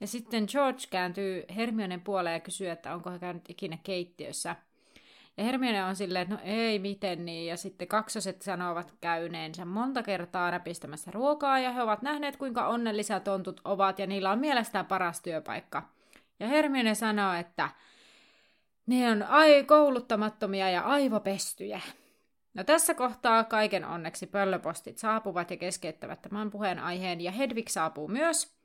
ja 0.00 0.06
sitten 0.06 0.44
George 0.50 0.82
kääntyy 0.90 1.44
Hermionen 1.56 2.00
puoleen 2.00 2.34
ja 2.34 2.40
kysyy, 2.40 2.70
että 2.70 2.94
onko 2.94 3.10
hän 3.10 3.20
käynyt 3.20 3.50
ikinä 3.50 3.78
keittiössä. 3.82 4.56
Ja 5.36 5.44
Hermione 5.44 5.84
on 5.84 5.96
silleen, 5.96 6.22
että 6.22 6.34
no 6.34 6.40
ei, 6.44 6.78
miten 6.78 7.24
niin. 7.24 7.46
Ja 7.46 7.56
sitten 7.56 7.88
kaksoset 7.88 8.42
sanovat 8.42 8.94
käyneensä 9.00 9.64
monta 9.64 10.02
kertaa 10.02 10.50
näpistämässä 10.50 11.10
ruokaa, 11.10 11.58
ja 11.58 11.72
he 11.72 11.82
ovat 11.82 12.02
nähneet, 12.02 12.36
kuinka 12.36 12.68
onnellisia 12.68 13.20
tontut 13.20 13.60
ovat, 13.64 13.98
ja 13.98 14.06
niillä 14.06 14.30
on 14.30 14.38
mielestään 14.38 14.86
paras 14.86 15.20
työpaikka. 15.22 15.88
Ja 16.40 16.48
Hermione 16.48 16.94
sanoo, 16.94 17.34
että 17.34 17.68
ne 18.86 19.10
on 19.10 19.22
ai 19.22 19.64
kouluttamattomia 19.64 20.70
ja 20.70 20.82
aivopestyjä. 20.82 21.80
No 22.54 22.64
tässä 22.64 22.94
kohtaa 22.94 23.44
kaiken 23.44 23.84
onneksi 23.84 24.26
pöllöpostit 24.26 24.98
saapuvat 24.98 25.50
ja 25.50 25.56
keskeyttävät 25.56 26.22
tämän 26.22 26.50
puheenaiheen, 26.50 27.20
ja 27.20 27.32
Hedvig 27.32 27.68
saapuu 27.68 28.08
myös, 28.08 28.57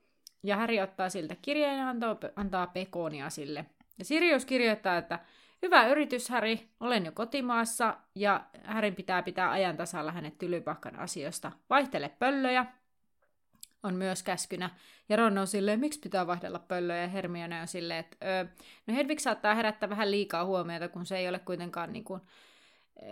ja 0.44 0.56
Häri 0.56 0.80
ottaa 0.80 1.08
siltä 1.08 1.36
kirjeen 1.42 1.78
ja 1.78 1.88
antaa, 1.88 2.16
antaa 2.36 2.66
pekonia 2.66 3.30
sille. 3.30 3.66
Ja 3.98 4.04
Sirius 4.04 4.44
kirjoittaa, 4.44 4.96
että 4.96 5.18
hyvä 5.62 5.86
yritys, 5.86 6.28
Häri, 6.28 6.68
olen 6.80 7.04
jo 7.04 7.12
kotimaassa, 7.12 7.96
ja 8.14 8.44
Härin 8.62 8.94
pitää 8.94 9.22
pitää 9.22 9.50
ajan 9.50 9.76
tasalla 9.76 10.12
hänet 10.12 10.38
tylypahkan 10.38 10.96
asioista. 10.96 11.52
Vaihtele 11.70 12.08
pöllöjä, 12.08 12.66
on 13.82 13.94
myös 13.94 14.22
käskynä. 14.22 14.70
Ja 15.08 15.16
Ron 15.16 15.38
on 15.38 15.46
silleen, 15.46 15.80
miksi 15.80 16.00
pitää 16.00 16.26
vaihdella 16.26 16.58
pöllöjä, 16.58 17.02
ja 17.02 17.08
Hermione 17.08 17.60
on 17.60 17.68
silleen, 17.68 18.00
että 18.00 18.16
öö, 18.28 18.44
no 18.86 18.94
Hedvig 18.94 19.18
saattaa 19.18 19.54
herättää 19.54 19.88
vähän 19.90 20.10
liikaa 20.10 20.44
huomiota, 20.44 20.88
kun 20.88 21.06
se 21.06 21.18
ei 21.18 21.28
ole 21.28 21.38
kuitenkaan 21.38 21.92
niin 21.92 22.04
kuin, 22.04 22.20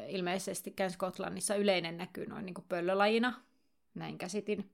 ilmeisestikään 0.08 0.90
Skotlannissa 0.90 1.54
yleinen 1.54 1.98
näkyy 1.98 2.26
noin 2.26 2.46
niin 2.46 2.54
kuin 2.54 2.64
pöllölajina. 2.68 3.42
Näin 3.94 4.18
käsitin. 4.18 4.70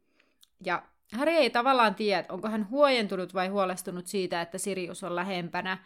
Ja 0.64 0.82
Harry 1.12 1.32
ei 1.32 1.50
tavallaan 1.50 1.94
tiedä, 1.94 2.24
onko 2.28 2.48
hän 2.48 2.70
huojentunut 2.70 3.34
vai 3.34 3.48
huolestunut 3.48 4.06
siitä, 4.06 4.40
että 4.40 4.58
Sirius 4.58 5.04
on 5.04 5.16
lähempänä. 5.16 5.78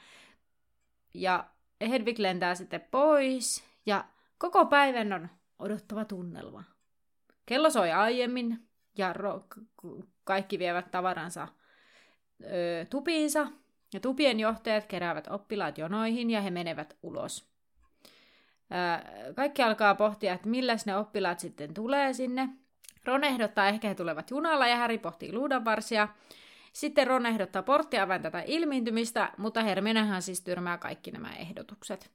Ja 1.14 1.44
Hedvig 1.88 2.18
lentää 2.18 2.54
sitten 2.54 2.84
pois 2.90 3.64
ja 3.86 4.04
koko 4.38 4.66
päivän 4.66 5.12
on 5.12 5.28
odottava 5.58 6.04
tunnelma. 6.04 6.64
Kello 7.46 7.70
soi 7.70 7.92
aiemmin 7.92 8.68
ja 8.98 9.12
ro- 9.12 9.64
kaikki 10.24 10.58
vievät 10.58 10.90
tavaransa 10.90 11.48
ö, 12.42 12.86
tupiinsa. 12.90 13.46
Ja 13.94 14.00
tupien 14.00 14.40
johtajat 14.40 14.86
keräävät 14.86 15.28
oppilaat 15.30 15.78
jonoihin 15.78 16.30
ja 16.30 16.40
he 16.40 16.50
menevät 16.50 16.96
ulos. 17.02 17.48
Kaikki 19.36 19.62
alkaa 19.62 19.94
pohtia, 19.94 20.32
että 20.32 20.48
milläs 20.48 20.86
ne 20.86 20.96
oppilaat 20.96 21.40
sitten 21.40 21.74
tulee 21.74 22.12
sinne. 22.12 22.48
Ron 23.04 23.24
ehdottaa 23.24 23.68
ehkä 23.68 23.88
he 23.88 23.94
tulevat 23.94 24.30
junalla 24.30 24.66
ja 24.66 24.76
Häri 24.76 24.98
pohtii 24.98 25.32
luudanvarsia. 25.32 26.08
Sitten 26.72 27.06
Ron 27.06 27.26
ehdottaa 27.26 27.62
porttiavan 27.62 28.22
tätä 28.22 28.42
ilmiintymistä, 28.46 29.32
mutta 29.38 29.62
Hermionehan 29.62 30.22
siis 30.22 30.40
tyrmää 30.40 30.78
kaikki 30.78 31.10
nämä 31.10 31.36
ehdotukset. 31.36 32.10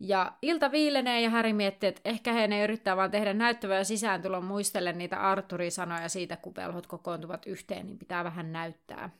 Ja 0.00 0.32
ilta 0.42 0.72
viilenee 0.72 1.20
ja 1.20 1.30
Häri 1.30 1.52
miettii, 1.52 1.88
että 1.88 2.00
ehkä 2.04 2.32
he 2.32 2.46
ne 2.46 2.64
yrittää 2.64 2.96
vaan 2.96 3.10
tehdä 3.10 3.34
näyttävää 3.34 3.84
sisääntulon 3.84 4.44
muistellen 4.44 4.98
niitä 4.98 5.20
Arturin 5.20 5.72
sanoja 5.72 6.08
siitä, 6.08 6.36
kun 6.36 6.54
velhot 6.56 6.86
kokoontuvat 6.86 7.46
yhteen, 7.46 7.86
niin 7.86 7.98
pitää 7.98 8.24
vähän 8.24 8.52
näyttää. 8.52 9.10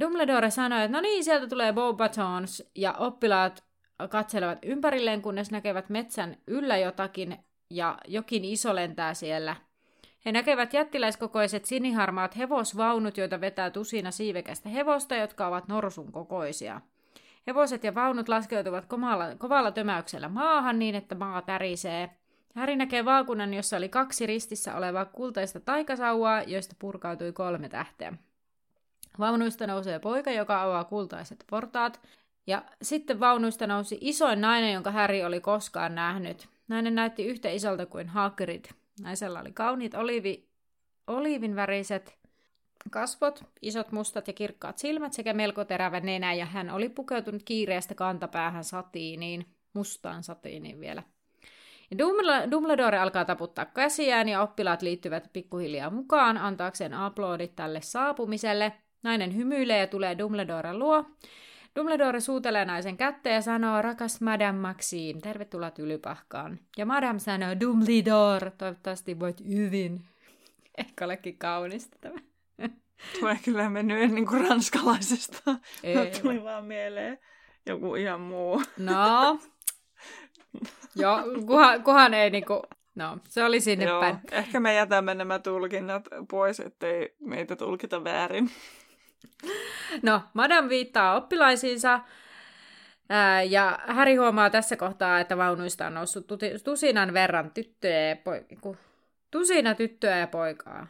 Dumbledore 0.00 0.50
sanoi, 0.50 0.84
että 0.84 0.96
no 0.96 1.00
niin, 1.00 1.24
sieltä 1.24 1.46
tulee 1.46 1.74
Batons 1.96 2.70
ja 2.74 2.92
oppilaat 2.92 3.64
katselevat 4.10 4.58
ympärilleen, 4.62 5.22
kunnes 5.22 5.50
näkevät 5.50 5.88
metsän 5.88 6.36
yllä 6.46 6.76
jotakin 6.76 7.38
ja 7.70 7.98
jokin 8.06 8.44
iso 8.44 8.74
lentää 8.74 9.14
siellä– 9.14 9.56
he 10.24 10.32
näkevät 10.32 10.72
jättiläiskokoiset 10.72 11.64
siniharmaat 11.64 12.36
hevosvaunut, 12.36 13.16
joita 13.16 13.40
vetää 13.40 13.70
tusina 13.70 14.10
siivekästä 14.10 14.68
hevosta, 14.68 15.14
jotka 15.14 15.46
ovat 15.46 15.68
norsun 15.68 16.12
kokoisia. 16.12 16.80
Hevoset 17.46 17.84
ja 17.84 17.94
vaunut 17.94 18.28
laskeutuvat 18.28 18.86
kovalla, 18.86 19.34
kovalla 19.38 19.70
tömäyksellä 19.70 20.28
maahan 20.28 20.78
niin, 20.78 20.94
että 20.94 21.14
maa 21.14 21.42
tärisee. 21.42 22.10
Häri 22.54 22.76
näkee 22.76 23.04
vaakunan, 23.04 23.54
jossa 23.54 23.76
oli 23.76 23.88
kaksi 23.88 24.26
ristissä 24.26 24.76
olevaa 24.76 25.04
kultaista 25.04 25.60
taikasauvaa, 25.60 26.42
joista 26.42 26.76
purkautui 26.78 27.32
kolme 27.32 27.68
tähteä. 27.68 28.12
Vaunuista 29.18 29.66
nousee 29.66 29.98
poika, 29.98 30.30
joka 30.30 30.62
avaa 30.62 30.84
kultaiset 30.84 31.44
portaat. 31.50 32.00
Ja 32.46 32.62
sitten 32.82 33.20
vaunuista 33.20 33.66
nousi 33.66 33.98
isoin 34.00 34.40
nainen, 34.40 34.72
jonka 34.72 34.90
Häri 34.90 35.24
oli 35.24 35.40
koskaan 35.40 35.94
nähnyt. 35.94 36.48
Nainen 36.68 36.94
näytti 36.94 37.26
yhtä 37.26 37.48
isolta 37.48 37.86
kuin 37.86 38.08
Hagrid. 38.08 38.64
Naisella 39.00 39.40
oli 39.40 39.52
kauniit 39.52 39.94
olivi, 39.94 40.48
oliivinväriset 41.06 42.18
kasvot, 42.90 43.44
isot 43.62 43.92
mustat 43.92 44.26
ja 44.26 44.32
kirkkaat 44.32 44.78
silmät 44.78 45.12
sekä 45.12 45.32
melko 45.32 45.64
terävä 45.64 46.00
nenä, 46.00 46.34
ja 46.34 46.46
hän 46.46 46.70
oli 46.70 46.88
pukeutunut 46.88 47.42
kiireestä 47.44 47.94
kantapäähän 47.94 48.64
satiiniin, 48.64 49.46
mustaan 49.72 50.22
satiiniin 50.22 50.80
vielä. 50.80 51.02
Ja 51.90 51.98
Dumbledore 52.50 52.98
alkaa 52.98 53.24
taputtaa 53.24 53.64
käsiään 53.64 54.28
ja 54.28 54.42
oppilaat 54.42 54.82
liittyvät 54.82 55.32
pikkuhiljaa 55.32 55.90
mukaan 55.90 56.38
antaakseen 56.38 56.94
aplodit 56.94 57.56
tälle 57.56 57.80
saapumiselle. 57.80 58.72
Nainen 59.02 59.36
hymyilee 59.36 59.80
ja 59.80 59.86
tulee 59.86 60.18
Dumbledoren 60.18 60.78
luo. 60.78 61.04
Dumbledore 61.78 62.20
suutelee 62.20 62.64
naisen 62.64 62.96
kättä 62.96 63.28
ja 63.28 63.42
sanoo, 63.42 63.82
rakas 63.82 64.20
Madame 64.20 64.58
Maxine, 64.58 65.20
tervetuloa 65.20 65.70
tylypahkaan. 65.70 66.58
Ja 66.76 66.86
Madame 66.86 67.18
sanoo, 67.18 67.60
Dumbledore, 67.60 68.50
toivottavasti 68.50 69.20
voit 69.20 69.40
hyvin. 69.48 70.00
Ehkä 70.78 71.04
olekin 71.04 71.38
kaunista 71.38 71.96
tämä. 72.00 72.20
Tuo 73.20 73.28
ei 73.28 73.36
kyllä 73.44 73.70
mennyt 73.70 74.10
niin 74.10 74.26
kuin 74.26 74.48
ranskalaisesta. 74.48 75.54
Ei, 75.82 76.10
tuli 76.22 76.44
vaan 76.44 76.64
mieleen 76.64 77.18
joku 77.66 77.94
ihan 77.94 78.20
muu. 78.20 78.62
No, 78.78 79.38
joo, 80.96 81.22
kuhan, 81.46 81.82
kuhan 81.82 82.14
ei 82.14 82.30
niinku, 82.30 82.62
no, 82.94 83.18
se 83.28 83.44
oli 83.44 83.60
sinne 83.60 83.84
Joo, 83.84 84.00
päin. 84.00 84.16
Ehkä 84.30 84.60
me 84.60 84.74
jätämme 84.74 85.14
nämä 85.14 85.38
tulkinnat 85.38 86.08
pois, 86.30 86.60
ettei 86.60 87.14
meitä 87.20 87.56
tulkita 87.56 88.04
väärin. 88.04 88.50
No, 90.02 90.22
Madame 90.34 90.68
viittaa 90.68 91.16
oppilaisiinsa, 91.16 92.00
ja 93.48 93.78
Häri 93.86 94.16
huomaa 94.16 94.50
tässä 94.50 94.76
kohtaa, 94.76 95.20
että 95.20 95.36
vaunuista 95.36 95.86
on 95.86 95.94
noussut 95.94 96.26
tusinan 96.64 97.14
verran 97.14 97.50
tyttöjä 97.50 98.08
ja 98.08 98.16
poikaa. 98.16 98.74
Tusina 99.30 99.74
tyttöä 99.74 100.18
ja 100.18 100.26
poikaa. 100.26 100.86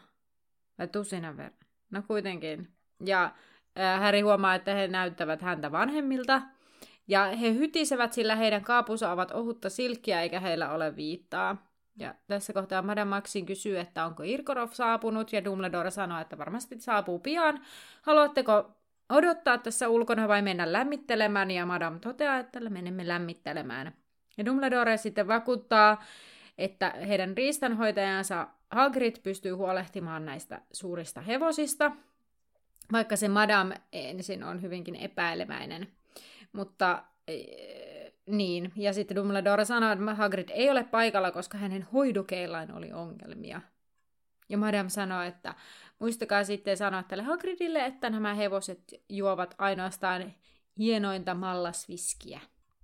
Vai 0.78 0.88
tusinan 0.88 1.36
verran? 1.36 1.58
No 1.90 2.02
kuitenkin. 2.06 2.68
Ja 3.04 3.30
Häri 3.98 4.20
huomaa, 4.20 4.54
että 4.54 4.74
he 4.74 4.88
näyttävät 4.88 5.42
häntä 5.42 5.72
vanhemmilta. 5.72 6.42
Ja 7.08 7.24
he 7.24 7.54
hytisevät, 7.54 8.12
sillä 8.12 8.36
heidän 8.36 8.64
kaapunsa 8.64 9.12
ovat 9.12 9.30
ohutta 9.30 9.70
silkkiä 9.70 10.22
eikä 10.22 10.40
heillä 10.40 10.70
ole 10.70 10.96
viittaa. 10.96 11.67
Ja 11.99 12.14
tässä 12.26 12.53
kohtaa 12.53 12.82
Madame 12.82 13.09
Maxin 13.09 13.46
kysyy, 13.46 13.78
että 13.78 14.05
onko 14.05 14.22
Irkorov 14.22 14.68
saapunut, 14.72 15.32
ja 15.32 15.44
Dumbledore 15.44 15.90
sanoo, 15.90 16.20
että 16.20 16.38
varmasti 16.38 16.80
saapuu 16.80 17.18
pian. 17.18 17.61
Haluatteko 18.03 18.70
odottaa 19.09 19.59
tässä 19.59 19.88
ulkona 19.88 20.28
vai 20.28 20.42
mennä 20.42 20.72
lämmittelemään? 20.72 21.51
Ja 21.51 21.66
Madame 21.66 21.99
toteaa, 21.99 22.38
että 22.38 22.61
menemme 22.61 23.09
lämmittelemään. 23.09 23.92
Ja 24.36 24.46
Dumbledore 24.46 24.96
sitten 24.96 25.28
vakuuttaa, 25.28 26.05
että 26.59 26.90
heidän 26.90 27.36
riistanhoitajansa 27.36 28.49
Hagrid 28.70 29.16
pystyy 29.22 29.53
huolehtimaan 29.53 30.24
näistä 30.24 30.61
suurista 30.72 31.20
hevosista, 31.20 31.92
vaikka 32.92 33.16
se 33.16 33.28
Madame 33.28 33.80
ensin 33.92 34.44
on 34.44 34.62
hyvinkin 34.62 34.96
epäilemäinen. 34.96 35.88
Mutta 36.53 37.03
niin, 38.28 38.72
ja 38.76 38.92
sitten 38.92 39.16
Dumbledore 39.16 39.64
sanoi, 39.64 39.92
että 39.92 40.14
Hagrid 40.14 40.48
ei 40.52 40.70
ole 40.70 40.84
paikalla, 40.84 41.30
koska 41.30 41.58
hänen 41.58 41.82
hoidukeillaan 41.82 42.72
oli 42.74 42.92
ongelmia. 42.92 43.60
Ja 44.48 44.58
Madame 44.58 44.88
sanoi, 44.88 45.26
että 45.26 45.54
muistakaa 45.98 46.44
sitten 46.44 46.76
sanoa 46.76 47.02
tälle 47.02 47.22
Hagridille, 47.22 47.86
että 47.86 48.10
nämä 48.10 48.34
hevoset 48.34 48.94
juovat 49.08 49.54
ainoastaan 49.58 50.34
hienointa 50.78 51.34
mallasviskiä. 51.34 52.40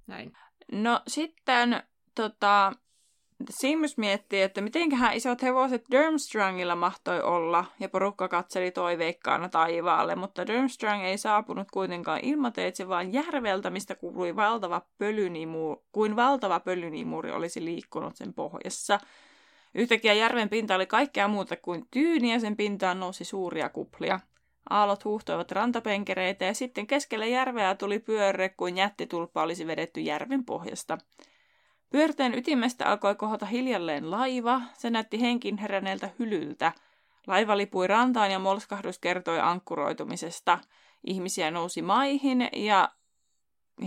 Näin. 0.07 0.32
No 0.72 1.03
sitten 1.07 1.82
tota, 2.14 2.72
Seamus 3.51 3.99
miettii, 3.99 4.43
että 4.43 4.61
mitenköhän 4.61 5.14
isot 5.14 5.43
hevoset 5.43 5.85
Durmstrangilla 5.91 6.76
mahtoi 6.76 7.22
olla, 7.22 7.64
ja 7.80 7.89
porukka 7.89 8.28
katseli 8.28 8.70
toiveikkaana 8.70 9.49
taivaalle, 9.49 10.14
mutta 10.14 10.47
Durmstrang 10.47 11.03
ei 11.03 11.18
saapunut 11.18 11.70
kuitenkaan 11.70 12.20
ilmateitse, 12.22 12.89
vaan 12.89 13.12
järveltä, 13.12 13.70
mistä 13.70 13.95
kuului 13.95 14.37
valtava 14.37 14.82
pölynimuri, 14.99 15.80
kuin 15.93 16.16
valtava 16.16 16.61
pölynimuri 16.61 17.30
olisi 17.30 17.64
liikkunut 17.64 18.16
sen 18.16 18.35
pohjassa. 18.35 18.99
Yhtäkkiä 19.74 20.12
järven 20.12 20.49
pinta 20.49 20.74
oli 20.74 20.87
kaikkea 20.87 21.28
muuta 21.28 21.57
kuin 21.57 21.85
tyyni 21.91 22.32
ja 22.32 22.41
sen 22.41 22.57
pintaan 22.57 23.01
nousi 23.01 23.24
suuria 23.24 23.68
kuplia. 23.68 24.20
Aallot 24.70 25.05
huuhtoivat 25.05 25.53
rantapenkereitä 25.53 26.45
ja 26.45 26.55
sitten 26.55 26.87
keskelle 26.87 27.28
järveä 27.28 27.74
tuli 27.74 27.99
pyörre 27.99 28.49
kuin 28.49 28.76
jättitulppa 28.76 29.43
olisi 29.43 29.66
vedetty 29.66 30.01
järven 30.01 30.45
pohjasta. 30.45 30.99
Pyörteen 31.95 32.38
ytimestä 32.38 32.86
alkoi 32.86 33.14
kohota 33.14 33.47
hiljalleen 33.47 34.11
laiva. 34.11 34.61
Se 34.72 34.90
näytti 34.90 35.20
henkin 35.20 35.59
heränneeltä 35.59 36.11
hylyltä. 36.18 36.72
Laiva 37.26 37.57
lipui 37.57 37.86
rantaan 37.86 38.30
ja 38.30 38.38
molskahdus 38.38 38.99
kertoi 38.99 39.40
ankkuroitumisesta. 39.40 40.59
Ihmisiä 41.07 41.51
nousi 41.51 41.82
maihin 41.82 42.49
ja 42.53 42.88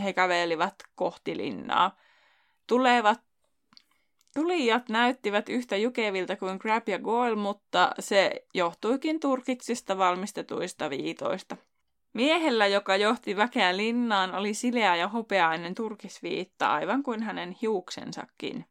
he 0.04 0.14
kävelivät 0.14 0.76
kohti 0.96 1.38
linnaa. 1.38 1.98
Tulevat 2.68 3.22
Tulijat 4.36 4.90
näyttivät 4.90 5.50
yhtä 5.50 5.78
jukevilta 5.78 6.36
kuin 6.36 6.58
Grab 6.62 6.90
ja 6.90 7.00
Goyle, 7.00 7.36
mutta 7.36 7.92
se 8.00 8.46
johtuikin 8.54 9.20
turkiksista 9.20 9.98
valmistetuista 9.98 10.90
viitoista. 10.90 11.58
Miehellä, 12.18 12.68
joka 12.68 12.96
johti 12.96 13.36
väkeä 13.38 13.78
linnaan, 13.78 14.36
oli 14.36 14.54
sileä 14.54 14.96
ja 14.96 15.08
hopeainen 15.08 15.76
turkisviitta, 15.76 16.74
aivan 16.74 17.04
kuin 17.04 17.24
hänen 17.24 17.56
hiuksensakin. 17.62 18.66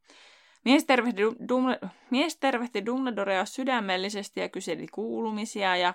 Mies 0.65 0.85
tervehti, 0.85 1.23
Dumle, 1.49 1.79
mies 2.11 2.37
tervehti 2.37 2.87
Dumbledorea 2.87 3.45
sydämellisesti 3.45 4.41
ja 4.41 4.49
kyseli 4.49 4.87
kuulumisia, 4.87 5.77
ja 5.77 5.95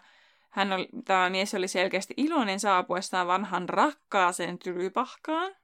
hän 0.49 0.73
oli, 0.73 0.87
tämä 1.05 1.29
mies 1.29 1.53
oli 1.53 1.67
selkeästi 1.67 2.13
iloinen 2.17 2.59
saapuessaan 2.59 3.27
vanhan 3.27 3.69
rakkaaseen 3.69 4.59
tylypahkaan. 4.59 5.55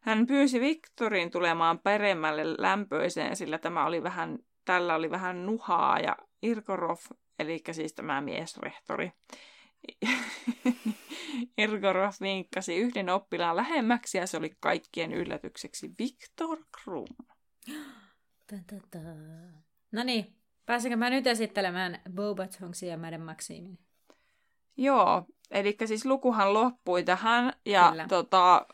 Hän 0.00 0.26
pyysi 0.26 0.60
Viktorin 0.60 1.30
tulemaan 1.30 1.78
peremmälle 1.78 2.42
lämpöiseen, 2.58 3.36
sillä 3.36 3.58
tämä 3.58 3.86
oli 3.86 4.02
vähän, 4.02 4.38
tällä 4.64 4.94
oli 4.94 5.10
vähän 5.10 5.46
nuhaa, 5.46 5.98
ja 5.98 6.16
Irkorov, 6.42 6.98
eli 7.38 7.62
siis 7.72 7.94
tämä 7.94 8.20
miesrehtori, 8.20 9.12
Irgorov 11.58 12.12
vinkkasi 12.20 12.76
yhden 12.76 13.08
oppilaan 13.08 13.56
lähemmäksi 13.56 14.18
ja 14.18 14.26
se 14.26 14.36
oli 14.36 14.56
kaikkien 14.60 15.12
yllätykseksi 15.12 15.90
Viktor 15.98 16.58
Krum. 16.82 17.08
No 19.92 20.02
niin, 20.02 20.40
Pääsenkö 20.70 20.96
mä 20.96 21.10
nyt 21.10 21.26
esittelemään 21.26 22.00
Boba 22.14 22.46
Tonguesin 22.46 22.88
ja 22.88 22.96
Madame 22.96 23.24
Maximin? 23.24 23.78
Joo, 24.76 25.26
eli 25.50 25.76
siis 25.84 26.06
lukuhan 26.06 26.54
loppui 26.54 27.02
tähän 27.02 27.52
ja 27.66 27.88
Kyllä. 27.90 28.06
tota, 28.08 28.66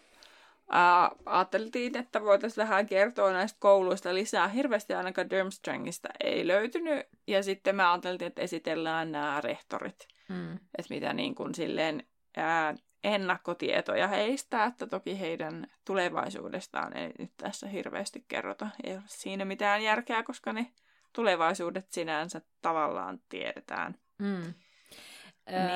ää, 0.70 1.10
ajateltiin, 1.26 1.96
että 1.96 2.22
voitaisiin 2.22 2.62
vähän 2.62 2.86
kertoa 2.86 3.32
näistä 3.32 3.56
kouluista 3.60 4.14
lisää. 4.14 4.48
Hirveästi 4.48 4.94
ainakaan 4.94 5.30
Durmstrangista 5.30 6.08
ei 6.24 6.46
löytynyt 6.46 7.06
ja 7.26 7.42
sitten 7.42 7.76
me 7.76 7.84
ajateltiin, 7.84 8.26
että 8.26 8.42
esitellään 8.42 9.12
nämä 9.12 9.40
rehtorit, 9.40 10.08
Mm. 10.28 10.52
että 10.54 10.94
mitä 10.94 11.12
niin 11.12 11.34
kuin 11.34 11.54
silleen 11.54 12.06
ää, 12.36 12.74
ennakkotietoja 13.04 14.08
heistä, 14.08 14.64
että 14.64 14.86
toki 14.86 15.20
heidän 15.20 15.66
tulevaisuudestaan 15.84 16.96
ei 16.96 17.12
nyt 17.18 17.32
tässä 17.36 17.66
hirveästi 17.68 18.24
kerrota. 18.28 18.68
Ei 18.84 18.92
ole 18.92 19.02
siinä 19.06 19.44
mitään 19.44 19.82
järkeä, 19.82 20.22
koska 20.22 20.52
ne 20.52 20.72
tulevaisuudet 21.12 21.86
sinänsä 21.90 22.40
tavallaan 22.62 23.20
tiedetään. 23.28 23.94
Mm. 24.18 24.54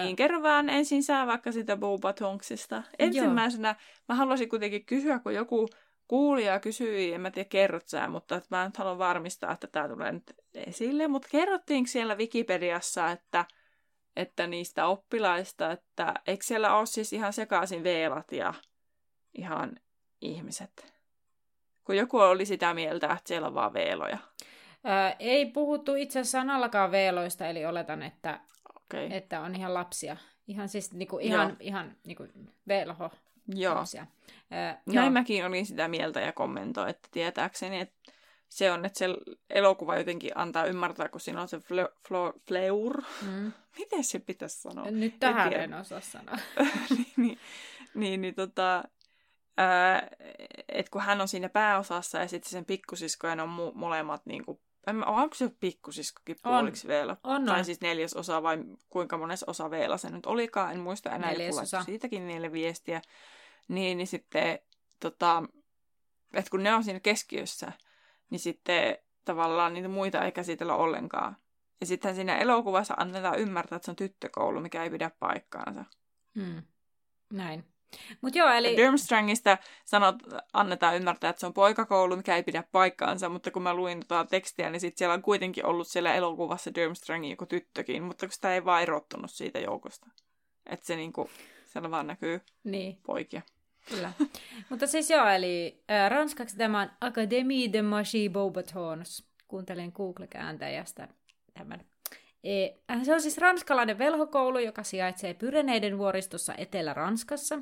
Niin, 0.02 0.16
kerro 0.16 0.42
vaan 0.42 0.70
ensin 0.70 1.02
sä 1.02 1.26
vaikka 1.26 1.52
sitä 1.52 1.76
Boba 1.76 2.12
Tonksista. 2.12 2.82
Ensimmäisenä 2.98 3.74
mä 4.08 4.14
haluaisin 4.14 4.48
kuitenkin 4.48 4.86
kysyä, 4.86 5.18
kun 5.18 5.34
joku 5.34 5.68
kuulija 6.08 6.60
kysyi, 6.60 7.14
en 7.14 7.20
mä 7.20 7.30
tiedä 7.30 7.48
kerrot 7.48 7.88
sä, 7.88 8.08
mutta 8.08 8.36
että 8.36 8.56
mä 8.56 8.64
nyt 8.64 8.76
haluan 8.76 8.98
varmistaa, 8.98 9.52
että 9.52 9.66
tämä 9.66 9.88
tulee 9.88 10.12
nyt 10.12 10.32
esille. 10.54 11.08
Mutta 11.08 11.28
kerrottiinko 11.30 11.88
siellä 11.88 12.14
Wikipediassa, 12.14 13.10
että, 13.10 13.44
että 14.16 14.46
niistä 14.46 14.86
oppilaista, 14.86 15.70
että 15.70 16.14
eikö 16.26 16.44
siellä 16.44 16.76
ole 16.76 16.86
siis 16.86 17.12
ihan 17.12 17.32
sekaisin 17.32 17.84
veelat 17.84 18.32
ja 18.32 18.54
ihan 19.34 19.76
ihmiset? 20.20 20.92
Kun 21.84 21.96
joku 21.96 22.18
oli 22.18 22.46
sitä 22.46 22.74
mieltä, 22.74 23.06
että 23.06 23.28
siellä 23.28 23.48
on 23.48 23.54
vaan 23.54 23.72
veeloja. 23.72 24.18
Ää, 24.84 25.16
ei 25.18 25.46
puhuttu 25.46 25.94
itse 25.94 26.20
asiassa 26.20 26.38
sanallakaan 26.38 26.90
veeloista, 26.90 27.46
eli 27.46 27.66
oletan, 27.66 28.02
että. 28.02 28.40
Okay. 28.76 29.08
että 29.10 29.40
on 29.40 29.54
ihan 29.54 29.74
lapsia. 29.74 30.16
Ihan 30.48 30.68
siis 30.68 30.92
niinku, 30.92 31.18
ihan, 31.18 31.48
Joo. 31.48 31.56
ihan 31.60 31.96
niinku 32.06 32.26
velho 32.68 33.10
Joo. 33.54 33.74
lapsia. 33.74 34.06
Ää, 34.50 34.82
Näin 34.86 35.04
joo. 35.04 35.10
mäkin 35.10 35.46
olin 35.46 35.66
sitä 35.66 35.88
mieltä 35.88 36.20
ja 36.20 36.32
kommentoin, 36.32 36.90
että 36.90 37.08
tietääkseni, 37.12 37.80
että 37.80 38.12
se 38.50 38.72
on, 38.72 38.84
että 38.84 38.98
se 38.98 39.06
elokuva 39.50 39.96
jotenkin 39.98 40.30
antaa 40.34 40.64
ymmärtää, 40.64 41.08
kun 41.08 41.20
siinä 41.20 41.40
on 41.40 41.48
se 41.48 41.58
fle, 41.58 41.88
flo, 42.08 42.32
fleur. 42.48 43.02
Mm. 43.22 43.52
Miten 43.78 44.04
se 44.04 44.18
pitäisi 44.18 44.60
sanoa? 44.60 44.90
Nyt 44.90 45.18
tähän 45.20 45.48
tiedä. 45.48 45.64
en 45.64 45.74
osaa 45.74 46.00
sanoa. 46.00 46.36
niin, 46.90 47.06
niin, 47.16 47.38
niin, 47.94 48.20
niin 48.20 48.34
tota, 48.34 48.84
että 50.68 50.90
kun 50.90 51.00
hän 51.02 51.20
on 51.20 51.28
siinä 51.28 51.48
pääosassa 51.48 52.18
ja 52.18 52.28
sitten 52.28 52.50
sen 52.50 52.64
pikkusiskojen 52.64 53.40
on 53.40 53.48
mu- 53.48 53.74
molemmat 53.74 54.26
niin 54.26 54.44
kuin, 54.44 54.60
en 54.86 55.06
onko 55.06 55.34
se 55.34 55.50
pikkusiskokin 55.60 56.36
On. 56.44 56.50
puoliksi 56.52 56.88
vielä? 56.88 57.16
On, 57.24 57.44
Tai 57.46 57.58
on. 57.58 57.64
siis 57.64 57.80
neljäs 57.80 58.14
osa 58.14 58.42
vai 58.42 58.58
kuinka 58.88 59.18
monessa 59.18 59.46
osa 59.48 59.70
vielä 59.70 59.98
se 59.98 60.10
nyt 60.10 60.26
olikaan, 60.26 60.72
en 60.72 60.80
muista 60.80 61.10
enää, 61.10 61.32
laittoi 61.32 61.84
siitäkin 61.84 62.26
niille 62.26 62.52
viestiä. 62.52 63.02
Niin, 63.68 63.98
niin 63.98 64.06
sitten, 64.06 64.58
tota, 65.00 65.42
että 66.34 66.50
kun 66.50 66.62
ne 66.62 66.74
on 66.74 66.84
siinä 66.84 67.00
keskiössä, 67.00 67.72
niin 68.30 68.38
sitten 68.38 68.98
tavallaan 69.24 69.74
niitä 69.74 69.88
muita 69.88 70.24
ei 70.24 70.32
käsitellä 70.32 70.74
ollenkaan. 70.74 71.36
Ja 71.80 71.86
sitten 71.86 72.14
siinä 72.14 72.38
elokuvassa 72.38 72.94
annetaan 72.96 73.38
ymmärtää, 73.38 73.76
että 73.76 73.84
se 73.84 73.90
on 73.90 73.96
tyttökoulu, 73.96 74.60
mikä 74.60 74.82
ei 74.82 74.90
pidä 74.90 75.10
paikkaansa. 75.18 75.84
Mm. 76.34 76.62
Näin. 77.32 77.64
Mutta 78.20 78.38
joo, 78.38 78.48
Eli... 78.48 78.76
Durmstrangista 78.76 79.58
sanot, 79.84 80.16
annetaan 80.52 80.96
ymmärtää, 80.96 81.30
että 81.30 81.40
se 81.40 81.46
on 81.46 81.54
poikakoulu, 81.54 82.16
mikä 82.16 82.36
ei 82.36 82.42
pidä 82.42 82.64
paikkaansa, 82.72 83.28
mutta 83.28 83.50
kun 83.50 83.62
mä 83.62 83.74
luin 83.74 84.00
tota 84.00 84.24
tekstiä, 84.24 84.70
niin 84.70 84.80
sitten 84.80 84.98
siellä 84.98 85.14
on 85.14 85.22
kuitenkin 85.22 85.66
ollut 85.66 85.88
siellä 85.88 86.14
elokuvassa 86.14 86.74
Durmstrangin 86.74 87.30
joku 87.30 87.46
tyttökin, 87.46 88.02
mutta 88.02 88.26
kun 88.26 88.32
sitä 88.32 88.54
ei 88.54 88.64
vaan 88.64 88.82
erottunut 88.82 89.30
siitä 89.30 89.58
joukosta. 89.58 90.06
Että 90.66 90.86
se 90.86 90.96
niinku, 90.96 91.30
siellä 91.64 91.90
vaan 91.90 92.06
näkyy 92.06 92.40
Niin, 92.64 92.98
poikia. 93.06 93.42
Kyllä. 93.90 94.12
Mutta 94.70 94.86
siis 94.86 95.10
joo, 95.10 95.28
eli 95.28 95.84
äh, 95.90 96.10
ranskaksi 96.10 96.56
tämä 96.56 96.80
on 96.80 96.90
Académie 97.10 97.72
de 97.72 97.82
Magie 97.82 98.28
Beaubatons. 98.28 99.30
Kuuntelen 99.48 99.92
Google-kääntäjästä 99.94 101.08
tämän. 101.54 101.80
E, 102.44 102.68
äh, 102.90 103.02
se 103.02 103.14
on 103.14 103.20
siis 103.20 103.38
ranskalainen 103.38 103.98
velhokoulu, 103.98 104.58
joka 104.58 104.82
sijaitsee 104.82 105.34
Pyreneiden 105.34 105.98
vuoristossa 105.98 106.54
Etelä-Ranskassa. 106.58 107.58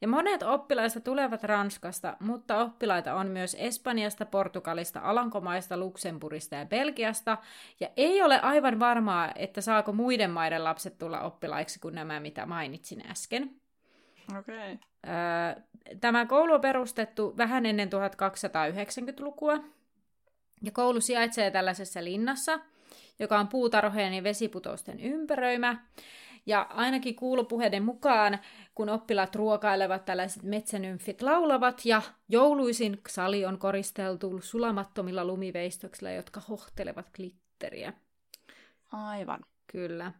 Ja 0.00 0.08
monet 0.08 0.42
oppilaista 0.42 1.00
tulevat 1.00 1.44
Ranskasta, 1.44 2.16
mutta 2.20 2.60
oppilaita 2.62 3.14
on 3.14 3.26
myös 3.26 3.56
Espanjasta, 3.58 4.26
Portugalista, 4.26 5.00
Alankomaista, 5.00 5.76
Luxemburgista 5.76 6.54
ja 6.54 6.66
Belgiasta. 6.66 7.38
Ja 7.80 7.88
ei 7.96 8.22
ole 8.22 8.40
aivan 8.40 8.78
varmaa, 8.78 9.32
että 9.34 9.60
saako 9.60 9.92
muiden 9.92 10.30
maiden 10.30 10.64
lapset 10.64 10.98
tulla 10.98 11.20
oppilaiksi 11.20 11.80
kuin 11.80 11.94
nämä, 11.94 12.20
mitä 12.20 12.46
mainitsin 12.46 13.02
äsken. 13.10 13.60
Okay. 14.38 14.78
Öö, 15.06 15.62
Tämä 16.00 16.26
koulu 16.26 16.52
on 16.52 16.60
perustettu 16.60 17.34
vähän 17.36 17.66
ennen 17.66 17.88
1290-lukua. 17.88 19.58
Ja 20.62 20.70
koulu 20.72 21.00
sijaitsee 21.00 21.50
tällaisessa 21.50 22.04
linnassa, 22.04 22.60
joka 23.18 23.38
on 23.38 23.48
puutarhojen 23.48 24.14
ja 24.14 24.22
vesiputousten 24.22 25.00
ympäröimä. 25.00 25.76
Ja 26.46 26.66
ainakin 26.70 27.16
kuulupuheiden 27.16 27.82
mukaan, 27.82 28.38
kun 28.74 28.88
oppilaat 28.88 29.36
ruokailevat, 29.36 30.04
tällaiset 30.04 30.42
metsänymfit 30.42 31.22
laulavat 31.22 31.80
ja 31.84 32.02
jouluisin 32.28 33.00
sali 33.08 33.46
on 33.46 33.58
koristeltu 33.58 34.40
sulamattomilla 34.42 35.24
lumiveistoksilla, 35.24 36.10
jotka 36.10 36.40
hohtelevat 36.48 37.10
glitteriä. 37.16 37.92
Aivan. 38.92 39.40
Kyllä. 39.66 40.12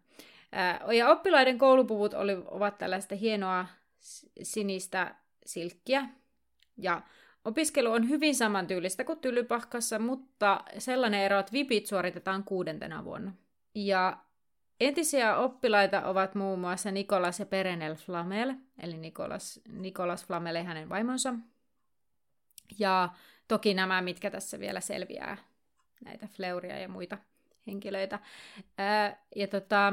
Ja 0.97 1.09
oppilaiden 1.09 1.59
koulupuvut 1.59 2.15
oli, 2.15 2.37
ovat 2.47 2.79
tällaista 2.79 3.15
hienoa 3.15 3.67
sinistä 4.43 5.15
silkkiä. 5.47 6.09
Ja 6.77 7.03
opiskelu 7.45 7.93
on 7.93 8.09
hyvin 8.09 8.35
samantyylistä 8.35 9.05
kuin 9.05 9.19
Tylypahkassa, 9.19 9.99
mutta 9.99 10.65
sellainen 10.79 11.21
ero, 11.21 11.39
että 11.39 11.53
vipit 11.53 11.87
suoritetaan 11.87 12.45
kuudentena 12.45 13.05
vuonna. 13.05 13.33
Ja 13.75 14.19
entisiä 14.81 15.37
oppilaita 15.37 16.03
ovat 16.05 16.35
muun 16.35 16.59
muassa 16.59 16.91
Nikolas 16.91 17.41
ja 17.41 17.47
Perenel 17.47 17.95
Flamel, 17.95 18.55
eli 18.83 18.97
Nikolas, 18.97 19.61
Nikolas 19.69 20.27
Flamel 20.27 20.55
ja 20.55 20.65
hänen 20.65 20.89
vaimonsa. 20.89 21.35
Ja 22.79 23.09
toki 23.49 23.75
nämä, 23.75 24.03
mitkä 24.03 24.31
tässä 24.31 24.61
vielä 24.61 24.81
selviää, 24.81 25.37
näitä 26.05 26.27
Fleuria 26.27 26.79
ja 26.79 26.89
muita 26.89 27.19
henkilöitä. 27.67 28.19
Ää, 28.79 29.25
ja 29.37 29.49
tota, 29.49 29.93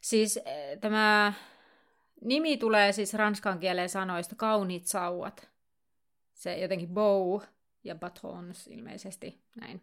siis 0.00 0.38
ää, 0.38 0.76
tämä 0.80 1.32
nimi 2.20 2.56
tulee 2.56 2.92
siis 2.92 3.14
ranskan 3.14 3.58
kielen 3.58 3.88
sanoista 3.88 4.34
kauniit 4.34 4.86
sauvat. 4.86 5.50
Se 6.34 6.58
jotenkin 6.58 6.88
bow 6.88 7.40
ja 7.84 7.94
batons 7.94 8.66
ilmeisesti 8.66 9.40
näin. 9.60 9.80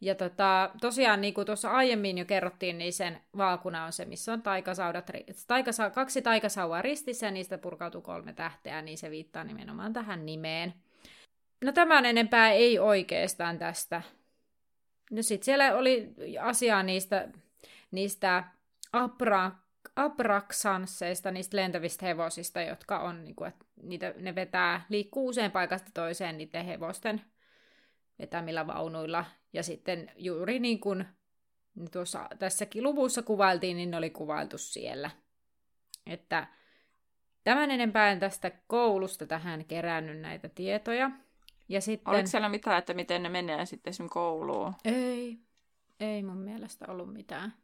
Ja 0.00 0.14
tota, 0.14 0.70
tosiaan, 0.80 1.20
niin 1.20 1.34
kuin 1.34 1.46
tuossa 1.46 1.70
aiemmin 1.70 2.18
jo 2.18 2.24
kerrottiin, 2.24 2.78
niin 2.78 2.92
sen 2.92 3.20
vaakuna 3.36 3.84
on 3.84 3.92
se, 3.92 4.04
missä 4.04 4.32
on 4.32 4.42
taikasaudat, 4.42 5.10
taikasa, 5.46 5.90
kaksi 5.90 6.22
taikasauvaa 6.22 6.82
ristissä 6.82 7.26
ja 7.26 7.30
niistä 7.30 7.58
purkautuu 7.58 8.00
kolme 8.00 8.32
tähteä, 8.32 8.82
niin 8.82 8.98
se 8.98 9.10
viittaa 9.10 9.44
nimenomaan 9.44 9.92
tähän 9.92 10.26
nimeen. 10.26 10.74
No 11.64 11.72
tämän 11.72 12.04
enempää 12.04 12.50
ei 12.50 12.78
oikeastaan 12.78 13.58
tästä. 13.58 14.02
No 15.10 15.22
sit 15.22 15.42
siellä 15.42 15.76
oli 15.76 16.14
asiaa 16.40 16.82
niistä, 16.82 17.28
niistä 17.90 18.44
abra, 18.92 19.52
abraksansseista, 19.96 21.30
niistä 21.30 21.56
lentävistä 21.56 22.06
hevosista, 22.06 22.60
jotka 22.60 22.98
on, 22.98 23.24
niin 23.24 23.36
kuin, 23.36 23.48
että 23.48 23.64
niitä, 23.82 24.14
ne 24.16 24.34
vetää, 24.34 24.84
liikkuu 24.88 25.26
usein 25.28 25.50
paikasta 25.50 25.90
toiseen 25.94 26.38
niiden 26.38 26.64
hevosten 26.64 27.22
vetämillä 28.18 28.66
vaunuilla. 28.66 29.24
Ja 29.52 29.62
sitten 29.62 30.12
juuri 30.16 30.58
niin 30.58 30.80
kuin 30.80 31.06
tuossa 31.92 32.28
tässäkin 32.38 32.82
luvussa 32.82 33.22
kuvailtiin, 33.22 33.76
niin 33.76 33.90
ne 33.90 33.96
oli 33.96 34.10
kuvailtu 34.10 34.58
siellä. 34.58 35.10
Että 36.06 36.46
tämän 37.44 37.70
enempää 37.70 38.10
en 38.10 38.20
tästä 38.20 38.52
koulusta 38.66 39.26
tähän 39.26 39.64
kerännyt 39.64 40.20
näitä 40.20 40.48
tietoja. 40.48 41.10
Ja 41.68 41.80
sitten... 41.80 42.14
Oliko 42.14 42.26
siellä 42.26 42.48
mitään, 42.48 42.78
että 42.78 42.94
miten 42.94 43.22
ne 43.22 43.28
menee 43.28 43.66
sitten 43.66 43.90
esimerkiksi 43.90 44.12
kouluun? 44.12 44.74
Ei, 44.84 45.38
ei 46.00 46.22
mun 46.22 46.38
mielestä 46.38 46.84
ollut 46.88 47.12
mitään. 47.12 47.54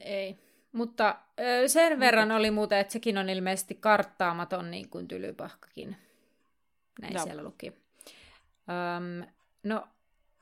Ei. 0.00 0.51
Mutta 0.72 1.18
ö, 1.40 1.68
sen 1.68 2.00
verran 2.00 2.30
oli 2.32 2.50
muuten, 2.50 2.78
että 2.78 2.92
sekin 2.92 3.18
on 3.18 3.30
ilmeisesti 3.30 3.74
karttaamaton 3.74 4.70
niin 4.70 4.88
kuin 4.88 5.08
tylypahkakin. 5.08 5.96
Näin 7.00 7.14
Joo. 7.14 7.24
siellä 7.24 7.42
luki. 7.42 7.72
Öm, 8.68 9.28
no, 9.62 9.88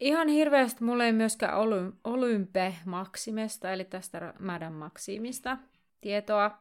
ihan 0.01 0.29
hirveästi 0.29 0.85
mulla 0.85 1.05
ei 1.05 1.13
myöskään 1.13 1.59
Olym- 1.59 1.97
Olympe 2.05 2.75
Maximesta, 2.85 3.73
eli 3.73 3.85
tästä 3.85 4.35
Madame 4.39 4.77
Maximista 4.77 5.59
tietoa. 6.01 6.59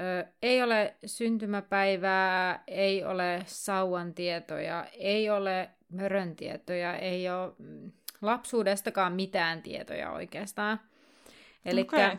Ö, 0.00 0.26
ei 0.42 0.62
ole 0.62 0.96
syntymäpäivää, 1.06 2.64
ei 2.66 3.04
ole 3.04 3.42
sauvan 3.46 4.14
tietoja, 4.14 4.86
ei 4.92 5.30
ole 5.30 5.70
mörön 5.88 6.36
tietoja, 6.36 6.96
ei 6.96 7.30
ole 7.30 7.52
mm, 7.58 7.92
lapsuudestakaan 8.22 9.12
mitään 9.12 9.62
tietoja 9.62 10.10
oikeastaan. 10.10 10.80
Eli 11.64 11.80
Okei. 11.80 12.16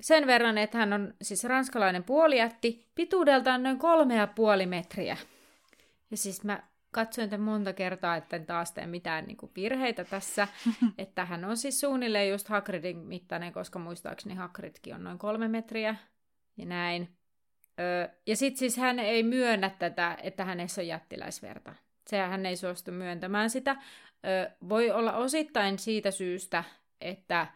Sen 0.00 0.26
verran, 0.26 0.58
että 0.58 0.78
hän 0.78 0.92
on 0.92 1.14
siis 1.22 1.44
ranskalainen 1.44 2.04
puolijätti, 2.04 2.86
pituudeltaan 2.94 3.62
noin 3.62 3.78
kolme 3.78 4.16
ja 4.16 4.26
puoli 4.26 4.66
metriä. 4.66 5.16
Ja 6.10 6.16
siis 6.16 6.44
mä 6.44 6.62
katsoin 6.90 7.30
tämän 7.30 7.44
monta 7.44 7.72
kertaa, 7.72 8.16
että 8.16 8.36
en 8.36 8.46
taas 8.46 8.72
tee 8.72 8.86
mitään 8.86 9.24
niin 9.26 9.36
kuin 9.36 9.52
virheitä 9.56 10.04
tässä, 10.04 10.48
että 10.98 11.24
hän 11.24 11.44
on 11.44 11.56
siis 11.56 11.80
suunnilleen 11.80 12.30
just 12.30 12.48
Hagridin 12.48 12.98
mittainen, 12.98 13.52
koska 13.52 13.78
muistaakseni 13.78 14.34
Hagridkin 14.34 14.94
on 14.94 15.04
noin 15.04 15.18
kolme 15.18 15.48
metriä 15.48 15.96
ja 16.56 16.66
näin. 16.66 17.16
Öö, 17.80 18.08
ja 18.26 18.36
sitten 18.36 18.58
siis 18.58 18.76
hän 18.76 18.98
ei 18.98 19.22
myönnä 19.22 19.70
tätä, 19.70 20.18
että 20.22 20.44
hänessä 20.44 20.80
on 20.80 20.86
jättiläisverta. 20.86 21.74
Se 22.06 22.18
hän 22.18 22.46
ei 22.46 22.56
suostu 22.56 22.92
myöntämään 22.92 23.50
sitä. 23.50 23.76
Öö, 24.26 24.50
voi 24.68 24.90
olla 24.90 25.12
osittain 25.12 25.78
siitä 25.78 26.10
syystä, 26.10 26.64
että 27.00 27.46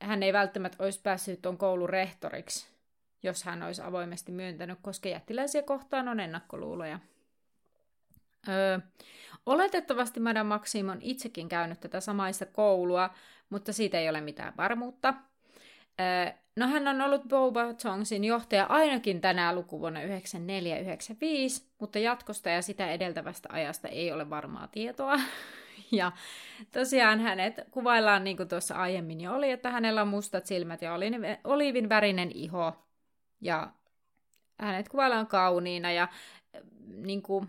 hän 0.00 0.22
ei 0.22 0.32
välttämättä 0.32 0.84
olisi 0.84 1.00
päässyt 1.02 1.42
tuon 1.42 1.58
koulun 1.58 1.88
rehtoriksi, 1.88 2.68
jos 3.22 3.44
hän 3.44 3.62
olisi 3.62 3.82
avoimesti 3.82 4.32
myöntänyt, 4.32 4.78
koska 4.82 5.08
jättiläisiä 5.08 5.62
kohtaan 5.62 6.08
on 6.08 6.20
ennakkoluuloja. 6.20 6.98
Öö, 8.48 8.78
oletettavasti 9.46 10.20
Madame 10.20 10.48
Maxim 10.48 10.88
on 10.88 10.98
itsekin 11.00 11.48
käynyt 11.48 11.80
tätä 11.80 12.00
samaista 12.00 12.46
koulua, 12.46 13.10
mutta 13.50 13.72
siitä 13.72 13.98
ei 13.98 14.08
ole 14.08 14.20
mitään 14.20 14.52
varmuutta. 14.56 15.14
Öö, 16.00 16.32
no 16.56 16.66
hän 16.66 16.88
on 16.88 17.00
ollut 17.00 17.22
Boba 17.28 17.74
Tongsin 17.82 18.24
johtaja 18.24 18.66
ainakin 18.66 19.20
tänä 19.20 19.54
lukuvuonna 19.54 20.00
94-95, 20.00 20.04
mutta 21.78 21.98
jatkosta 21.98 22.50
ja 22.50 22.62
sitä 22.62 22.92
edeltävästä 22.92 23.48
ajasta 23.52 23.88
ei 23.88 24.12
ole 24.12 24.30
varmaa 24.30 24.66
tietoa. 24.66 25.20
Ja 25.98 26.12
tosiaan 26.72 27.20
hänet 27.20 27.54
kuvaillaan, 27.70 28.24
niin 28.24 28.36
kuin 28.36 28.48
tuossa 28.48 28.74
aiemmin 28.74 29.20
jo 29.20 29.32
oli, 29.32 29.50
että 29.50 29.70
hänellä 29.70 30.02
on 30.02 30.08
mustat 30.08 30.46
silmät 30.46 30.82
ja 30.82 30.94
oliivin 31.44 31.88
värinen 31.88 32.30
iho. 32.34 32.72
Ja 33.40 33.72
hänet 34.58 34.88
kuvaillaan 34.88 35.26
kauniina 35.26 35.92
ja 35.92 36.08
niin 36.86 37.22
kuin, 37.22 37.48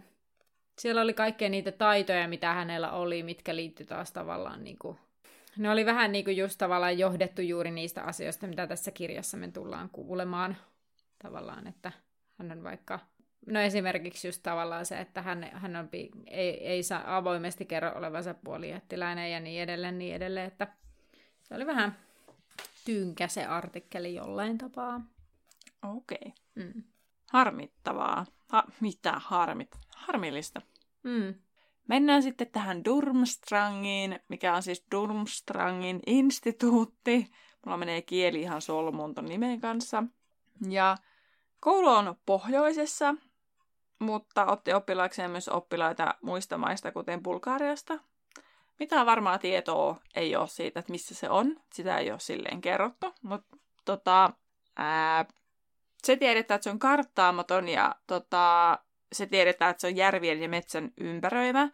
siellä 0.79 1.01
oli 1.01 1.13
kaikkea 1.13 1.49
niitä 1.49 1.71
taitoja, 1.71 2.27
mitä 2.27 2.53
hänellä 2.53 2.91
oli, 2.91 3.23
mitkä 3.23 3.55
liittyi 3.55 3.85
taas 3.85 4.11
tavallaan 4.11 4.63
niin 4.63 4.77
kuin, 4.79 4.97
ne 5.57 5.69
oli 5.69 5.85
vähän 5.85 6.11
niin 6.11 6.25
kuin 6.25 6.37
just 6.37 6.57
tavallaan 6.57 6.99
johdettu 6.99 7.41
juuri 7.41 7.71
niistä 7.71 8.03
asioista, 8.03 8.47
mitä 8.47 8.67
tässä 8.67 8.91
kirjassa 8.91 9.37
me 9.37 9.51
tullaan 9.51 9.89
kuulemaan. 9.89 10.57
Tavallaan, 11.23 11.67
että 11.67 11.91
hän 12.37 12.51
on 12.51 12.63
vaikka 12.63 12.99
No 13.47 13.59
esimerkiksi 13.59 14.27
just 14.27 14.43
tavallaan 14.43 14.85
se, 14.85 14.99
että 14.99 15.21
hän, 15.21 15.49
hän 15.53 15.75
on, 15.75 15.89
ei, 16.27 16.67
ei 16.67 16.83
saa 16.83 17.17
avoimesti 17.17 17.65
kerro 17.65 17.91
olevansa 17.95 18.33
puolijättiläinen 18.33 19.31
ja 19.31 19.39
niin 19.39 19.61
edelleen, 19.61 19.97
niin 19.97 20.15
edelleen, 20.15 20.47
että 20.47 20.67
se 21.43 21.55
oli 21.55 21.65
vähän 21.65 21.97
tynkä 22.85 23.27
se 23.27 23.45
artikkeli 23.45 24.15
jollain 24.15 24.57
tapaa. 24.57 25.01
Okei. 25.83 26.17
Okay. 26.21 26.31
Mm. 26.55 26.83
Harmittavaa. 27.31 28.25
Ha, 28.47 28.63
mitä 28.79 29.13
harmit? 29.17 29.69
Harmillista. 29.95 30.61
Mm. 31.03 31.33
Mennään 31.87 32.23
sitten 32.23 32.47
tähän 32.51 32.85
Durmstrangiin, 32.85 34.19
mikä 34.27 34.55
on 34.55 34.63
siis 34.63 34.85
Durmstrangin 34.91 35.99
instituutti. 36.05 37.31
Mulla 37.65 37.77
menee 37.77 38.01
kieli 38.01 38.41
ihan 38.41 38.61
solmuun 38.61 39.15
ton 39.15 39.25
nimen 39.25 39.61
kanssa. 39.61 40.03
Ja 40.69 40.97
koulu 41.59 41.87
on 41.87 42.15
pohjoisessa, 42.25 43.15
mutta 44.01 44.45
otti 44.45 44.73
oppilaakseen 44.73 45.31
myös 45.31 45.49
oppilaita 45.49 46.15
muista 46.21 46.57
maista, 46.57 46.91
kuten 46.91 47.23
Bulgariasta. 47.23 47.99
Mitään 48.79 49.05
varmaa 49.05 49.37
tietoa 49.37 49.95
ei 50.15 50.35
ole 50.35 50.47
siitä, 50.47 50.79
että 50.79 50.91
missä 50.91 51.15
se 51.15 51.29
on. 51.29 51.55
Sitä 51.73 51.97
ei 51.97 52.11
ole 52.11 52.19
silleen 52.19 52.61
kerrottu, 52.61 53.13
mutta 53.21 53.57
tota, 53.85 54.33
ää, 54.77 55.25
se 56.03 56.15
tiedetään, 56.15 56.55
että 56.55 56.63
se 56.63 56.69
on 56.69 56.79
karttaamaton 56.79 57.69
ja 57.69 57.95
tota, 58.07 58.79
se 59.13 59.25
tiedetään, 59.25 59.71
että 59.71 59.81
se 59.81 59.87
on 59.87 59.95
järvien 59.95 60.41
ja 60.41 60.49
metsän 60.49 60.91
ympäröimä. 60.97 61.69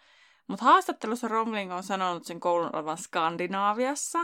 Mutta 0.48 0.66
haastattelussa 0.66 1.28
Romling 1.28 1.74
on 1.74 1.84
sanonut 1.84 2.26
sen 2.26 2.40
koulun 2.40 2.76
olevan 2.76 2.98
Skandinaaviassa, 2.98 4.20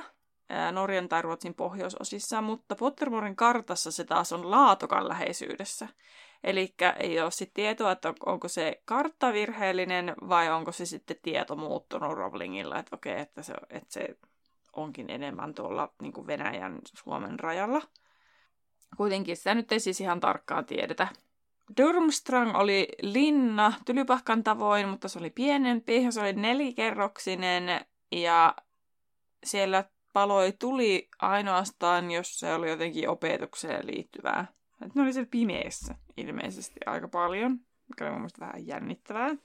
Norjan 0.71 1.09
tai 1.09 1.21
Ruotsin 1.21 1.53
pohjoisosissa, 1.53 2.41
mutta 2.41 2.75
Pottermorin 2.75 3.35
kartassa 3.35 3.91
se 3.91 4.03
taas 4.03 4.33
on 4.33 4.51
Laatokan 4.51 5.07
läheisyydessä. 5.07 5.87
Eli 6.43 6.75
ei 6.99 7.19
ole 7.19 7.31
sitten 7.31 7.53
tietoa, 7.53 7.91
että 7.91 8.13
onko 8.25 8.47
se 8.47 8.81
kartta 8.85 9.33
virheellinen 9.33 10.13
vai 10.29 10.51
onko 10.51 10.71
se 10.71 10.85
sitten 10.85 11.17
tieto 11.21 11.55
muuttunut 11.55 12.17
Rowlingilla, 12.17 12.79
että 12.79 12.95
okei, 12.95 13.19
että 13.19 13.43
se, 13.43 13.53
että 13.69 13.93
se 13.93 14.17
onkin 14.73 15.09
enemmän 15.09 15.53
tuolla 15.53 15.93
niin 16.01 16.13
kuin 16.13 16.27
Venäjän 16.27 16.79
Suomen 17.03 17.39
rajalla. 17.39 17.81
Kuitenkin 18.97 19.37
sitä 19.37 19.55
nyt 19.55 19.71
ei 19.71 19.79
siis 19.79 20.01
ihan 20.01 20.19
tarkkaan 20.19 20.65
tiedetä. 20.65 21.07
Durmstrang 21.77 22.55
oli 22.55 22.87
linna 23.01 23.73
tylypahkan 23.85 24.43
tavoin, 24.43 24.89
mutta 24.89 25.07
se 25.07 25.19
oli 25.19 25.29
pienempi. 25.29 26.11
Se 26.11 26.21
oli 26.21 26.33
nelikerroksinen 26.33 27.85
ja 28.11 28.55
siellä 29.43 29.83
paloi 30.13 30.53
tuli 30.59 31.09
ainoastaan, 31.19 32.11
jos 32.11 32.39
se 32.39 32.53
oli 32.53 32.69
jotenkin 32.69 33.09
opetukseen 33.09 33.87
liittyvää. 33.87 34.47
Et 34.85 34.95
ne 34.95 35.01
oli 35.01 35.13
siellä 35.13 35.29
pimeässä 35.31 35.95
ilmeisesti 36.17 36.79
aika 36.85 37.07
paljon, 37.07 37.51
mikä 37.87 38.03
oli 38.03 38.11
mun 38.11 38.19
mielestä 38.21 38.45
vähän 38.45 38.67
jännittävää. 38.67 39.35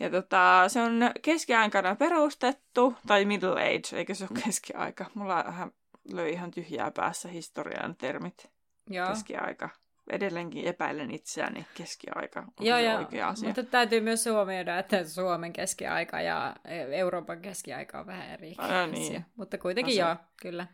Ja 0.00 0.10
tota, 0.10 0.64
se 0.68 0.82
on 0.82 1.00
keskiaikana 1.22 1.96
perustettu, 1.96 2.94
tai 3.06 3.24
middle 3.24 3.62
age, 3.62 3.96
eikä 3.96 4.14
se 4.14 4.26
ole 4.30 4.40
keskiaika. 4.44 5.06
Mulla 5.14 5.44
vähän 5.46 5.72
löi 6.12 6.32
ihan 6.32 6.50
tyhjää 6.50 6.90
päässä 6.90 7.28
historian 7.28 7.96
termit. 7.96 8.50
Joo. 8.90 9.08
Keskiaika. 9.08 9.68
Edelleenkin 10.10 10.64
epäilen 10.66 11.10
itseäni 11.10 11.66
keskiaika 11.74 12.40
on 12.40 12.46
Joo, 12.66 12.78
joo. 12.78 12.98
oikea 12.98 13.28
asia. 13.28 13.46
Mutta 13.48 13.62
täytyy 13.62 14.00
myös 14.00 14.26
huomioida, 14.26 14.78
että 14.78 15.04
Suomen 15.04 15.52
keskiaika 15.52 16.20
ja 16.20 16.56
Euroopan 16.92 17.40
keskiaika 17.42 18.00
on 18.00 18.06
vähän 18.06 18.30
eri 18.30 18.54
No 18.58 18.86
niin. 18.86 19.02
asia. 19.06 19.22
Mutta 19.36 19.58
kuitenkin 19.58 19.92
No 19.92 19.94
se- 19.96 20.00
joo, 20.08 20.16
kyllä. 20.42 20.66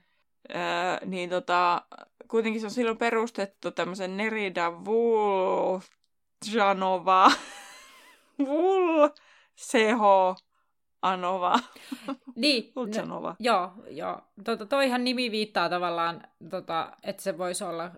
Öö, 0.55 0.59
niin 1.07 1.31
tota, 1.31 1.83
kuitenkin 2.29 2.61
se 2.61 2.67
on 2.67 2.71
silloin 2.71 2.99
perustettu 2.99 3.71
tämmöisen 3.71 4.17
Nerida 4.17 4.73
Vuljanova, 6.51 7.31
Vul 8.47 9.09
Seho 9.55 10.37
Anova, 11.03 11.59
Niin, 12.35 12.73
no, 12.77 12.83
Vuljanova. 12.83 13.37
joo, 13.39 13.73
joo. 13.91 14.21
Tota, 14.45 14.67
toihan 14.67 15.05
nimi 15.05 15.31
viittaa 15.31 15.69
tavallaan, 15.69 16.23
tota, 16.51 16.93
että 17.03 17.23
se 17.23 17.39
voisi 17.39 17.65
olla 17.65 17.91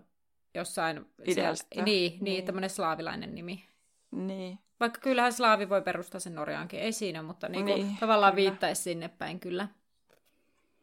jossain... 0.57 1.05
Idästä. 1.25 1.67
Siellä, 1.71 1.85
niin, 1.85 2.11
niin, 2.11 2.23
Niin. 2.23 2.45
tämmöinen 2.45 2.69
slaavilainen 2.69 3.35
nimi. 3.35 3.65
Niin. 4.11 4.59
Vaikka 4.79 4.99
kyllähän 5.01 5.33
slaavi 5.33 5.69
voi 5.69 5.81
perustaa 5.81 6.19
sen 6.19 6.35
Norjaankin, 6.35 6.79
ei 6.79 6.91
siinä, 6.91 7.21
mutta 7.21 7.49
niinku, 7.49 7.73
Niin, 7.73 7.87
niin, 7.87 7.97
tavallaan 7.97 8.33
kyllä. 8.33 8.49
viittaisi 8.49 8.81
sinne 8.81 9.07
päin 9.07 9.39
kyllä. 9.39 9.67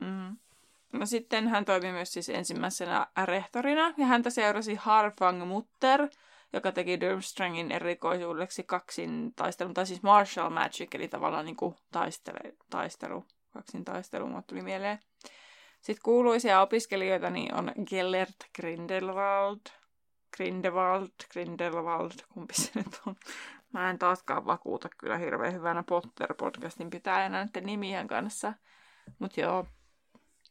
Mm. 0.01 0.37
No 0.93 1.07
sitten 1.07 1.49
hän 1.49 1.65
toimi 1.65 1.93
myös 1.93 2.13
siis 2.13 2.29
ensimmäisenä 2.29 3.07
rehtorina, 3.25 3.95
ja 3.97 4.07
häntä 4.07 4.31
seurasi 4.31 4.75
Harfang 4.75 5.45
Mutter, 5.45 6.09
joka 6.53 6.73
teki 6.73 7.01
Durmstrangin 7.01 7.73
erikoisuudeksi 7.73 8.63
kaksin 8.63 9.33
taistelun, 9.37 9.75
tai 9.75 9.87
siis 9.87 10.03
martial 10.03 10.51
magic, 10.51 10.95
eli 10.95 11.09
tavallaan 11.09 11.45
niin 11.45 11.57
kuin 11.57 11.75
taistele, 11.93 12.55
taistelu, 12.71 13.25
kaksin 13.53 13.85
taistelu, 13.85 14.43
tuli 14.47 14.63
mieleen. 14.63 14.99
Sitten 15.85 16.03
kuuluisia 16.05 16.61
opiskelijoita 16.61 17.31
niin 17.31 17.55
on 17.55 17.73
Gellert 17.91 18.37
Grindelwald, 18.57 19.61
Grindelwald, 20.37 21.09
Grindelwald, 21.33 22.13
kumpi 22.33 22.55
se 22.55 22.71
nyt 22.75 23.01
on. 23.07 23.17
Mä 23.73 23.91
en 23.91 23.99
taaskaan 23.99 24.47
vakuuta 24.47 24.89
kyllä 24.99 25.19
hirveän 25.19 25.55
hyvänä 25.55 25.85
Potter-podcastin 25.91 26.91
pitäjänä 26.91 27.39
näiden 27.45 27.67
nimien 27.67 28.07
kanssa. 28.07 28.53
Mutta 29.19 29.41
joo, 29.41 29.67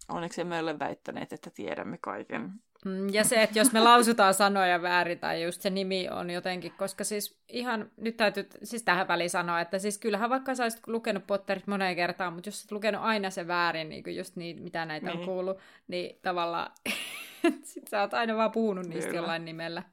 onneksi 0.10 0.42
emme 0.42 0.60
ole 0.60 0.80
väittäneet, 0.80 1.34
että 1.34 1.50
tiedämme 1.50 1.98
kaiken. 2.02 2.52
Mm, 2.86 3.10
Ja 3.10 3.24
se, 3.24 3.44
että 3.44 3.60
jos 3.60 3.72
me 3.72 3.80
lausutaan 3.80 4.34
sanoja 4.34 4.82
väärin 4.82 5.20
tai 5.20 5.44
just 5.44 5.62
se 5.62 5.70
nimi 5.70 6.10
on 6.10 6.30
jotenkin, 6.30 6.72
koska 6.78 7.04
siis 7.04 7.38
ihan, 7.50 7.92
nyt 7.98 8.18
täytyy 8.18 8.48
siis 8.64 8.84
tähän 8.84 9.08
väliin 9.08 9.30
sanoa, 9.30 9.62
että 9.62 9.80
siis 9.80 9.98
kyllähän 9.98 10.30
vaikka 10.30 10.56
sä 10.56 10.64
olisit 10.64 10.88
lukenut 10.88 11.28
Potterit 11.28 11.68
moneen 11.68 11.96
kertaan, 11.96 12.34
mutta 12.34 12.48
jos 12.48 12.62
olet 12.64 12.72
lukenut 12.72 13.02
aina 13.02 13.30
se 13.30 13.48
väärin, 13.48 13.90
niin 13.90 14.04
kuin 14.04 14.16
just 14.16 14.36
niin, 14.36 14.62
mitä 14.62 14.86
näitä. 14.86 15.08
Niin. 15.08 15.20
on 15.20 15.26
kuullut, 15.26 15.58
niin 15.88 16.20
tavallaan 16.22 16.72
sit 17.64 17.88
sä 17.88 18.02
oot 18.02 18.14
aina 18.14 18.36
vaan 18.36 18.52
puhunut 18.52 18.86
niistä 18.86 19.08
Kyllä. 19.08 19.20
jollain 19.20 19.46
nimellä. 19.46 19.84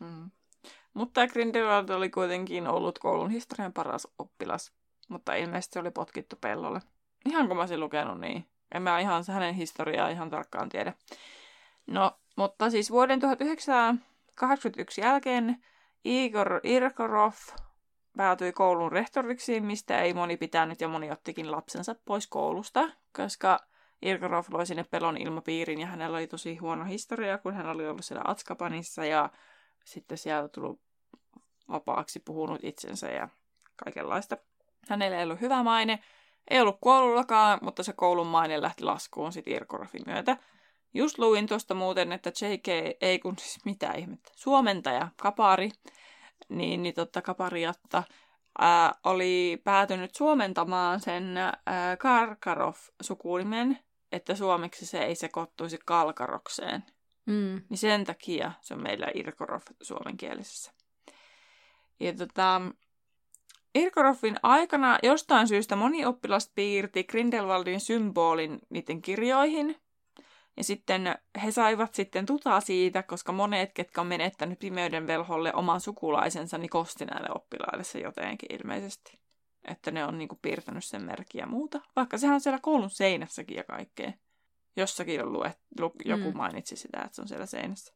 Mm. 0.00 0.30
Mutta 0.94 1.26
Grindelwald 1.26 1.88
oli 1.88 2.10
kuitenkin 2.10 2.66
ollut 2.66 2.98
koulun 2.98 3.30
historian 3.30 3.72
paras 3.72 4.08
oppilas, 4.18 4.72
mutta 5.08 5.34
ilmeisesti 5.34 5.78
oli 5.78 5.90
potkittu 5.90 6.36
pellolle. 6.40 6.80
Ihan 7.26 7.48
kun 7.48 7.56
mä 7.56 7.62
olisin 7.62 7.80
lukenut, 7.80 8.20
niin 8.20 8.46
en 8.74 8.82
mä 8.82 9.00
ihan 9.00 9.24
hänen 9.28 9.54
historiaa 9.54 10.08
ihan 10.08 10.30
tarkkaan 10.30 10.68
tiedä. 10.68 10.92
No, 11.86 12.18
mutta 12.36 12.70
siis 12.70 12.90
vuoden 12.90 13.20
1981 13.20 15.00
jälkeen 15.00 15.64
Igor 16.04 16.60
Irkorov 16.62 17.32
päätyi 18.16 18.52
koulun 18.52 18.92
rehtoriksi, 18.92 19.60
mistä 19.60 20.00
ei 20.00 20.14
moni 20.14 20.36
pitänyt 20.36 20.80
ja 20.80 20.88
moni 20.88 21.10
ottikin 21.10 21.50
lapsensa 21.50 21.94
pois 22.04 22.26
koulusta, 22.26 22.88
koska 23.16 23.58
Irkorov 24.02 24.44
loi 24.50 24.66
sinne 24.66 24.84
pelon 24.90 25.16
ilmapiirin 25.16 25.80
ja 25.80 25.86
hänellä 25.86 26.16
oli 26.16 26.26
tosi 26.26 26.56
huono 26.56 26.84
historia, 26.84 27.38
kun 27.38 27.54
hän 27.54 27.66
oli 27.66 27.88
ollut 27.88 28.04
siellä 28.04 28.24
Atskapanissa 28.26 29.04
ja 29.04 29.30
sitten 29.84 30.18
sieltä 30.18 30.48
tullut 30.48 30.80
vapaaksi 31.68 32.20
puhunut 32.20 32.64
itsensä 32.64 33.08
ja 33.08 33.28
kaikenlaista. 33.76 34.36
Hänellä 34.88 35.16
ei 35.16 35.24
ollut 35.24 35.40
hyvä 35.40 35.62
maine, 35.62 35.98
ei 36.50 36.60
ollut 36.60 36.78
koulullakaan, 36.80 37.58
mutta 37.62 37.82
se 37.82 37.92
koulun 37.92 38.26
maine 38.26 38.62
lähti 38.62 38.84
laskuun 38.84 39.32
sitten 39.32 39.54
Irkorovin 39.54 40.02
myötä. 40.06 40.36
Just 40.94 41.18
luin 41.18 41.46
tuosta 41.46 41.74
muuten, 41.74 42.12
että 42.12 42.30
JK, 42.30 42.96
ei 43.00 43.18
kun 43.18 43.38
siis 43.38 43.64
mitä 43.64 43.92
ihmettä, 43.92 44.30
suomentaja, 44.36 45.08
Kapari, 45.22 45.70
niin, 46.48 46.82
niin 46.82 46.94
totta 46.94 47.22
Kapariatta, 47.22 48.02
ää, 48.58 48.94
oli 49.04 49.60
päätynyt 49.64 50.14
suomentamaan 50.14 51.00
sen 51.00 51.36
ää, 51.36 51.96
Karkarov-sukunimen, 51.96 53.78
että 54.12 54.34
suomeksi 54.34 54.86
se 54.86 55.04
ei 55.04 55.14
sekoittuisi 55.14 55.78
Kalkarokseen. 55.84 56.84
Mm. 57.26 57.62
Niin 57.68 57.78
sen 57.78 58.04
takia 58.04 58.52
se 58.60 58.74
on 58.74 58.82
meillä 58.82 59.06
Irkorov 59.14 59.62
suomenkielisessä. 59.82 60.72
Ja 62.00 62.12
tota, 62.12 62.60
Irkorovin 63.74 64.36
aikana 64.42 64.98
jostain 65.02 65.48
syystä 65.48 65.76
moni 65.76 66.04
oppilas 66.04 66.52
piirti 66.54 67.04
Grindelwaldin 67.04 67.80
symbolin 67.80 68.58
niiden 68.70 69.02
kirjoihin. 69.02 69.83
Ja 70.56 70.64
sitten 70.64 71.18
he 71.44 71.50
saivat 71.50 71.94
sitten 71.94 72.26
tutaa 72.26 72.60
siitä, 72.60 73.02
koska 73.02 73.32
monet, 73.32 73.72
ketkä 73.74 74.00
on 74.00 74.06
menettänyt 74.06 74.58
pimeyden 74.58 75.06
velholle 75.06 75.54
oman 75.54 75.80
sukulaisensa, 75.80 76.58
niin 76.58 76.70
kosti 76.70 77.04
näille 77.04 77.28
oppilaille 77.34 77.84
se 77.84 77.98
jotenkin 77.98 78.56
ilmeisesti. 78.56 79.18
Että 79.68 79.90
ne 79.90 80.04
on 80.04 80.18
niinku 80.18 80.38
piirtänyt 80.42 80.84
sen 80.84 81.02
merkkiä 81.02 81.42
ja 81.42 81.46
muuta. 81.46 81.80
Vaikka 81.96 82.18
sehän 82.18 82.34
on 82.34 82.40
siellä 82.40 82.58
koulun 82.62 82.90
seinässäkin 82.90 83.56
ja 83.56 83.64
kaikkea. 83.64 84.12
Jossakin 84.76 85.22
on 85.22 85.32
luet, 85.32 85.58
lu, 85.80 85.92
joku 86.04 86.30
mm. 86.30 86.36
mainitsi 86.36 86.76
sitä, 86.76 87.02
että 87.02 87.14
se 87.14 87.22
on 87.22 87.28
siellä 87.28 87.46
seinässä. 87.46 87.94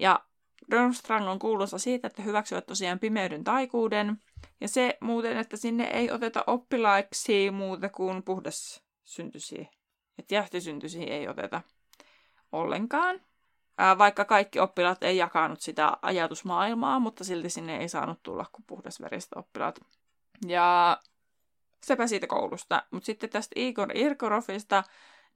Ja 0.00 0.24
Durmstrang 0.70 1.28
on 1.28 1.38
kuuluisa 1.38 1.78
siitä, 1.78 2.06
että 2.06 2.22
hyväksyvät 2.22 2.66
tosiaan 2.66 2.98
pimeyden 2.98 3.44
taikuuden. 3.44 4.16
Ja 4.60 4.68
se 4.68 4.98
muuten, 5.00 5.36
että 5.36 5.56
sinne 5.56 5.84
ei 5.84 6.10
oteta 6.10 6.44
oppilaiksi 6.46 7.50
muuta 7.50 7.88
kuin 7.88 8.22
puhdas 8.22 8.84
syntyisiä. 9.04 9.66
Että 10.18 10.34
jähtisyntyisiä 10.34 11.06
ei 11.06 11.28
oteta 11.28 11.60
ollenkaan. 12.52 13.20
Ää, 13.78 13.98
vaikka 13.98 14.24
kaikki 14.24 14.60
oppilaat 14.60 15.02
ei 15.02 15.16
jakanut 15.16 15.60
sitä 15.60 15.96
ajatusmaailmaa, 16.02 16.98
mutta 16.98 17.24
silti 17.24 17.50
sinne 17.50 17.76
ei 17.76 17.88
saanut 17.88 18.22
tulla 18.22 18.46
kuin 18.52 18.64
puhdasveriset 18.66 19.32
oppilaat. 19.36 19.80
Ja 20.46 20.98
sepä 21.82 22.06
siitä 22.06 22.26
koulusta. 22.26 22.82
Mutta 22.90 23.06
sitten 23.06 23.30
tästä 23.30 23.52
Igor 23.56 23.96
Irkorovista, 23.96 24.84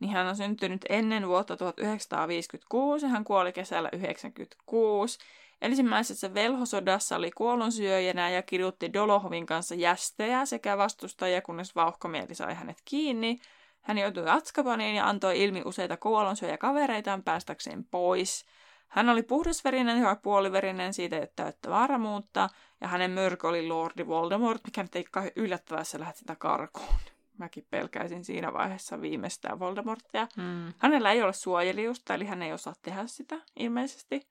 niin 0.01 0.11
hän 0.11 0.27
on 0.27 0.37
syntynyt 0.37 0.85
ennen 0.89 1.29
vuotta 1.29 1.57
1956 1.57 3.07
ja 3.07 3.11
hän 3.11 3.25
kuoli 3.25 3.53
kesällä 3.53 3.89
1996. 3.89 5.19
Ensimmäisessä 5.63 6.35
velhosodassa 6.35 7.17
oli 7.17 7.31
kuolonsyöjänä 7.31 8.31
ja 8.31 8.43
kidutti 8.43 8.93
Dolohovin 8.93 9.47
kanssa 9.47 9.75
jästejä 9.75 10.47
sekä 10.47 10.79
vastustajia, 10.79 11.43
kunnes 11.43 11.75
vauhkomieli 11.75 12.35
sai 12.35 12.55
hänet 12.55 12.83
kiinni. 12.85 13.41
Hän 13.81 13.99
joutui 13.99 14.29
Atskabaniin 14.29 14.95
ja 14.95 15.09
antoi 15.09 15.43
ilmi 15.43 15.63
useita 15.65 15.97
kuolonsyöjäkavereitaan 15.97 17.23
päästäkseen 17.23 17.85
pois. 17.85 18.45
Hän 18.89 19.09
oli 19.09 19.23
puhdasverinen 19.23 20.03
ja 20.03 20.17
puoliverinen, 20.17 20.95
siitä 20.95 21.19
ei 21.19 21.27
täyttä 21.37 21.71
varmuutta, 21.71 22.49
ja 22.81 22.89
hänen 22.89 23.11
mörkö 23.11 23.49
oli 23.49 23.69
Lordi 23.69 24.07
Voldemort, 24.07 24.61
mikä 24.65 24.83
nyt 24.83 24.97
ei 24.97 25.05
kauhean 25.05 25.33
yllättävää, 25.37 25.85
se 25.85 26.01
lähti 26.01 26.19
sitä 26.19 26.37
karkuun. 26.37 27.01
Mäkin 27.39 27.67
pelkäisin 27.71 28.25
siinä 28.25 28.53
vaiheessa 28.53 29.01
viimeistään 29.01 29.59
Voldemortia. 29.59 30.27
Hmm. 30.37 30.73
Hänellä 30.79 31.13
ei 31.13 31.23
ole 31.23 31.33
suojelijusta, 31.33 32.15
eli 32.15 32.25
hän 32.25 32.43
ei 32.43 32.53
osaa 32.53 32.75
tehdä 32.83 33.07
sitä 33.07 33.37
ilmeisesti. 33.57 34.27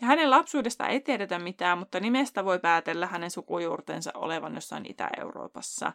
Ja 0.00 0.06
hänen 0.06 0.30
lapsuudesta 0.30 0.88
ei 0.88 1.00
tiedetä 1.00 1.38
mitään, 1.38 1.78
mutta 1.78 2.00
nimestä 2.00 2.44
voi 2.44 2.58
päätellä 2.58 3.06
hänen 3.06 3.30
sukujuurtensa 3.30 4.10
olevan 4.14 4.54
jossain 4.54 4.90
Itä-Euroopassa. 4.90 5.92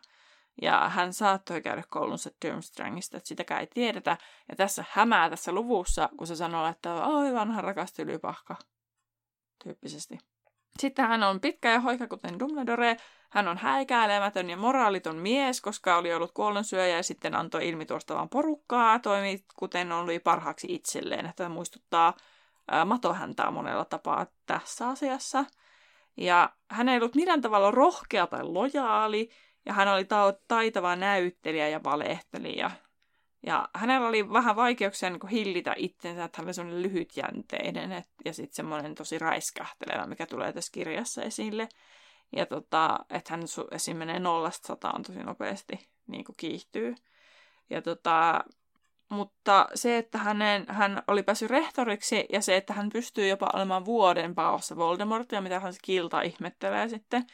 Ja 0.62 0.90
hän 0.90 1.14
saattoi 1.14 1.62
käydä 1.62 1.84
koulunsa 1.90 2.30
Durmstrangista, 2.46 3.18
että 3.18 3.28
sitäkään 3.28 3.62
ei 3.62 3.68
tiedetä. 3.68 4.18
Ja 4.50 4.56
tässä 4.56 4.86
hämää 4.90 5.30
tässä 5.30 5.52
luvussa, 5.52 6.10
kun 6.18 6.28
se 6.28 6.36
sanoo, 6.36 6.68
että 6.68 6.94
oi 6.94 7.34
vanha 7.34 7.62
rakas 7.62 7.94
tylypahka. 7.94 8.56
Tyyppisesti. 9.64 10.18
Sitten 10.80 11.08
hän 11.08 11.24
on 11.24 11.42
pitkä 11.42 11.72
ja 11.72 11.80
hoika, 11.80 12.08
kuten 12.08 12.40
Dumbledore. 12.40 12.98
Hän 13.30 13.48
on 13.48 13.58
häikäilemätön 13.58 14.50
ja 14.50 14.58
moraaliton 14.58 15.16
mies, 15.16 15.62
koska 15.62 15.98
oli 15.98 16.14
ollut 16.14 16.32
kuollonsyöjä 16.32 16.98
ja 16.98 17.04
sitten 17.04 17.36
antoi 17.36 17.70
ilmi 17.70 17.86
tuosta 17.86 18.16
vaan 18.16 18.30
porukkaa. 18.30 19.00
Toimi 19.00 19.46
kuten 19.56 19.92
oli 19.92 20.20
parhaaksi 20.20 20.68
itselleen, 20.70 21.26
että 21.26 21.50
muistuttaa 21.50 22.14
ää, 22.72 22.86
matohäntää 22.86 23.52
monella 23.52 23.86
tapaa 23.86 24.26
tässä 24.46 24.90
asiassa. 24.90 25.46
Ja 26.18 26.50
hän 26.72 26.90
ei 26.90 26.98
ollut 26.98 27.16
millään 27.16 27.42
tavalla 27.42 27.72
rohkea 27.72 28.28
tai 28.28 28.44
lojaali, 28.44 29.30
ja 29.66 29.74
hän 29.74 29.88
oli 29.88 30.06
ta- 30.06 30.34
taitava 30.48 30.96
näyttelijä 30.96 31.70
ja 31.70 31.84
valehtelija. 31.84 32.72
Ja 33.46 33.70
hänellä 33.76 34.08
oli 34.08 34.30
vähän 34.30 34.56
vaikeuksia 34.56 35.10
niin 35.10 35.28
hillitä 35.28 35.74
itsensä, 35.78 36.24
että 36.24 36.38
hän 36.38 36.48
oli 36.48 36.54
semmoinen 36.54 36.84
lyhytjänteinen 36.84 37.92
et, 37.92 38.08
ja 38.26 38.34
sitten 38.34 38.56
semmoinen 38.56 38.96
tosi 38.96 39.20
raiskahteleva, 39.20 40.08
mikä 40.08 40.26
tulee 40.26 40.54
tässä 40.54 40.72
kirjassa 40.72 41.24
esille. 41.24 41.70
Ja 42.36 42.46
tota, 42.46 43.00
että 43.10 43.34
hän 43.34 43.42
esim. 43.72 43.98
menee 43.98 44.20
nollasta 44.20 44.68
sataan 44.68 45.04
tosi 45.04 45.20
nopeasti, 45.20 45.90
niin 46.08 46.26
kuin 46.26 46.36
kiihtyy. 46.38 46.96
Ja 47.70 47.82
tota, 47.82 48.44
mutta 49.10 49.68
se, 49.76 49.98
että 49.98 50.18
hänen, 50.18 50.66
hän 50.70 51.04
oli 51.08 51.24
päässyt 51.24 51.50
rehtoriksi 51.50 52.26
ja 52.34 52.42
se, 52.42 52.58
että 52.58 52.74
hän 52.74 52.90
pystyy 52.90 53.28
jopa 53.28 53.50
olemaan 53.54 53.86
vuoden 53.86 54.36
paossa 54.36 54.76
Voldemortia, 54.76 55.42
mitä 55.42 55.60
hän 55.60 55.74
se 55.74 55.80
kilta 55.84 56.22
ihmettelee 56.22 56.90
sitten, 56.90 57.26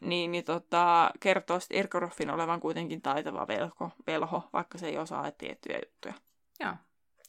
niin, 0.00 0.32
niin 0.32 0.44
tota, 0.44 1.10
kertoo 1.20 1.60
sitten 1.60 1.78
Irkoroffin 1.78 2.30
olevan 2.30 2.60
kuitenkin 2.60 3.02
taitava 3.02 3.48
velho, 3.48 3.90
velho, 4.06 4.48
vaikka 4.52 4.78
se 4.78 4.88
ei 4.88 4.98
osaa 4.98 5.30
tiettyjä 5.30 5.80
juttuja. 5.86 6.14
Joo. 6.60 6.74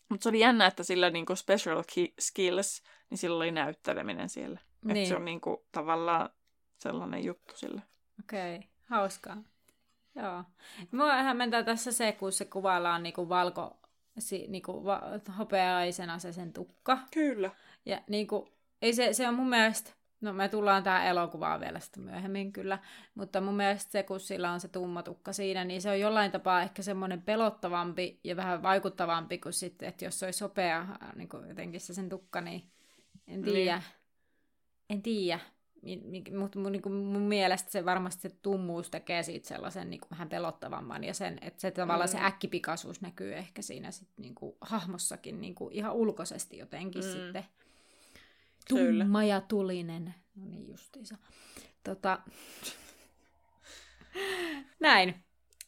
Mutta 0.09 0.23
se 0.23 0.29
oli 0.29 0.39
jännä, 0.39 0.65
että 0.65 0.83
sillä 0.83 1.09
niinku 1.09 1.35
special 1.35 1.83
skills, 2.19 2.83
niin 3.09 3.17
sillä 3.17 3.37
oli 3.37 3.51
näytteleminen 3.51 4.29
siellä. 4.29 4.59
Niin. 4.85 4.97
Että 4.97 5.09
se 5.09 5.15
on 5.15 5.25
niinku 5.25 5.65
tavallaan 5.71 6.29
sellainen 6.77 7.23
juttu 7.23 7.57
sille. 7.57 7.81
Okei, 8.19 8.55
okay. 8.55 8.67
hauskaa. 8.85 9.37
Joo. 10.15 10.43
Mua 10.91 11.13
hämmentää 11.13 11.63
tässä 11.63 11.91
se, 11.91 12.11
kun 12.11 12.31
se 12.31 12.45
kuvaillaan 12.45 13.03
niinku 13.03 13.29
valko, 13.29 13.79
si, 14.19 14.45
niinku 14.47 14.85
va, 14.85 15.01
hopeaisena 15.37 16.19
se 16.19 16.33
sen 16.33 16.53
tukka. 16.53 16.97
Kyllä. 17.13 17.51
Ja 17.85 18.01
niinku, 18.07 18.49
ei 18.81 18.93
se, 18.93 19.13
se 19.13 19.27
on 19.27 19.35
mun 19.35 19.49
mielestä 19.49 19.91
No 20.21 20.33
me 20.33 20.49
tullaan 20.49 20.83
tähän 20.83 21.05
elokuvaan 21.05 21.59
vielä 21.59 21.79
sitten 21.79 22.03
myöhemmin 22.03 22.53
kyllä, 22.53 22.79
mutta 23.15 23.41
mun 23.41 23.55
mielestä 23.55 23.91
se, 23.91 24.03
kun 24.03 24.19
sillä 24.19 24.51
on 24.51 24.59
se 24.59 24.67
tumma 24.67 25.03
tukka 25.03 25.33
siinä, 25.33 25.63
niin 25.63 25.81
se 25.81 25.89
on 25.89 25.99
jollain 25.99 26.31
tapaa 26.31 26.61
ehkä 26.61 26.81
semmoinen 26.81 27.21
pelottavampi 27.21 28.19
ja 28.23 28.35
vähän 28.35 28.63
vaikuttavampi 28.63 29.37
kuin 29.37 29.53
sitten, 29.53 29.89
että 29.89 30.05
jos 30.05 30.19
se 30.19 30.25
olisi 30.25 30.39
sopea 30.39 30.87
niin 31.15 31.29
kuin 31.29 31.49
jotenkin 31.49 31.81
se 31.81 31.93
sen 31.93 32.09
tukka, 32.09 32.41
niin 32.41 32.71
en 33.27 33.41
tiedä. 33.41 33.77
Niin. 33.77 33.83
En 34.89 35.01
tiedä. 35.01 35.39
Mutta 36.39 36.59
mun, 36.59 36.71
niin 36.71 36.93
mun 36.93 37.21
mielestä 37.21 37.71
se 37.71 37.85
varmasti 37.85 38.21
se 38.21 38.35
tummuus 38.41 38.89
tekee 38.89 39.23
siitä 39.23 39.47
sellaisen 39.47 39.89
niin 39.89 39.99
kuin 39.99 40.09
vähän 40.09 40.29
pelottavamman 40.29 41.03
ja 41.03 41.13
sen, 41.13 41.37
että 41.41 41.61
se 41.61 41.71
tavallaan 41.71 42.09
mm. 42.09 42.11
se 42.11 42.25
äkkipikaisuus 42.25 43.01
näkyy 43.01 43.33
ehkä 43.33 43.61
siinä 43.61 43.91
sit, 43.91 44.09
niin 44.17 44.35
kuin, 44.35 44.55
hahmossakin 44.61 45.41
niin 45.41 45.55
kuin, 45.55 45.73
ihan 45.73 45.93
ulkoisesti 45.93 46.57
jotenkin 46.57 47.03
mm. 47.03 47.11
sitten 47.11 47.45
Tumma 48.77 49.23
ja 49.23 49.41
tulinen. 49.41 50.15
No 50.35 50.45
niin 50.45 50.67
justiinsa. 50.67 51.17
Tota... 51.83 52.19
Näin. 54.79 55.23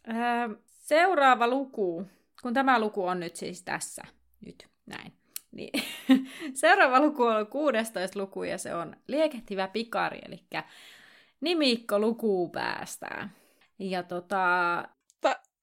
Öö, 0.08 0.56
seuraava 0.66 1.48
luku, 1.48 2.06
kun 2.42 2.54
tämä 2.54 2.80
luku 2.80 3.06
on 3.06 3.20
nyt 3.20 3.36
siis 3.36 3.64
tässä, 3.64 4.04
nyt, 4.46 4.68
näin. 4.86 5.14
Niin. 5.52 5.84
Seuraava 6.54 7.00
luku 7.00 7.24
on 7.24 7.48
16 7.48 8.20
luku 8.20 8.44
ja 8.44 8.58
se 8.58 8.76
on 8.76 8.96
liekehtivä 9.08 9.68
pikari, 9.68 10.20
eli 10.28 10.44
nimikko 11.42 12.00
lukuun 12.00 12.52
päästään. 12.52 13.32
Ja 13.80 14.04
tota, 14.04 14.44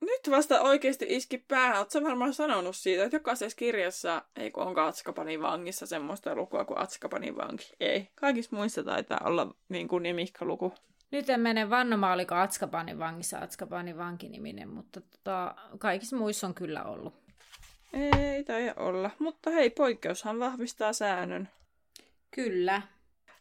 nyt 0.01 0.31
vasta 0.31 0.61
oikeasti 0.61 1.07
iski 1.09 1.39
päähän. 1.39 1.79
Oletko 1.79 2.03
varmaan 2.03 2.35
sanonut 2.35 2.77
siitä, 2.77 3.05
että 3.05 3.17
jokaisessa 3.17 3.57
kirjassa, 3.57 4.23
ei 4.37 4.51
kun 4.51 4.63
onko 4.63 4.81
Atskapanin 4.81 5.43
vangissa 5.43 5.87
semmoista 5.87 6.35
lukua 6.35 6.65
kuin 6.65 6.79
Atskapanin 6.79 7.37
vanki. 7.37 7.73
Ei. 7.81 8.09
Kaikissa 8.15 8.57
muissa 8.57 8.83
taitaa 8.83 9.21
olla 9.25 9.55
niin 9.69 9.89
kuin 9.89 10.03
nimikkaluku. 10.03 10.75
Nyt 11.11 11.31
en 11.31 11.41
mene 11.41 11.71
vannomaan, 11.71 12.15
oliko 12.15 12.35
Atskapanin 12.35 12.99
vangissa 12.99 13.39
Atskapanin 13.39 13.99
vankiniminen, 13.99 14.69
mutta 14.69 15.01
tota, 15.01 15.55
kaikissa 15.79 16.17
muissa 16.17 16.47
on 16.47 16.55
kyllä 16.55 16.85
ollut. 16.85 17.15
Ei 17.93 18.45
tai 18.45 18.73
olla, 18.77 19.11
mutta 19.19 19.51
hei, 19.51 19.71
poikkeushan 19.71 20.39
vahvistaa 20.39 20.93
säännön. 20.93 21.49
Kyllä. 22.31 22.83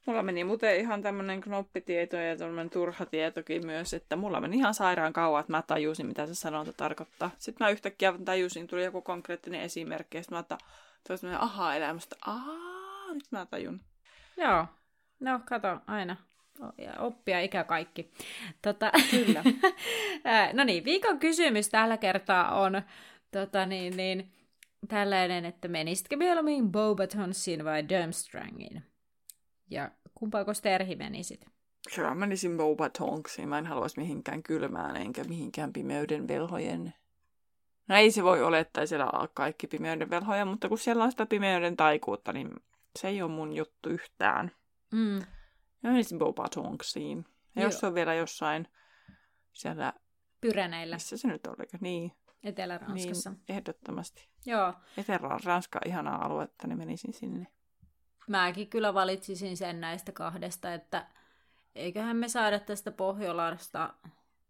Mulla 0.10 0.24
meni 0.24 0.44
muuten 0.44 0.80
ihan 0.80 1.02
tämmönen 1.02 1.42
knoppitieto 1.42 2.18
ja 2.18 2.38
tämmönen 2.38 2.70
turha 2.70 3.06
tietokin 3.06 3.66
myös, 3.66 3.94
että 3.94 4.16
mulla 4.16 4.42
meni 4.42 4.58
ihan 4.58 4.74
sairaan 4.74 5.14
kauan, 5.14 5.40
että 5.40 5.52
mä 5.52 5.62
tajusin, 5.62 6.06
mitä 6.06 6.28
se 6.28 6.36
sanonta 6.36 6.74
tarkoittaa. 6.74 7.32
Sitten 7.38 7.66
mä 7.66 7.72
yhtäkkiä 7.72 8.14
tajusin, 8.26 8.68
tuli 8.68 8.84
joku 8.84 9.02
konkreettinen 9.02 9.62
esimerkki, 9.62 10.18
ja 10.18 10.24
sitten 10.24 10.36
mä 10.36 10.40
että 10.40 10.58
tuli 11.08 11.34
aha-elämästä, 11.40 12.16
ahaa, 12.26 13.14
nyt 13.14 13.24
mä 13.32 13.46
tajun. 13.46 13.82
Joo, 14.38 14.66
no 15.20 15.40
kato, 15.46 15.80
aina 15.88 16.16
ja 16.78 16.94
oppia 17.00 17.40
ikä 17.40 17.64
kaikki. 17.64 18.12
Tota, 18.62 18.92
Kyllä. 19.12 19.44
no 20.54 20.64
niin, 20.64 20.86
viikon 20.86 21.20
kysymys 21.20 21.70
tällä 21.70 21.98
kertaa 21.98 22.60
on 22.62 22.82
tota 23.32 23.66
niin, 23.66 23.98
niin, 23.98 24.32
tällainen, 24.88 25.46
että 25.46 25.68
menisitkö 25.68 26.18
mieluummin 26.18 26.72
Bobatonsin 26.72 27.66
vai 27.66 27.90
Durmstrangin? 27.90 28.84
Ja 29.70 29.92
kumpaako 30.20 30.54
Sterhi 30.54 30.96
menisit? 30.96 31.46
Kyllä 31.96 32.16
menisin 32.16 32.58
Boba 32.58 32.90
Tonksiin. 32.90 33.50
Mä 33.50 33.58
en 33.58 33.66
haluaisi 33.66 34.00
mihinkään 34.00 34.44
kylmään 34.44 34.96
enkä 34.96 35.24
mihinkään 35.24 35.74
pimeyden 35.74 36.28
velhojen. 36.28 36.94
No 37.88 37.96
ei 37.96 38.12
se 38.12 38.24
voi 38.24 38.44
olettaa 38.44 38.86
siellä 38.86 39.10
ole 39.14 39.30
kaikki 39.34 39.68
pimeyden 39.68 40.10
velhoja, 40.10 40.46
mutta 40.46 40.70
kun 40.70 40.78
siellä 40.78 41.04
on 41.04 41.12
sitä 41.12 41.26
pimeyden 41.26 41.78
taikuutta, 41.78 42.34
niin 42.34 42.50
se 43.00 43.08
ei 43.08 43.22
ole 43.22 43.32
mun 43.32 43.54
juttu 43.54 43.90
yhtään. 43.90 44.52
Mm. 44.92 45.22
Mä 45.84 45.92
menisin 45.92 46.20
Boba 46.20 46.50
Tonksiin. 46.50 47.26
Ja 47.56 47.62
jos 47.62 47.80
se 47.80 47.88
on 47.88 47.96
vielä 47.96 48.14
jossain 48.14 48.68
siellä, 49.54 49.94
Pyreneillä 50.42 50.96
missä 50.96 51.18
se 51.18 51.28
nyt 51.28 51.48
oli, 51.48 51.68
niin, 51.82 52.12
Etelä-Ranskassa. 52.44 53.30
niin 53.30 53.44
ehdottomasti. 53.50 54.30
Joo, 54.46 54.74
Etelä-Ranska 54.98 55.80
ihanaa 55.86 56.26
aluetta, 56.26 56.68
niin 56.68 56.78
menisin 56.78 57.14
sinne. 57.14 57.48
Mäkin 58.30 58.68
kyllä 58.68 58.94
valitsisin 58.94 59.58
sen 59.58 59.82
näistä 59.82 60.12
kahdesta, 60.12 60.74
että 60.74 61.06
eiköhän 61.76 62.18
me 62.18 62.28
saada 62.28 62.60
tästä 62.60 62.92
Pohjolasta 62.92 63.94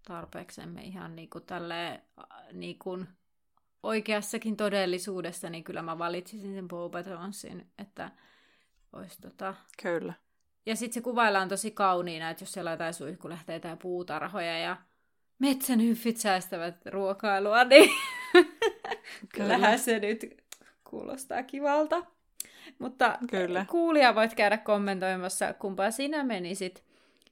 tarpeeksemme 0.07 0.81
ihan 0.81 1.15
niin 1.15 1.29
kuin 1.29 1.45
tälleen, 1.45 2.01
niin 2.53 2.79
kuin 2.79 3.07
oikeassakin 3.83 4.57
todellisuudessa, 4.57 5.49
niin 5.49 5.63
kyllä 5.63 5.81
mä 5.81 5.97
valitsisin 5.97 6.53
sen 6.53 6.67
Bobatonsin, 6.67 7.71
että 7.77 8.11
olisi 8.93 9.21
tota... 9.21 9.55
Kyllä. 9.83 10.13
Ja 10.65 10.75
sitten 10.75 10.93
se 10.93 11.01
kuvaillaan 11.01 11.49
tosi 11.49 11.71
kauniina, 11.71 12.29
että 12.29 12.43
jos 12.43 12.51
siellä 12.53 12.69
on 12.69 12.73
jotain 12.73 12.93
suihkulehteitä 12.93 13.67
ja 13.67 13.75
puutarhoja 13.75 14.57
ja 14.59 14.77
metsänhyffit 15.39 16.17
säästävät 16.17 16.85
ruokailua, 16.85 17.63
niin 17.63 17.89
kyllähän 19.35 19.79
se 19.79 19.99
nyt 19.99 20.43
kuulostaa 20.83 21.43
kivalta. 21.43 22.05
Mutta 22.79 23.17
Kyllä. 23.29 23.65
kuulija 23.69 24.15
voit 24.15 24.33
käydä 24.33 24.57
kommentoimassa, 24.57 25.53
kumpaa 25.53 25.91
sinä 25.91 26.23
menisit. 26.23 26.83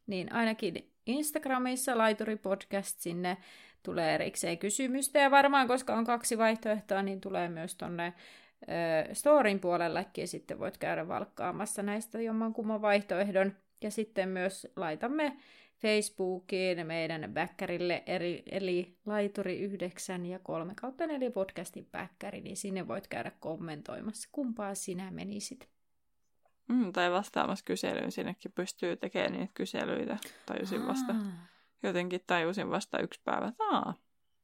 Niin 0.07 0.33
ainakin 0.33 0.91
Instagramissa 1.05 1.97
Laituri 1.97 2.35
Podcast 2.35 2.99
sinne 2.99 3.37
tulee 3.83 4.15
erikseen 4.15 4.57
kysymystä. 4.57 5.19
Ja 5.19 5.31
varmaan, 5.31 5.67
koska 5.67 5.95
on 5.95 6.05
kaksi 6.05 6.37
vaihtoehtoa, 6.37 7.01
niin 7.01 7.21
tulee 7.21 7.49
myös 7.49 7.75
tonne 7.75 8.13
ö, 8.61 9.15
Storin 9.15 9.59
puolellekin. 9.59 10.21
Ja 10.21 10.27
sitten 10.27 10.59
voit 10.59 10.77
käydä 10.77 11.07
valkkaamassa 11.07 11.83
näistä 11.83 12.21
jommankumman 12.21 12.81
vaihtoehdon. 12.81 13.53
Ja 13.81 13.91
sitten 13.91 14.29
myös 14.29 14.67
laitamme 14.75 15.37
Facebookiin 15.81 16.87
meidän 16.87 17.31
bäkkärille, 17.33 18.03
eri, 18.05 18.43
eli 18.51 18.97
Laituri 19.05 19.59
9 19.59 20.25
ja 20.25 20.39
3 20.39 20.75
kautta 20.75 21.07
4 21.07 21.31
podcastin 21.31 21.85
bäkkäri, 21.91 22.41
niin 22.41 22.57
sinne 22.57 22.87
voit 22.87 23.07
käydä 23.07 23.31
kommentoimassa, 23.39 24.29
kumpaa 24.31 24.75
sinä 24.75 25.11
menisit. 25.11 25.69
Mm, 26.67 26.93
tai 26.93 27.11
vastaamassa 27.11 27.65
kyselyyn. 27.65 28.11
Sinnekin 28.11 28.51
pystyy 28.51 28.95
tekemään 28.95 29.31
niitä 29.31 29.51
kyselyitä. 29.53 30.17
Tajusin 30.45 30.87
vasta. 30.87 31.13
Aa. 31.13 31.47
Jotenkin 31.83 32.21
tajusin 32.27 32.69
vasta 32.69 32.99
yksi 32.99 33.21
päivä, 33.23 33.51
aa, 33.59 33.93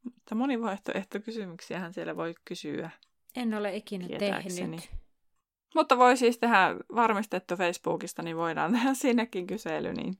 mutta 0.03 0.35
monivaihtoehtokysymyksiähän 0.35 1.93
siellä 1.93 2.15
voi 2.15 2.35
kysyä. 2.45 2.89
En 3.35 3.53
ole 3.53 3.75
ikinä 3.75 4.07
tehnyt. 4.19 4.89
Mutta 5.75 5.97
voi 5.97 6.17
siis 6.17 6.37
tehdä 6.37 6.75
varmistettu 6.95 7.55
Facebookista, 7.55 8.21
niin 8.21 8.37
voidaan 8.37 8.71
tehdä 8.71 8.93
sinnekin 8.93 9.47
kysely, 9.47 9.93
niin 9.93 10.17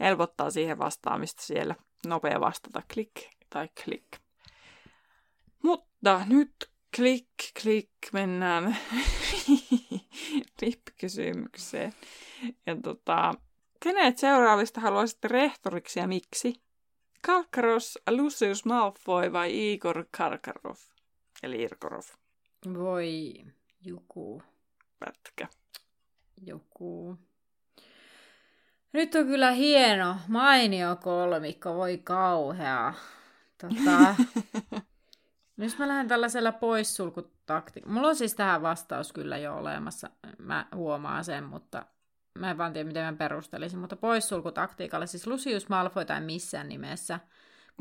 helpottaa 0.00 0.50
siihen 0.50 0.78
vastaamista 0.78 1.42
siellä. 1.42 1.74
Nopea 2.06 2.40
vastata, 2.40 2.82
klik 2.94 3.28
tai 3.50 3.68
klik. 3.84 4.06
Mutta 5.62 6.22
nyt 6.26 6.70
klik, 6.96 7.28
klik, 7.62 7.90
mennään 8.12 8.76
lippikysymykseen. 10.62 11.92
Ja 12.66 12.76
tota, 12.82 13.34
kenet 13.80 14.18
seuraavista 14.18 14.80
haluaisit 14.80 15.24
rehtoriksi 15.24 16.00
ja 16.00 16.08
miksi? 16.08 16.54
Kalkaros, 17.22 17.98
Lucius 18.10 18.64
Malfoy 18.64 19.32
vai 19.32 19.72
Igor 19.72 20.04
Karkarov? 20.10 20.76
Eli 21.42 21.62
Irkorov, 21.62 22.02
Voi 22.74 23.34
joku, 23.80 24.42
pätkä. 24.98 25.48
joku. 26.46 27.18
Nyt 28.92 29.14
on 29.14 29.26
kyllä 29.26 29.50
hieno, 29.50 30.16
mainio 30.28 30.96
kolmikko, 30.96 31.74
voi 31.74 31.98
kauhea. 31.98 32.94
Tota, 33.60 34.14
nyt 35.56 35.78
mä 35.78 35.88
lähden 35.88 36.08
tällaisella 36.08 36.52
poissulkutaktiikalla. 36.52 37.94
Mulla 37.94 38.08
on 38.08 38.16
siis 38.16 38.34
tähän 38.34 38.62
vastaus 38.62 39.12
kyllä 39.12 39.38
jo 39.38 39.56
olemassa, 39.56 40.10
mä 40.38 40.66
huomaan 40.74 41.24
sen, 41.24 41.44
mutta 41.44 41.86
mä 42.38 42.50
en 42.50 42.58
vaan 42.58 42.72
tiedä, 42.72 42.86
miten 42.86 43.04
mä 43.04 43.18
perustelisin, 43.18 43.78
mutta 43.78 43.96
poissulkutaktiikalla, 43.96 45.06
siis 45.06 45.26
Lucius 45.26 45.68
Malfoy 45.68 46.04
tai 46.04 46.20
missään 46.20 46.68
nimessä. 46.68 47.20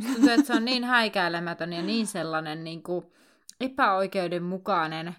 Tuntuu, 0.05 0.29
että 0.29 0.47
se 0.47 0.53
on 0.53 0.65
niin 0.65 0.83
häikäilemätön 0.83 1.73
ja 1.73 1.81
niin 1.81 2.07
sellainen 2.07 2.63
niin 2.63 2.83
kuin 2.83 3.05
epäoikeudenmukainen 3.59 5.15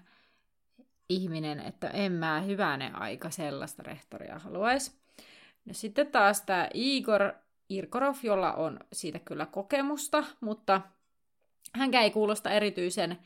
ihminen, 1.09 1.59
että 1.59 1.87
en 1.87 2.11
mä 2.11 2.41
hyvänen 2.41 2.95
aika 2.95 3.29
sellaista 3.29 3.83
rehtoria 3.83 4.39
haluaisi. 4.39 4.99
No 5.69 5.73
sitten 5.73 6.07
taas 6.07 6.41
tämä 6.41 6.69
Igor 6.73 7.33
Irkorov, 7.69 8.15
jolla 8.23 8.53
on 8.53 8.79
siitä 8.93 9.19
kyllä 9.19 9.45
kokemusta, 9.45 10.23
mutta 10.41 10.81
hänkään 11.75 12.03
ei 12.03 12.11
kuulosta 12.11 12.51
erityisen 12.51 13.17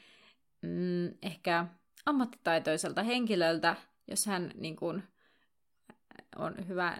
mm, 0.61 1.07
ehkä 1.21 1.65
ammattitaitoiselta 2.05 3.03
henkilöltä, 3.03 3.75
jos 4.07 4.25
hän 4.25 4.51
niin 4.55 4.75
kuin, 4.75 5.03
on 6.35 6.67
hyvä 6.67 6.97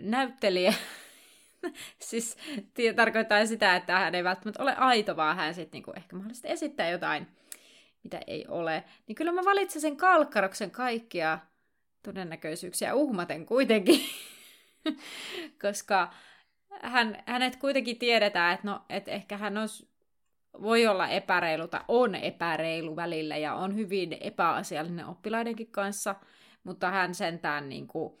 näyttelijä. 0.00 0.74
siis 2.08 2.36
tarkoittaa 2.96 3.46
sitä, 3.46 3.76
että 3.76 3.98
hän 3.98 4.14
ei 4.14 4.24
välttämättä 4.24 4.62
ole 4.62 4.74
aito, 4.76 5.16
vaan 5.16 5.36
hän 5.36 5.54
sitten 5.54 5.82
niin 5.86 5.96
ehkä 5.96 6.16
mahdollisesti 6.16 6.50
esittää 6.50 6.90
jotain, 6.90 7.26
mitä 8.02 8.20
ei 8.26 8.46
ole. 8.48 8.84
Niin 9.06 9.16
kyllä 9.16 9.32
mä 9.32 9.44
valitsen 9.44 9.96
Kalkkaroksen 9.96 10.70
kaikkia 10.70 11.38
todennäköisyyksiä 12.02 12.94
uhmaten 12.94 13.46
kuitenkin. 13.46 14.00
Koska 15.62 16.12
hän, 16.82 17.22
hänet 17.26 17.56
kuitenkin 17.56 17.98
tiedetään, 17.98 18.54
että, 18.54 18.66
no, 18.68 18.82
että 18.88 19.10
ehkä 19.10 19.36
hän 19.36 19.58
on, 19.58 19.68
voi 20.62 20.86
olla 20.86 21.08
epäreilu 21.08 21.68
tai 21.68 21.80
on 21.88 22.14
epäreilu 22.14 22.96
välillä 22.96 23.36
ja 23.36 23.54
on 23.54 23.74
hyvin 23.76 24.16
epäasiallinen 24.20 25.06
oppilaidenkin 25.06 25.72
kanssa, 25.72 26.14
mutta 26.64 26.90
hän 26.90 27.14
sentään 27.14 27.68
niin 27.68 27.86
kuin, 27.86 28.12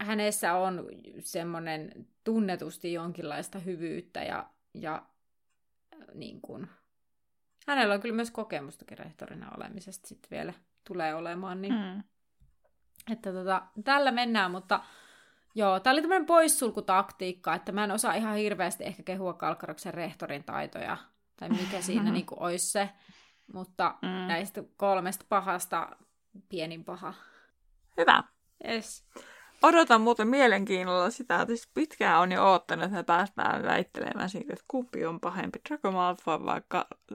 hänessä 0.00 0.54
on 0.54 0.88
semmoinen 1.18 2.06
tunnetusti 2.24 2.92
jonkinlaista 2.92 3.58
hyvyyttä 3.58 4.22
ja, 4.22 4.50
ja 4.74 5.02
niin 6.14 6.40
kuin, 6.40 6.66
hänellä 7.66 7.94
on 7.94 8.00
kyllä 8.00 8.14
myös 8.14 8.30
kokemustakin 8.30 8.98
rehtorina 8.98 9.50
olemisesta 9.56 10.08
sitten 10.08 10.30
vielä 10.30 10.52
tulee 10.84 11.14
olemaan, 11.14 11.62
niin 11.62 11.74
Mm. 11.74 12.02
että 13.12 13.32
tota, 13.32 13.62
tällä 13.84 14.10
mennään, 14.12 14.50
mutta 14.50 14.80
joo, 15.54 15.80
tämä 15.80 15.92
oli 15.92 16.00
tämmöinen 16.00 16.26
poissulkutaktiikka, 16.26 17.54
että 17.54 17.72
mä 17.72 17.84
en 17.84 17.90
osaa 17.90 18.14
ihan 18.14 18.36
hirveästi 18.36 18.84
ehkä 18.84 19.02
kehua 19.02 19.32
Kalkkaroksen 19.34 19.94
rehtorin 19.94 20.44
taitoja, 20.44 20.96
tai 21.36 21.48
mikä 21.48 21.80
siinä 21.90 22.10
niinku 22.12 22.36
olisi 22.38 22.66
se, 22.70 22.90
mutta 23.52 23.94
Mm. 24.02 24.08
näistä 24.08 24.62
kolmesta 24.76 25.24
pahasta 25.28 25.96
pienin 26.48 26.84
paha. 26.84 27.14
Hyvä. 27.96 28.22
Yes. 28.68 29.04
Odotan 29.62 30.00
muuten 30.00 30.28
mielenkiinnolla 30.28 31.10
sitä, 31.10 31.34
että 31.34 31.46
siis 31.46 31.70
pitkään 31.74 32.20
on 32.20 32.32
jo 32.32 32.44
oottanut, 32.44 32.84
että 32.84 32.96
me 32.96 33.02
päästään 33.02 33.62
väittelemään 33.62 34.28
siitä, 34.30 34.52
että 34.52 34.64
kumpi 34.68 35.06
on 35.06 35.20
pahempi, 35.20 35.58
Draco 35.68 35.90
Malfoy 35.92 36.44
vai 36.44 36.60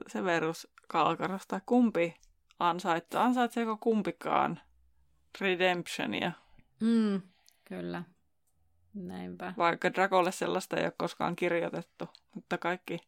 Severus 0.08 0.68
Kalkaros, 0.88 1.46
tai 1.46 1.60
kumpi 1.66 2.14
ansaitsee, 2.58 3.20
ansaitseeko 3.20 3.76
kumpikaan 3.76 4.60
Redemptionia, 5.40 6.32
Mm, 6.80 7.22
kyllä. 7.64 8.02
Näinpä. 8.96 9.54
vaikka 9.58 9.94
Dracolle 9.94 10.32
sellaista 10.32 10.76
ei 10.76 10.84
ole 10.84 10.92
koskaan 10.96 11.36
kirjoitettu, 11.36 12.08
mutta 12.34 12.58
kaikki 12.58 12.98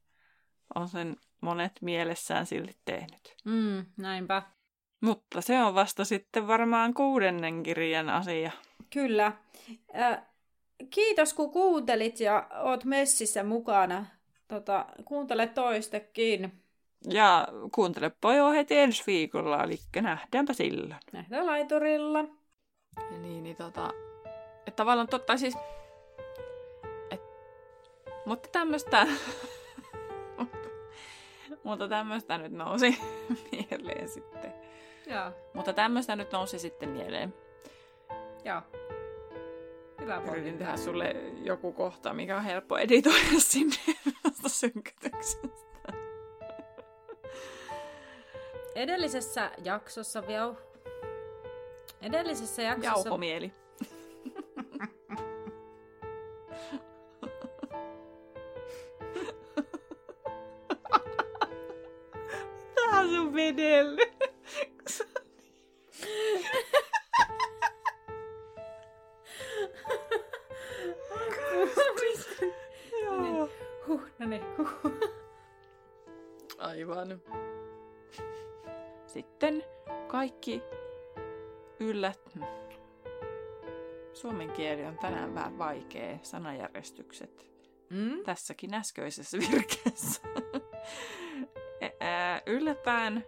on 0.75 0.89
sen 0.89 1.17
monet 1.41 1.73
mielessään 1.81 2.47
silti 2.47 2.77
tehnyt. 2.85 3.37
Mm, 3.45 3.87
näinpä. 3.97 4.43
Mutta 5.01 5.41
se 5.41 5.63
on 5.63 5.75
vasta 5.75 6.05
sitten 6.05 6.47
varmaan 6.47 6.95
kuudennen 6.95 7.63
kirjan 7.63 8.09
asia. 8.09 8.51
Kyllä. 8.91 9.33
Äh, 9.99 10.23
kiitos 10.91 11.35
kun 11.35 11.53
kuuntelit 11.53 12.21
ja 12.21 12.49
oot 12.63 12.85
messissä 12.85 13.45
mukana. 13.45 14.07
Tota, 14.49 14.87
kuuntele 15.05 15.47
toistekin. 15.47 16.53
Ja 17.11 17.49
kuuntele 17.75 18.11
pojo 18.21 18.51
heti 18.51 18.79
ensi 18.79 19.03
viikolla, 19.07 19.65
eli 19.65 19.79
nähdäänpä 20.03 20.53
sillä. 20.53 20.97
Nähdään 21.13 21.47
laiturilla. 21.47 22.19
Ja 22.97 23.19
niin, 23.19 23.45
niin 23.45 23.57
tota... 23.57 23.91
Että 24.67 24.77
tavallaan 24.77 25.09
totta 25.09 25.37
siis... 25.37 25.57
Mutta 28.29 28.49
tämmöistä... 28.53 29.07
mutta 31.65 31.89
tämmöistä 31.89 32.39
nyt 32.39 32.53
nousi 32.53 32.99
mieleen 33.53 34.09
sitten. 34.09 34.53
Joo. 35.07 35.33
Mutta 35.55 35.73
tämmöistä 35.73 36.17
nyt 36.17 36.33
nousi 36.33 36.59
sitten 36.59 36.89
mieleen. 36.89 37.35
Joo. 38.45 38.63
Hyvä 40.01 40.23
Yritin 40.31 40.59
tehdä 40.59 40.77
sulle 40.77 41.17
joku 41.43 41.73
kohta, 41.73 42.15
mikä 42.15 42.37
on 42.37 42.45
helppo 42.45 42.79
editoida 42.79 43.19
sinne 43.39 43.77
synkätyksestä. 44.47 45.49
Edellisessä 48.75 49.51
jaksossa 49.65 50.27
vielä... 50.27 50.55
Edellisessä 52.03 52.63
jaksossa... 52.63 52.99
Jauhomieli. 52.99 53.53
Joo. 73.03 73.49
Huh, 73.87 74.03
no 74.19 74.27
niin, 74.27 74.43
huh. 74.59 74.93
Aivan. 76.59 77.23
Sitten 79.07 79.65
kaikki 80.07 80.63
yllät... 81.81 82.21
Suomen 84.13 84.51
kieli 84.51 84.85
on 84.85 84.99
tänään 84.99 85.35
vähän 85.35 85.59
vaikea, 85.59 86.19
sanajärjestykset. 86.23 87.47
Mm? 87.91 88.25
Tässäkin 88.25 88.75
äskeisessä 88.75 89.39
virkeessä. 89.39 90.21
Ää, 92.09 92.43
Yllättäen. 92.47 93.25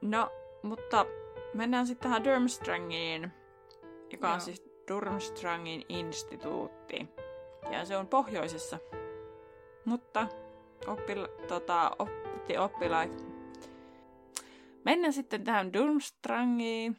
No, 0.00 0.32
mutta 0.62 1.06
mennään 1.54 1.86
sitten 1.86 2.10
tähän 2.10 2.24
Durmstrangiin, 2.24 3.32
joka 4.12 4.28
on 4.28 4.32
Joo. 4.32 4.40
siis 4.40 4.64
Durmstrangin 4.88 5.84
instituutti. 5.88 7.08
Ja 7.70 7.84
se 7.84 7.96
on 7.96 8.06
pohjoisessa. 8.06 8.78
Mutta 9.84 10.26
oppila, 10.86 11.28
tota, 11.48 11.90
oppi, 11.98 12.58
oppilaat... 12.58 13.24
Mennään 14.84 15.12
sitten 15.12 15.44
tähän 15.44 15.72
Durmstrangiin. 15.72 16.96